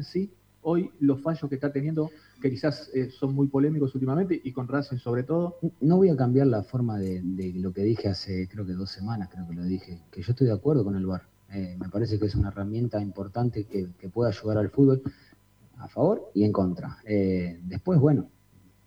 [0.00, 0.30] Sí,
[0.68, 2.10] hoy los fallos que está teniendo,
[2.42, 5.58] que quizás eh, son muy polémicos últimamente, y con Racing sobre todo.
[5.80, 7.22] No voy a cambiar la forma de,
[7.54, 10.48] lo que dije hace, creo que dos semanas, creo que lo dije, que yo estoy
[10.48, 11.22] de acuerdo con el VAR.
[11.52, 15.02] Eh, me parece que es una herramienta importante que, que puede ayudar al fútbol
[15.78, 16.98] a favor y en contra.
[17.04, 18.28] Eh, después, bueno,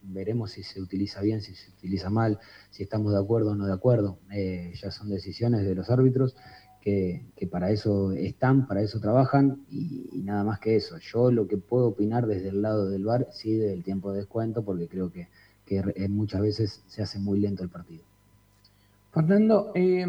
[0.02, 2.40] veremos si se utiliza bien, si se utiliza mal,
[2.72, 4.20] si estamos de acuerdo o no de acuerdo.
[4.30, 6.36] Ya son decisiones de los árbitros
[6.82, 10.98] que, para eso están, para eso trabajan y, nada más que eso.
[11.00, 14.64] Yo lo que puedo opinar desde el lado del VAR, sí, del tiempo de descuento,
[14.64, 15.28] porque creo que,
[15.66, 18.04] que re- muchas veces se hace muy lento el partido.
[19.12, 20.06] Fernando, eh,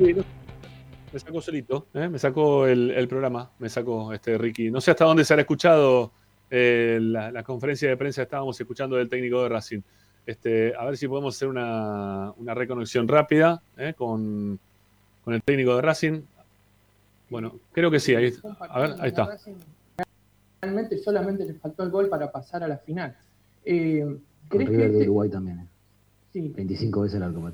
[0.00, 2.08] Me sacó solito, ¿eh?
[2.08, 4.70] me sacó el, el programa, me sacó este Ricky.
[4.70, 6.12] No sé hasta dónde se ha escuchado
[6.50, 9.80] eh, la, la conferencia de prensa que estábamos escuchando del técnico de Racing.
[10.24, 13.94] Este, a ver si podemos hacer una, una reconexión rápida ¿eh?
[13.96, 14.58] con,
[15.24, 16.20] con el técnico de Racing.
[17.28, 18.32] Bueno, creo que sí, ahí,
[18.68, 19.36] a ver, ahí está.
[20.62, 23.16] realmente solamente le faltó el gol para pasar a la final.
[23.64, 25.58] Eh, Con ¿Crees que River de este- Uruguay también.
[25.60, 25.66] eh.
[26.32, 26.52] Sí.
[26.54, 27.50] 25 veces el arco.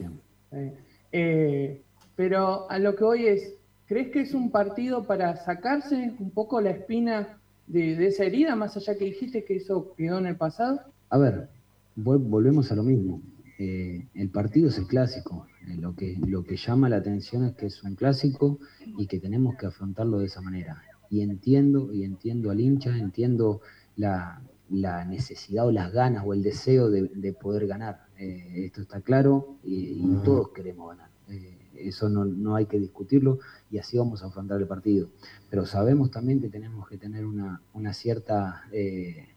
[0.52, 0.72] Eh,
[1.12, 1.80] eh,
[2.16, 3.54] pero a lo que hoy es,
[3.86, 8.56] ¿crees que es un partido para sacarse un poco la espina de, de esa herida,
[8.56, 10.80] más allá que dijiste que eso quedó en el pasado?
[11.10, 11.48] A ver,
[11.96, 13.20] vol- volvemos a lo mismo.
[13.58, 15.46] Eh, el partido es el clásico.
[15.66, 18.58] Eh, lo, que, lo que llama la atención es que es un clásico
[18.98, 20.82] y que tenemos que afrontarlo de esa manera.
[21.10, 23.60] Y entiendo, y entiendo al hincha, entiendo
[23.96, 28.06] la, la necesidad o las ganas o el deseo de, de poder ganar.
[28.18, 31.10] Eh, esto está claro y, y todos queremos ganar.
[31.30, 33.38] Eh, eso no, no hay que discutirlo
[33.70, 35.08] y así vamos a afrontar el partido.
[35.50, 39.28] Pero sabemos también que tenemos que tener una, una cierta eh,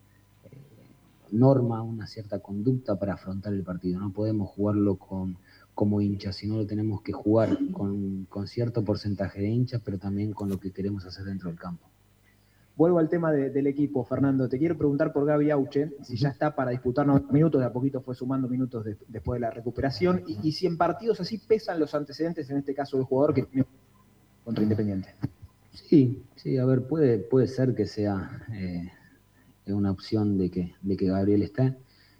[1.32, 3.99] norma, una cierta conducta para afrontar el partido.
[3.99, 5.38] No podemos jugarlo con,
[5.74, 10.34] como hinchas, sino lo tenemos que jugar con, con cierto porcentaje de hinchas, pero también
[10.34, 11.88] con lo que queremos hacer dentro del campo.
[12.80, 14.47] Vuelvo al tema de- del equipo, Fernando.
[14.47, 17.73] Te quiero preguntar por Gaby Auche, si ya está para disputar 90 minutos, de a
[17.73, 21.39] poquito fue sumando minutos de- después de la recuperación, y, y si en partidos así
[21.39, 23.45] pesan los antecedentes, en este caso del jugador que
[24.45, 25.10] contra Independiente.
[25.73, 28.89] Sí, sí, a ver, puede, puede ser que sea eh,
[29.68, 31.76] una opción de que, de que Gabriel esté.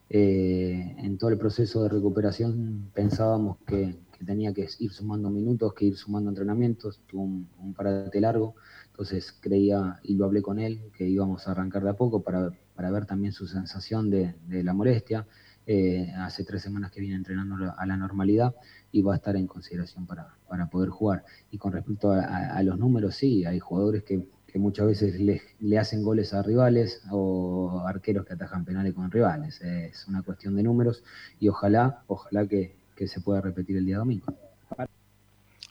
[0.10, 3.96] Eh, en todo el proceso de recuperación pensábamos que,
[4.26, 8.56] tenía que ir sumando minutos, que ir sumando entrenamientos, tuvo un parate largo,
[9.00, 12.52] entonces creía, y lo hablé con él, que íbamos a arrancar de a poco para,
[12.76, 15.26] para ver también su sensación de, de la molestia.
[15.66, 18.54] Eh, hace tres semanas que viene entrenando a la normalidad
[18.92, 21.24] y va a estar en consideración para, para poder jugar.
[21.50, 25.18] Y con respecto a, a- a los números, sí, hay jugadores que, que muchas veces
[25.18, 29.62] le, le hacen goles a rivales o arqueros que atajan penales con rivales.
[29.62, 31.04] Es una cuestión de números
[31.40, 34.26] y ojalá, ojalá que, que se pueda repetir el día domingo.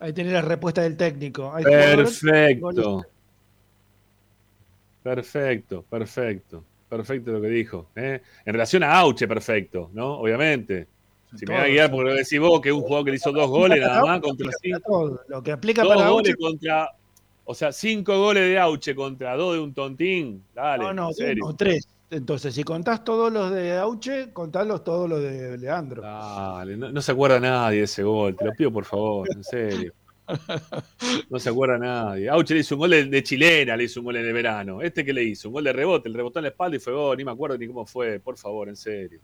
[0.00, 1.52] Ahí tenés la respuesta del técnico.
[2.22, 3.17] Perfecto.
[5.02, 6.64] Perfecto, perfecto.
[6.88, 7.90] Perfecto lo que dijo.
[7.96, 8.22] ¿eh?
[8.44, 10.20] En relación a Auche, perfecto, ¿no?
[10.20, 10.88] Obviamente.
[11.36, 13.16] Si me da a guiar porque lo decís vos, que es un jugador que le
[13.18, 15.20] hizo dos goles nada más contra cinco.
[15.28, 16.90] Lo que aplica Dos para goles Auche, contra.
[17.44, 20.42] O sea, cinco goles de Auche contra dos de un tontín.
[20.54, 21.44] Dale, no, no, en serio.
[21.44, 21.86] o tres.
[22.10, 26.00] Entonces, si contás todos los de Auche, contalos todos los de Leandro.
[26.00, 28.34] Dale, no, no se acuerda nadie de ese gol.
[28.34, 29.92] Te lo pido por favor, en serio.
[31.30, 32.28] No se acuerda nadie.
[32.28, 34.82] Auche le hizo un gol de, de chilena, le hizo un gol en el verano.
[34.82, 36.92] Este que le hizo, un gol de rebote, le rebotó en la espalda y fue
[36.92, 37.16] gol.
[37.16, 38.20] Ni me acuerdo ni cómo fue.
[38.20, 39.20] Por favor, en serio.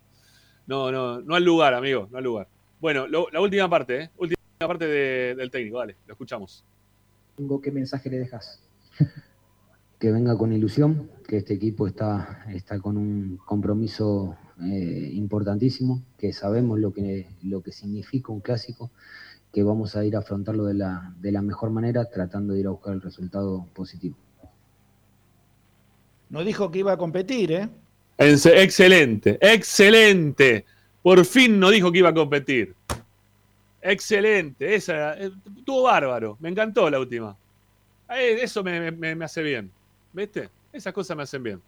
[0.67, 2.47] No, no, no al lugar, amigo, no al lugar.
[2.79, 4.09] Bueno, lo- la última parte, ¿eh?
[4.17, 6.63] Última parte de- del técnico, dale, lo escuchamos.
[7.63, 8.61] ¿Qué mensaje le dejas?
[9.99, 16.33] que venga con ilusión, que este equipo está, está con un compromiso eh, importantísimo, que
[16.33, 18.91] sabemos lo que, lo que significa un clásico,
[19.55, 22.67] que vamos a ir a afrontarlo de la, de la mejor manera, tratando de ir
[22.67, 24.17] a buscar el resultado positivo.
[26.29, 27.69] No dijo que iba a competir, ¿eh?
[28.17, 30.65] Excelente, excelente.
[31.01, 32.75] Por fin no dijo que iba a competir.
[33.81, 36.35] Excelente, esa eh, estuvo bárbaro.
[36.41, 37.37] Me encantó la última.
[38.09, 39.71] Eh, Eso me, me- me hace bien.
[40.11, 40.49] ¿Viste?
[40.73, 41.61] Esas cosas me hacen bien.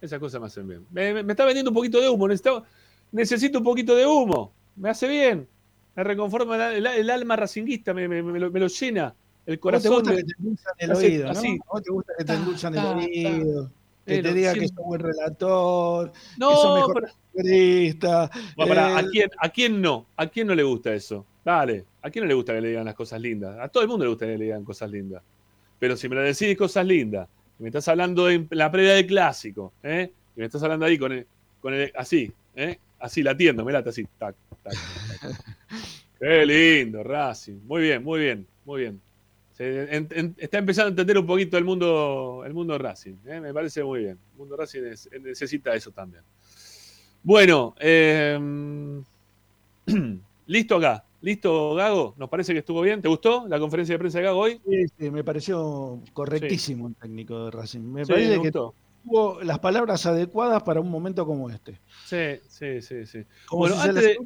[0.00, 0.86] Esas cosas me hacen bien.
[0.92, 2.28] Me, me- me está vendiendo un poquito de humo.
[2.28, 2.64] Necesito,
[3.10, 4.52] necesito un poquito de humo.
[4.76, 5.48] Me hace bien.
[5.96, 9.14] Me reconforma el, alma racinguista, me, me- me lo, me lo llena.
[9.46, 11.52] El ¿Cómo te corazón gusta me- que te endulzan el oído, así.
[11.58, 11.64] ¿no?
[11.66, 13.70] ¿Cómo te gusta que te endulzan el oído?
[14.06, 18.22] Que te diga que sos buen relator, No, que sos mejor pero- periodista.
[18.24, 20.06] ¿a, quién, ¿A quién no?
[20.16, 21.24] ¿A quién no le gusta eso?
[21.44, 23.56] Dale, ¿a quién no le gusta que le digan las cosas lindas?
[23.60, 25.22] A todo el mundo le gusta que le digan cosas lindas.
[25.78, 29.06] Pero si me lo decís cosas lindas, y me estás hablando en la previa del
[29.06, 30.10] clásico, ¿eh?
[30.36, 31.26] y me estás hablando ahí con el,
[31.60, 32.78] con el así, ¿eh?
[32.98, 34.72] así latiendo, me late así, tac, tac,
[35.20, 35.56] tac.
[36.18, 37.60] Qué lindo, Racing.
[37.66, 39.00] Muy bien, muy bien, muy bien.
[39.52, 43.14] Se- en- en- está empezando a entender un poquito el mundo, el mundo Racing.
[43.26, 43.40] ¿eh?
[43.40, 44.18] Me parece muy bien.
[44.32, 46.22] El mundo Racing es- necesita eso también.
[47.22, 49.00] Bueno, eh,
[50.46, 51.04] listo acá.
[51.20, 52.14] ¿Listo, Gago?
[52.18, 53.00] ¿Nos parece que estuvo bien?
[53.00, 54.60] ¿Te gustó la conferencia de prensa de Gago hoy?
[54.68, 57.80] Sí, sí, me pareció correctísimo el técnico de Racing.
[57.80, 58.74] Me Sí, parece me que gustó.
[59.04, 61.80] tuvo las palabras adecuadas para un momento como este.
[62.04, 63.24] Sí, sí, sí, sí.
[63.46, 64.18] Como Bueno, si se antes de...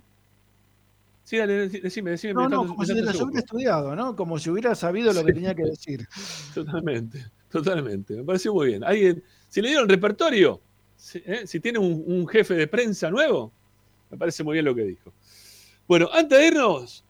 [1.28, 2.32] Sí, dale, dec- decime, decime.
[2.32, 3.24] No, no, como si supo.
[3.26, 4.16] hubiera estudiado, ¿no?
[4.16, 6.08] Como si hubiera sabido lo que tenía que decir.
[6.54, 8.14] Totalmente, totalmente.
[8.16, 8.82] Me pareció muy bien.
[8.82, 10.58] Alguien, si le dieron repertorio,
[10.96, 11.46] si, ¿eh?
[11.46, 13.52] si tiene un, un jefe de prensa nuevo,
[14.08, 15.12] me parece muy bien lo que dijo.
[15.86, 17.04] Bueno, antes de irnos,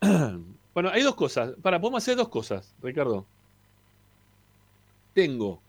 [0.72, 1.54] bueno, hay dos cosas.
[1.60, 3.26] Para, podemos hacer dos cosas, Ricardo.
[5.12, 5.60] Tengo.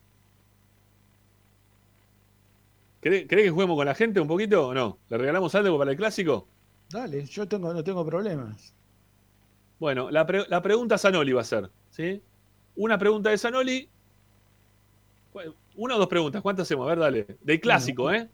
[3.01, 4.99] ¿Querés, querés que juguemos con la gente un poquito o no?
[5.09, 6.47] ¿Le regalamos algo para el clásico?
[6.89, 8.73] Dale, yo tengo, no tengo problemas.
[9.79, 12.21] Bueno, la, pre- la pregunta Sanoli va a ser, ¿sí?
[12.75, 13.89] Una pregunta de Sanoli.
[15.33, 16.85] ¿Cu- Una o dos preguntas, ¿cuántas hacemos?
[16.85, 17.27] A ver, dale.
[17.43, 18.27] Del clásico, ¿eh?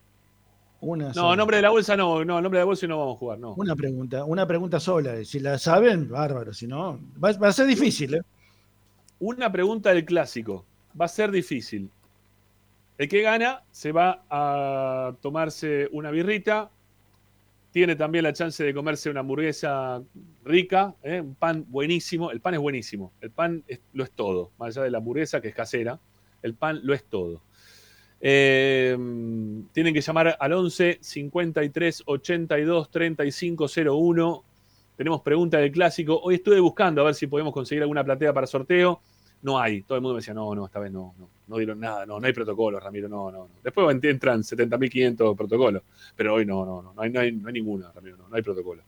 [0.81, 1.35] Una No, sola.
[1.38, 3.53] nombre de la bolsa no, no, nombre de la bolsa no vamos a jugar, no.
[3.53, 5.23] Una pregunta, una pregunta sola.
[5.25, 6.53] Si la saben, bárbaro.
[6.53, 8.21] Si no, va, va a ser difícil, ¿eh?
[9.19, 10.65] Una pregunta del clásico.
[10.99, 11.89] Va a ser difícil.
[12.97, 16.69] El que gana se va a tomarse una birrita.
[17.74, 20.00] Tiene también la chance de comerse una hamburguesa
[20.45, 21.20] rica, ¿eh?
[21.20, 22.30] un pan buenísimo.
[22.30, 23.14] El pan es buenísimo.
[23.20, 23.64] El pan
[23.94, 24.52] lo es todo.
[24.60, 26.00] Más allá de la hamburguesa, que es casera,
[26.44, 27.41] el pan lo es todo.
[28.22, 28.95] Eh,
[29.72, 34.44] tienen que llamar al 11 53 82 35 01.
[34.95, 36.20] Tenemos pregunta del clásico.
[36.22, 39.02] Hoy estuve buscando a ver si podemos conseguir alguna platea para sorteo.
[39.44, 39.82] No hay.
[39.84, 42.20] Todo el mundo me decía, no, no, esta vez no, no, no dieron nada, no,
[42.20, 43.49] no hay protocolo, Ramiro, no, no, no.
[43.64, 45.84] Después ent- entran 70.500 protocolos,
[46.15, 47.20] pero hoy no, no, no, no hay, no
[47.94, 48.84] Ramiro, no, no hay protocolo.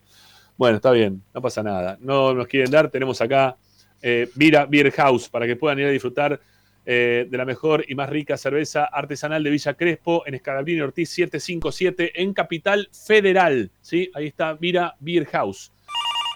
[0.58, 1.98] Bueno, está bien, no pasa nada.
[2.00, 3.58] No nos quieren dar, tenemos acá
[4.02, 6.40] eh, Vira Beer House para que puedan ir a disfrutar
[6.86, 11.10] eh, de la mejor y más rica cerveza artesanal de Villa Crespo en Escalabrini Ortiz
[11.10, 13.72] 757 en Capital Federal.
[13.82, 14.10] ¿sí?
[14.14, 15.72] Ahí está Vira Beer House.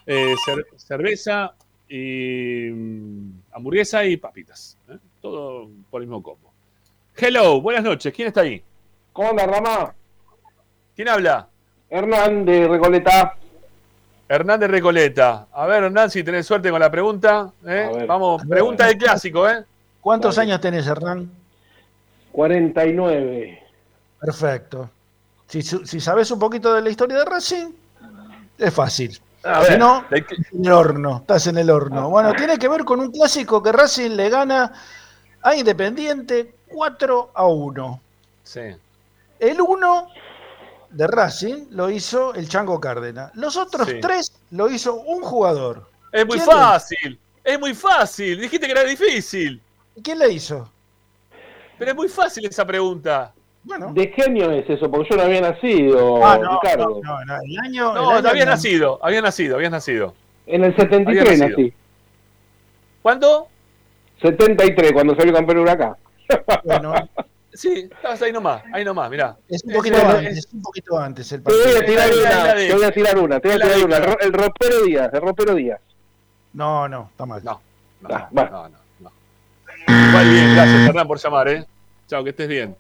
[0.06, 1.54] Eh, cer- cerveza
[1.90, 4.78] y mm, hamburguesa y papitas.
[4.88, 4.98] ¿eh?
[5.22, 6.53] Todo por el mismo combo.
[7.18, 8.14] Hello, buenas noches.
[8.14, 8.64] ¿Quién está ahí?
[9.11, 9.94] ¿Cómo anda, Rama?
[10.95, 11.49] ¿Quién habla?
[11.90, 13.36] Hernán de Recoleta.
[14.30, 15.48] Hernán de Recoleta.
[15.52, 17.52] A ver, Hernán, si tenés suerte con la pregunta.
[17.66, 17.90] ¿eh?
[17.94, 18.06] Ver.
[18.06, 19.66] Vamos, pregunta del clásico, ¿eh?
[19.99, 21.30] ¿Cuántos años tenés, Hernán?
[22.32, 23.64] 49.
[24.22, 24.90] Perfecto.
[25.48, 27.72] Si, si sabes un poquito de la historia de Racing,
[28.60, 29.20] es fácil.
[29.44, 32.10] A si ver, no, ¿de estás en el horno, estás en el horno.
[32.10, 34.74] Bueno, tiene que ver con un clásico que Racing le gana
[35.41, 38.02] a Independiente 4 a 1.
[38.44, 38.61] Sí.
[39.40, 40.07] El 1
[40.90, 43.32] de Racing lo hizo el Chango Cárdenas.
[43.36, 43.99] Los otros Sí.
[44.02, 45.88] tres lo hizo un jugador.
[46.11, 47.20] Es muy ¿Quién le- fácil.
[47.44, 48.41] Es muy fácil.
[48.41, 49.61] Dijiste que era difícil.
[50.03, 50.70] ¿Quién le hizo?
[51.78, 53.32] Pero es muy fácil esa pregunta.
[53.64, 53.94] Bueno.
[53.94, 54.90] ¿De qué año es eso?
[54.90, 57.02] Porque yo no había nacido, Ah, no, Ricardo.
[57.03, 57.94] no, no, el año.
[57.94, 58.52] No, el año no.
[58.52, 58.99] nacido.
[59.03, 60.15] Habías nacido, habías nacido.
[60.48, 61.57] En el 73 Había nacido.
[61.60, 61.73] nací.
[63.02, 63.48] ¿Cuándo?
[64.22, 65.94] 73, cuando salió campeón Huracán.
[66.64, 66.94] Bueno,
[67.52, 69.36] Sí, estabas ahí nomás, ahí nomás, mirá.
[69.49, 71.80] es un poquito es- antes, es- es un poquito antes el Te voy partido.
[71.80, 73.98] a tirar una, te voy a tirar una, te voy a tirar una.
[73.98, 75.81] El, ro- el ropero Díaz, el ropero Díaz.
[76.53, 77.44] No, no, está mal.
[77.44, 77.60] No,
[78.02, 78.49] no, Ah, bueno.
[78.52, 79.11] no, no, no.
[80.10, 81.65] Igual bien, gracias Hernán por llamar, ¿eh?
[82.07, 82.76] Chao, que estés bien.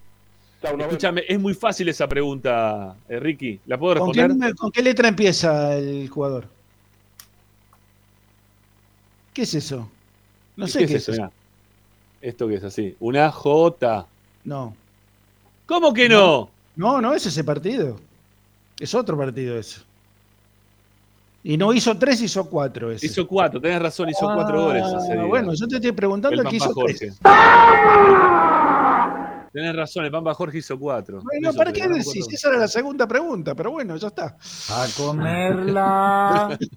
[0.61, 3.59] Escúchame, es muy fácil esa pregunta, eh, Ricky.
[3.65, 4.55] ¿La puedo ¿Con qué, responder?
[4.55, 6.47] ¿Con qué letra empieza el jugador?
[9.33, 9.89] ¿Qué es eso?
[10.57, 11.13] No sé qué, es eso.
[11.13, 11.31] Mirá.
[12.21, 12.95] Esto que es así.
[12.99, 14.05] Una J.
[14.43, 14.75] No.
[15.65, 16.49] ¿Cómo que no?
[16.75, 17.97] No, no es ese partido.
[18.79, 19.81] Es otro partido eso.
[21.41, 23.05] Y no hizo tres, hizo cuatro ese.
[23.05, 25.25] Hizo cuatro, tenés razón, hizo cuatro goles Ah.
[25.25, 26.97] Bueno, yo te estoy preguntando el qué Pampa hizo Jorge.
[26.97, 27.19] tres.
[29.51, 31.21] Tenés razón, el Pampa Jorge hizo cuatro.
[31.23, 32.05] Bueno, Hizo ¿para qué decís?
[32.05, 32.35] cuatro.
[32.35, 34.37] Esa era la segunda pregunta, pero bueno, ya está.
[34.69, 36.57] A comerla.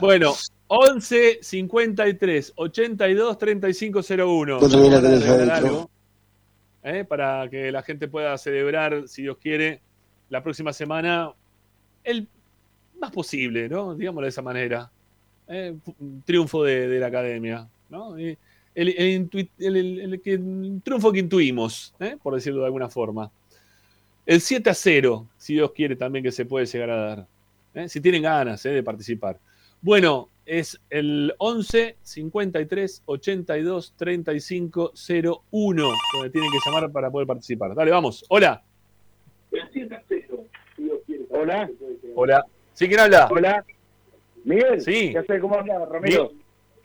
[0.00, 0.34] Bueno,
[0.66, 4.58] 11 53 82 35 01.
[4.58, 5.68] Vos también la tenés Regalar adentro.
[5.68, 5.90] algo,
[6.82, 7.04] ¿eh?
[7.04, 9.80] Para que la gente pueda celebrar, si Dios quiere,
[10.28, 11.32] la próxima semana
[12.02, 12.26] el
[12.98, 13.94] más posible, ¿no?
[13.94, 14.90] Digámoslo de esa manera.
[15.46, 15.72] ¿eh?
[16.00, 18.18] Un triunfo de, de la academia, ¿no?
[18.18, 18.36] Y
[18.80, 22.16] el, el el- el- el que- el triunfo que intuimos, ¿eh?
[22.22, 23.30] por decirlo de alguna forma.
[24.26, 27.26] El 7 a 0, si Dios quiere también que se puede llegar a dar.
[27.74, 27.88] ¿eh?
[27.88, 28.70] Si tienen ganas ¿eh?
[28.70, 29.38] de participar.
[29.82, 37.74] Bueno, es el 11 53 82 35 01, donde tienen que llamar para poder participar.
[37.74, 38.24] Dale, vamos.
[38.28, 38.62] Hola.
[41.30, 41.70] Hola.
[42.14, 42.44] Hola.
[42.74, 43.28] ¿Sí quién habla?
[43.30, 43.64] Hola.
[44.44, 44.80] Miguel.
[44.80, 45.12] Sí.
[45.12, 46.32] Ya sé cómo habla, Ramiro.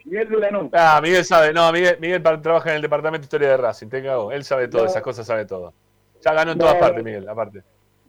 [0.06, 0.70] Miguel Dulanón.
[0.74, 1.52] Ah, Miguel sabe.
[1.54, 3.88] No, Miguel, Miguel trabaja en el departamento de historia de Racing.
[3.88, 4.32] Te cago.
[4.32, 4.90] Él sabe todo, No.
[4.90, 5.74] esas cosas sabe todo.
[6.24, 6.64] Ya ganó en No.
[6.66, 7.62] todas partes, Miguel, aparte.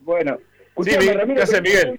[0.02, 0.38] Bueno.
[0.84, 1.96] Sí, Miguel, Ramiro, ¿qué quería Miguel?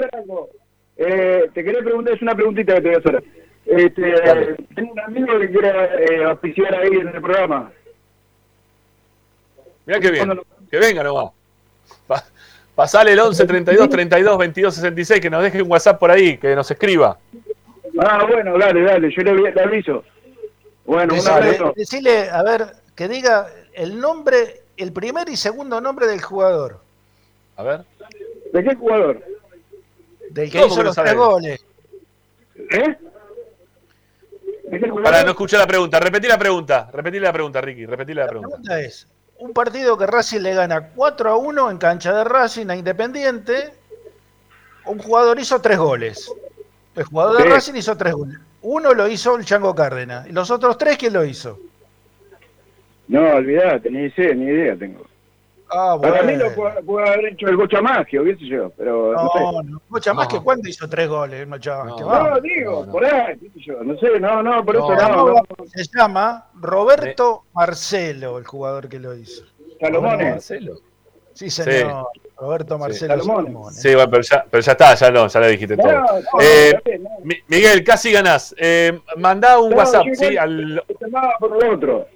[0.97, 3.23] Eh, te quería preguntar, es una preguntita que te voy a hacer.
[3.65, 7.71] Este, tengo un amigo que quiere eh, auspiciar ahí en el programa.
[9.85, 10.41] Mirá qué bien.
[10.69, 11.31] Que venga nomás.
[12.07, 12.23] Pa-
[12.75, 16.55] pasale el 11 32 32 22 66, que nos deje un WhatsApp por ahí, que
[16.55, 17.17] nos escriba.
[17.99, 20.03] Ah, bueno, dale, dale, yo le, le aviso.
[20.85, 21.73] Bueno, un abrazo.
[21.75, 26.79] decile, a ver, que diga el nombre, el primer y segundo nombre del jugador.
[27.57, 27.81] A ver.
[28.53, 29.23] ¿De qué jugador?
[30.29, 31.65] Del que ¿Cómo hizo los tres goles.
[32.71, 32.97] ¿Eh?
[35.03, 35.99] Para, no escuché la pregunta.
[35.99, 36.89] Repetí la pregunta.
[36.91, 37.85] Repetí la pregunta, Ricky.
[37.85, 38.49] Repetí la La pregunta.
[38.57, 39.07] pregunta es,
[39.39, 43.73] un partido que Racing le gana 4 a 1 en cancha de Racing a Independiente,
[44.85, 46.31] un jugador hizo tres goles.
[46.97, 47.49] El jugador de Sí.
[47.49, 48.37] Racing hizo tres goles.
[48.63, 50.27] Uno lo hizo el Chango Cárdenas.
[50.27, 51.57] ¿Y los otros tres quién lo hizo?
[53.07, 55.05] No, olvidate, ni idea, ni idea tengo.
[55.69, 56.45] Ah, Para mí bueno.
[56.49, 60.11] lo puede, puede haber hecho el Gocha Magio, qué sé yo, pero no, No, sé.
[60.13, 60.43] no.
[60.43, 61.57] Cuándo hizo tres goles, que No,
[62.07, 62.41] vamos.
[62.41, 65.43] digo, por ahí, qué sé yo, no sé, no, no, por eso No, no, no.
[65.67, 69.43] Se llama Roberto Marcelo, el jugador que lo hizo.
[69.79, 70.31] Salomones.
[70.31, 70.73] Marcelo.
[71.33, 72.07] Sí, señor.
[72.39, 73.45] Roberto Marcelo Salomones.
[73.47, 73.81] Salomones.
[73.81, 75.91] Sí, bueno, pero ya, pero ya está, ya no, ya le dijiste todo.
[75.91, 77.09] No, no, Eh, no.
[77.47, 78.53] Miguel, casi ganás.
[78.57, 80.37] Eh, mandá un No, WhatsApp, ¿sí?
[80.37, 80.83] Al...
[81.39, 82.07] por lo otro.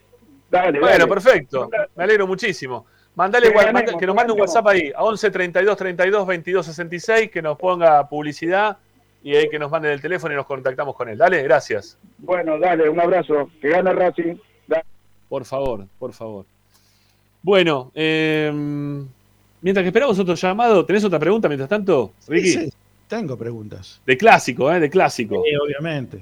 [0.49, 1.07] Dale, Bueno, dale.
[1.07, 1.69] perfecto.
[1.95, 2.85] Me alegro muchísimo.
[3.15, 4.39] Mandale, Que wa- ganemos, manda- que nos mande un.
[4.41, 8.77] WhatsApp ahí, a 11 32 32 22 66, que nos ponga publicidad
[9.23, 11.17] y ahí que nos mande el teléfono y nos contactamos con él.
[11.17, 11.97] Dale, gracias.
[12.19, 13.49] Bueno, dale, un abrazo.
[13.61, 14.35] Que gane Racing.
[14.67, 14.83] Dale.
[15.27, 16.45] Por favor, por favor.
[17.41, 18.51] Bueno, eh,
[19.61, 22.49] mientras que esperamos otro llamado, ¿tenés otra pregunta mientras tanto, Ricky?
[22.49, 22.73] Sí, sí,
[23.07, 24.01] tengo preguntas.
[24.05, 24.79] De clásico, ¿eh?
[24.79, 25.43] De clásico.
[25.45, 26.21] Sí, obviamente.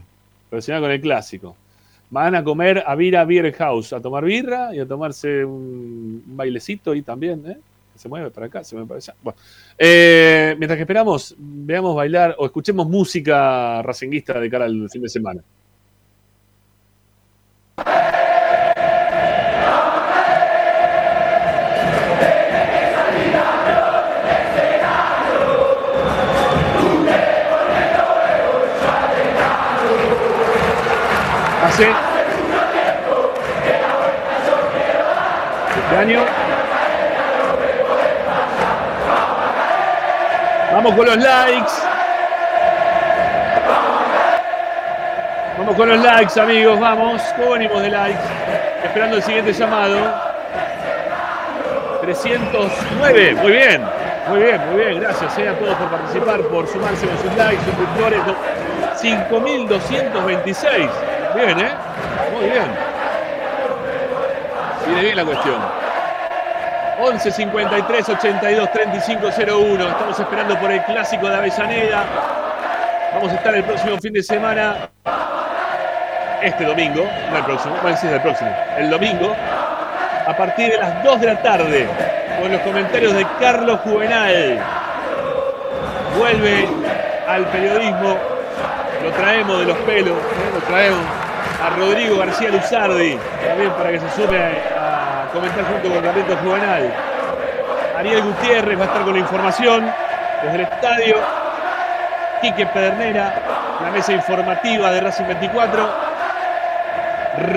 [0.52, 1.56] Relacionado con el clásico.
[2.10, 6.38] Van a comer a Vira Beer House, a tomar birra y a tomarse un, un
[6.38, 7.58] bailecito ahí también, ¿eh?
[7.96, 9.14] Se mueve para acá, se mueve para allá.
[9.22, 9.38] Bueno,
[9.78, 15.10] eh, mientras que esperamos, veamos bailar o escuchemos música racinguista de cara al fin de
[15.10, 15.42] semana.
[40.74, 41.72] Vamos con los likes.
[45.58, 46.80] Vamos con los likes, amigos.
[46.80, 47.22] Vamos.
[47.38, 48.20] ¿Cómo venimos de likes?
[48.84, 49.98] Esperando el siguiente llamado.
[52.02, 53.36] 309.
[53.36, 53.86] Muy bien.
[54.28, 55.00] Muy bien, muy bien.
[55.00, 58.20] Gracias eh, a todos por participar, por sumarse con sus likes, suscriptores.
[58.28, 58.36] No,
[59.02, 60.90] 5.226.
[61.36, 61.70] Bien, ¿eh?
[62.34, 62.66] Muy bien.
[64.86, 65.62] Viene bien la cuestión.
[67.02, 69.88] 11 53 82 35 01.
[69.88, 72.04] Estamos esperando por el clásico de Avellaneda.
[73.14, 74.90] Vamos a estar el próximo fin de semana.
[76.42, 79.36] Este domingo, no el próximo, bueno, sí es el próximo, el domingo,
[80.26, 81.86] a partir de las 2 de la tarde,
[82.42, 84.58] con los comentarios de Carlos Juvenal.
[86.18, 86.66] Vuelve
[87.28, 88.18] al periodismo,
[89.04, 90.52] lo traemos de los pelos, ¿eh?
[90.54, 91.19] lo traemos
[91.62, 96.94] a Rodrigo García Luzardi, también para que se sume a, comentar junto con Carlitos Juvenal.
[97.98, 99.92] Ariel Gutiérrez va a estar con la información
[100.44, 101.16] desde el estadio.
[102.42, 103.34] Quique Pedernera,
[103.84, 105.90] la mesa informativa de Racing 24.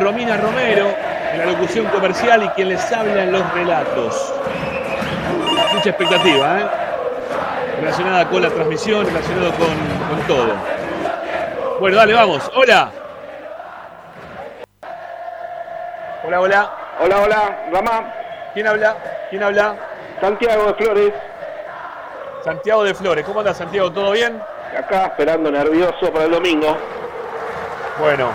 [0.00, 0.88] Romina Romero
[1.32, 4.34] en la locución comercial y quien les habla en los relatos.
[5.72, 6.66] Mucha expectativa, ¿eh?
[7.80, 9.68] Relacionada con la transmisión, relacionado con,
[10.10, 10.52] con todo.
[11.80, 12.50] Bueno, dale, vamos.
[12.54, 13.01] Hola.
[16.32, 16.70] Hola, hola.
[17.00, 18.14] Hola, hola, Ramá.
[18.54, 18.96] ¿Quién habla?
[19.28, 19.76] ¿Quién habla?
[20.18, 21.12] Santiago de Flores.
[22.42, 23.26] Santiago de Flores.
[23.26, 23.92] ¿Cómo anda Santiago?
[23.92, 24.40] ¿Todo bien?
[24.74, 26.74] Acá esperando nervioso para el domingo.
[27.98, 28.30] Bueno,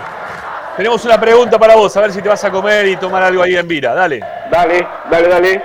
[0.76, 3.42] tenemos una pregunta para vos, a ver si te vas a comer y tomar algo
[3.42, 3.94] ahí en Vira.
[3.94, 4.20] Dale.
[4.48, 5.64] Dale, dale, dale.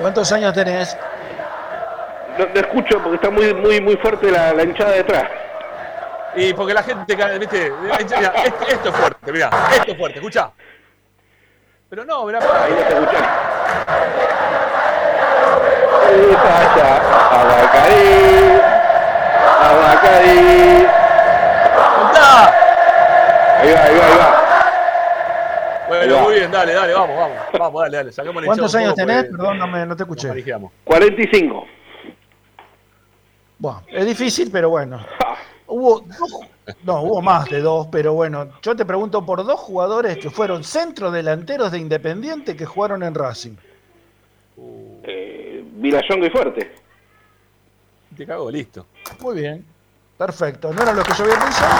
[0.00, 0.96] ¿Cuántos años tenés?
[2.38, 5.24] No te escucho porque está muy, muy, muy fuerte la, la hinchada detrás.
[6.34, 10.50] Y porque la gente, viste, mira, esto, esto es fuerte, mira, esto es fuerte, escucha.
[11.94, 12.40] Pero no, mirá.
[12.40, 13.24] Ahí no te escuchan.
[17.30, 18.60] Abacarí,
[19.62, 20.86] Abacarí.
[21.96, 22.52] ¡Contá!
[23.60, 25.84] Ahí va, ahí va, ahí va.
[25.86, 27.38] Bueno, muy bien, dale, dale, vamos, vamos.
[27.56, 28.12] Vamos, dale, dale.
[28.12, 29.24] Sacamos ¿Cuántos años poco tenés?
[29.26, 30.26] porque Perdón, no, me- no te escuché.
[30.26, 30.72] nos manejamos.
[30.82, 31.64] 45.
[33.58, 34.98] Bueno, es difícil, pero bueno.
[35.66, 36.40] Hubo dos,
[36.82, 40.62] no, hubo más de dos, pero bueno, yo te pregunto por dos jugadores que fueron
[40.64, 43.56] centrodelanteros de Independiente que jugaron en Racing.
[45.04, 46.72] Eh, Vilayonga y Fuerte.
[48.16, 48.86] Te cago, listo.
[49.20, 49.64] Muy bien,
[50.16, 50.72] perfecto.
[50.72, 51.74] No era lo que yo había pensado,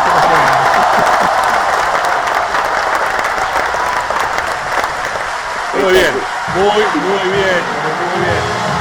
[5.72, 6.14] pero Muy bien,
[6.54, 7.62] muy, muy bien,
[8.14, 8.73] muy bien.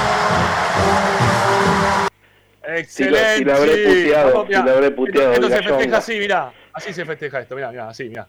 [2.76, 3.38] Excelente.
[3.38, 4.60] Si lo habré puteado, mirá.
[4.60, 6.54] si lo habré puteado, Esto, esto se festeja así, mirá.
[6.74, 8.28] Así se festeja esto, mirá, mirá, así, mirá.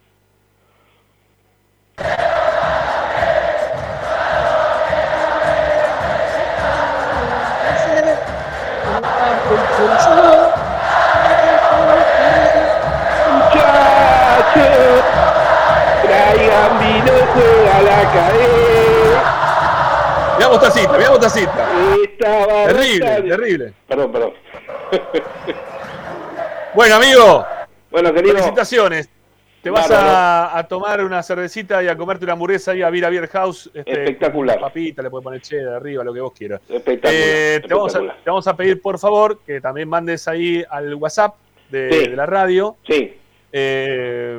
[13.32, 15.05] Muchachos,
[16.02, 18.43] traigan vino, juega la cadena.
[20.44, 21.68] Mirá Mostacita, mirá Mostacita.
[22.05, 23.73] Estaba Terrible, bastante- terrible.
[23.89, 24.32] Perdón, perdón.
[26.74, 27.47] Bueno, amigo.
[27.90, 28.34] Bueno, querido.
[28.34, 29.08] Felicitaciones.
[29.62, 33.08] Te vas a, a tomar una cervecita y a comerte una hamburguesa ahí a Vira
[33.08, 33.70] Beer House.
[33.73, 34.60] Este, Espectacular.
[34.60, 36.60] Papita, le puedes poner cheddar arriba, lo que vos quieras.
[36.68, 37.14] Espectacular.
[37.24, 40.94] Eh, te, vamos a, te vamos a pedir, por favor, que también mandes ahí al
[40.97, 41.36] WhatsApp
[41.70, 42.10] de, Sí.
[42.10, 42.76] de la radio.
[42.86, 43.16] Sí.
[43.50, 44.39] Eh,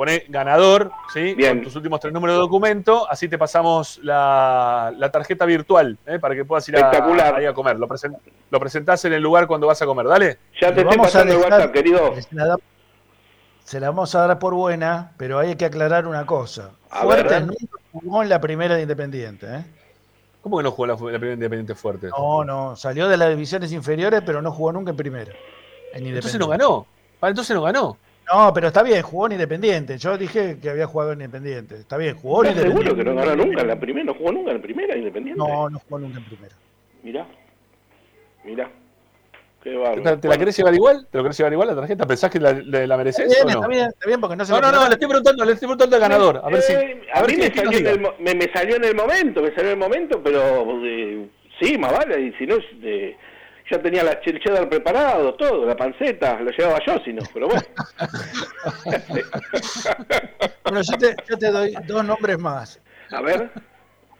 [0.00, 1.36] poné ganador, ¿sí?
[1.36, 3.06] Con tus últimos tres números de documento.
[3.10, 6.18] Así te pasamos la, la tarjeta virtual, ¿eh?
[6.18, 6.90] para que puedas ir a,
[7.36, 7.78] ahí a comer.
[7.78, 8.16] Lo, presen-
[8.50, 10.06] lo presentás en el lugar cuando vas a comer.
[10.06, 10.38] Dale.
[10.58, 12.14] Ya te estoy pasando el dejar- WhatsApp, querido.
[12.18, 12.56] Se la, da-
[13.62, 16.70] se la vamos a dar por buena, pero hay que aclarar una cosa.
[16.88, 17.42] A Fuerte ver.
[17.46, 19.54] nunca jugó en la primera de Independiente.
[19.54, 19.64] ¿eh?
[20.40, 22.08] ¿Cómo que no jugó la, la primera Independiente fuerte?
[22.08, 25.32] No, no, salió de las divisiones inferiores, pero no jugó nunca en primera.
[25.92, 26.86] En Entonces no ganó.
[27.20, 27.98] Ah, entonces no ganó.
[28.32, 29.98] No, pero está bien, jugó en Independiente.
[29.98, 31.76] Yo dije que había jugado en Independiente.
[31.76, 32.90] Está bien, jugó en ¿Estás Independiente.
[32.90, 34.04] seguro que no ganó nunca en la primera?
[34.06, 35.38] ¿No jugó nunca en la primera Independiente?
[35.38, 36.54] No, no jugó nunca en primera.
[37.02, 37.26] Mirá.
[38.44, 38.70] Mirá.
[39.62, 40.02] Qué ¿Te, bárbaro.
[40.02, 41.06] te la Bueno, querés llevar igual?
[41.10, 42.06] ¿Te lo querés llevar igual la tarjeta?
[42.06, 43.66] ¿Pensás que la, la, la mereces Está bien, o no?
[43.66, 45.66] está bien, está bien, porque no se No, no, no, le estoy preguntando, le estoy
[45.66, 46.40] preguntando al ganador.
[46.42, 46.72] A ver si.
[46.72, 49.42] Eh, A a ver mí me salió, el, mo- me, me salió en el momento,
[49.42, 51.26] me salió en el momento, pero eh,
[51.60, 53.16] sí, más vale, y si no, eh,
[53.70, 57.48] ya tenía la, el cheddar preparado, todo, la panceta, lo llevaba yo, si no, pero
[57.48, 57.62] bueno.
[60.64, 62.80] Bueno, yo te, yo te doy dos nombres más.
[63.10, 63.50] A ver.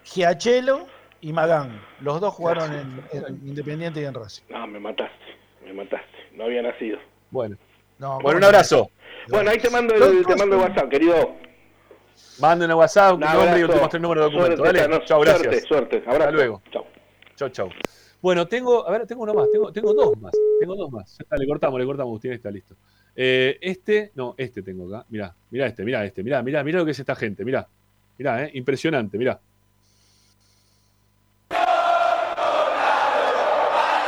[0.03, 0.87] Giachelo
[1.21, 1.81] y Magán.
[2.01, 4.43] Los dos jugaron en, en Independiente y en Racing.
[4.49, 5.15] No, me mataste,
[5.65, 6.99] me mataste, no había nacido.
[7.31, 7.57] Bueno.
[7.99, 8.91] No, Bueno, un abrazo.
[9.29, 11.37] Bueno, ahí te mando el, te mando el WhatsApp, querido.
[12.41, 14.63] Manden el WhatsApp, Un nombre y últimos tres números de documento.
[14.63, 15.05] Suerte, Dale.
[15.05, 15.43] Chao, gracias.
[15.43, 15.97] Suerte, suerte.
[15.99, 16.19] Abrazo.
[16.21, 16.63] Hasta luego.
[16.73, 16.87] Chao.
[17.37, 17.71] Chau, chau.
[18.23, 21.17] Bueno, tengo, a ver, tengo uno más, tengo, tengo dos más, tengo dos más.
[21.19, 22.75] Ya le cortamos, le cortamos, Agustín, está listo.
[23.17, 25.07] Eh, este, no, este tengo acá.
[25.09, 27.67] Mirá, mirá este, mirá este, mirá, mirá, mirá lo que es esta gente, mirá.
[28.19, 29.41] Mirá, eh, impresionante, mirá.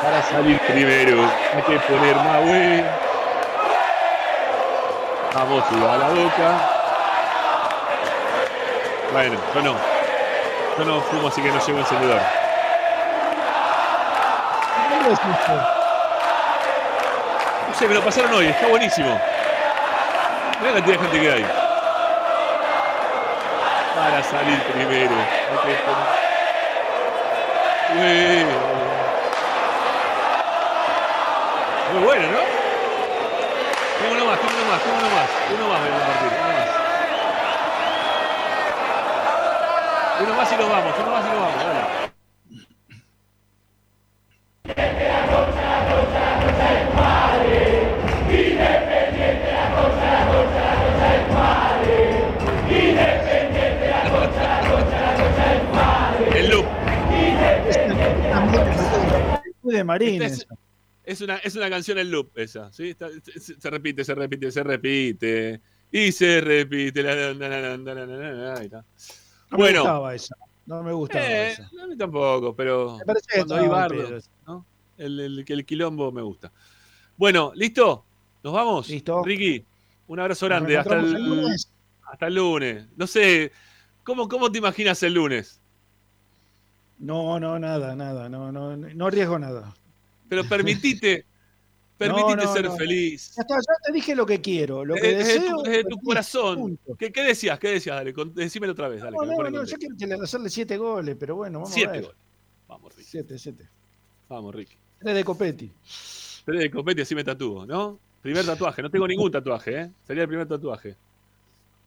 [0.03, 2.85] Para salir primero, hay que poner más güey.
[5.35, 6.69] Vamos, suba la boca.
[9.13, 9.77] Bueno, yo no.
[10.79, 12.42] Yo no fumo, así que no llevo encendedor.
[15.03, 15.17] No
[17.75, 19.21] sé, me lo pasaron hoy, está buenísimo.
[20.61, 21.45] Mirá la cantidad de gente que hay.
[23.97, 25.17] Para salir primero.
[31.93, 32.39] Muy bueno, ¿no?
[33.99, 35.29] Tengo uno más, tengo uno más, tengo uno más.
[35.53, 36.69] Uno más voy compartir, uno más.
[40.21, 42.12] Uno más y nos vamos, uno más y nos vamos.
[60.07, 60.47] Es,
[61.05, 62.91] es una, es una canción en loop esa, ¿sí?
[62.91, 65.61] Está- se, se repite, se repite, se repite.
[65.91, 67.03] Y se repite.
[67.03, 68.85] La, ahí está.
[69.51, 70.37] No me bueno, gustaba esa.
[70.65, 71.71] No me gustaba eh, esa.
[71.83, 74.19] a mí tampoco, pero Me cuando hay bardo.
[74.47, 74.65] ¿no?
[74.97, 76.51] el, el, el quilombo me gusta.
[77.17, 78.05] Bueno, ¿listo?
[78.43, 78.89] ¿Nos vamos?
[78.89, 79.23] Listo.
[79.23, 79.65] Ricky,
[80.07, 80.79] un abrazo grande.
[80.79, 81.71] Hasta el lunes.
[82.11, 82.87] hasta el lunes.
[82.97, 83.53] No sé,
[84.03, 85.61] ¿cómo, ¿cómo te imaginas el lunes?
[86.99, 88.29] No, no, nada, nada.
[88.29, 89.75] No, no, no arriesgo nada.
[90.33, 91.27] Pero permitite,
[91.99, 93.35] Permitite No, ser feliz.
[93.37, 95.57] Ya está, ya te dije lo que quiero, lo que Eh, Desde, deseo.
[95.59, 96.79] tu, desde tu corazón.
[96.99, 97.59] ¿Qué, qué decías?
[97.59, 97.97] ¿Qué decías?
[97.97, 99.03] Dale, con- decímelo otra vez.
[99.03, 101.75] Dale, No, no, no, yo quiero que le- hacerle siete goles, pero bueno, vamos a
[101.75, 102.03] Siete ver.
[102.05, 102.17] goles.
[102.67, 103.09] Vamos, Ricky.
[103.11, 103.69] Siete, siete.
[104.27, 104.75] Vamos, Ricky.
[105.01, 105.71] Tres de Copetti.
[106.47, 107.99] Tres de copete así me tatúo, ¿no?
[108.23, 108.81] Primer tatuaje.
[108.81, 109.91] No tengo ningún tatuaje, ¿eh?
[110.07, 110.97] Sería el primer tatuaje.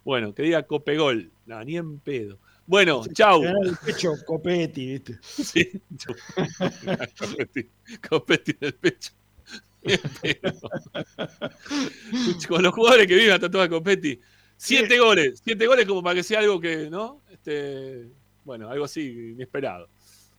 [0.06, 1.32] Bueno, que diga Copegol.
[1.48, 2.38] No, ni en pedo.
[2.67, 3.43] Bueno, chau.
[3.43, 5.19] El pecho Copetti, ¿viste?
[5.21, 5.81] Sí.
[7.19, 7.69] Copetti,
[8.09, 9.11] Copetti en el pecho.
[12.47, 14.19] Con los jugadores que viven a tatuar Copetti.
[14.57, 15.41] Siete goles.
[15.43, 17.21] Siete goles como para que sea algo que, ¿no?
[17.29, 18.07] Este,
[18.43, 19.89] bueno, algo así inesperado.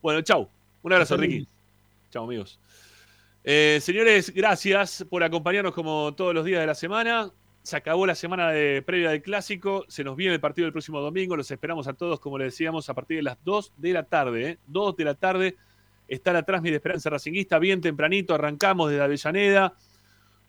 [0.01, 0.49] Bueno, chau.
[0.83, 1.47] Un abrazo, Hasta Ricky.
[2.11, 2.59] Chau, amigos.
[3.43, 7.31] Eh, señores, gracias por acompañarnos como todos los días de la semana.
[7.67, 8.51] Se acabó la semana
[8.85, 9.83] previa del clásico.
[9.89, 11.35] Se nos viene el partido del próximo domingo.
[11.35, 14.51] Los esperamos a todos, como les decíamos, a partir de las 2 de la tarde.
[14.51, 14.57] ¿eh?
[14.67, 15.57] 2 de la tarde
[16.07, 17.59] está la Transmi de Esperanza Racinguista.
[17.59, 19.75] Bien tempranito, arrancamos desde Avellaneda,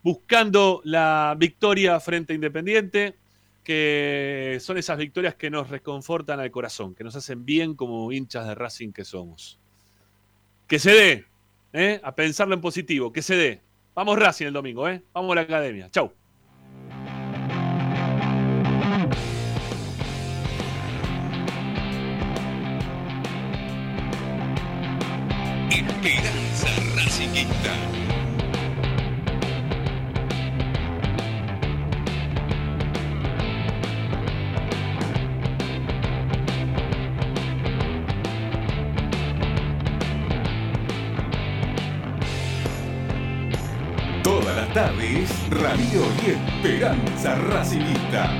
[0.01, 3.17] buscando la victoria frente a Independiente,
[3.65, 8.47] que son esas victorias que nos reconfortan al corazón, que nos hacen bien como hinchas
[8.47, 9.59] de Racing que somos.
[10.67, 11.25] Que se dé,
[11.73, 11.99] ¿eh?
[12.01, 13.61] a pensarlo en positivo, que se dé.
[13.93, 15.03] Vamos Racing el domingo, ¿eh?
[15.11, 15.89] vamos a la academia.
[15.91, 16.13] Chau.
[26.01, 27.73] Esperanza Racingista.
[44.23, 48.31] Todas las tardes, Radio y Esperanza Racingista.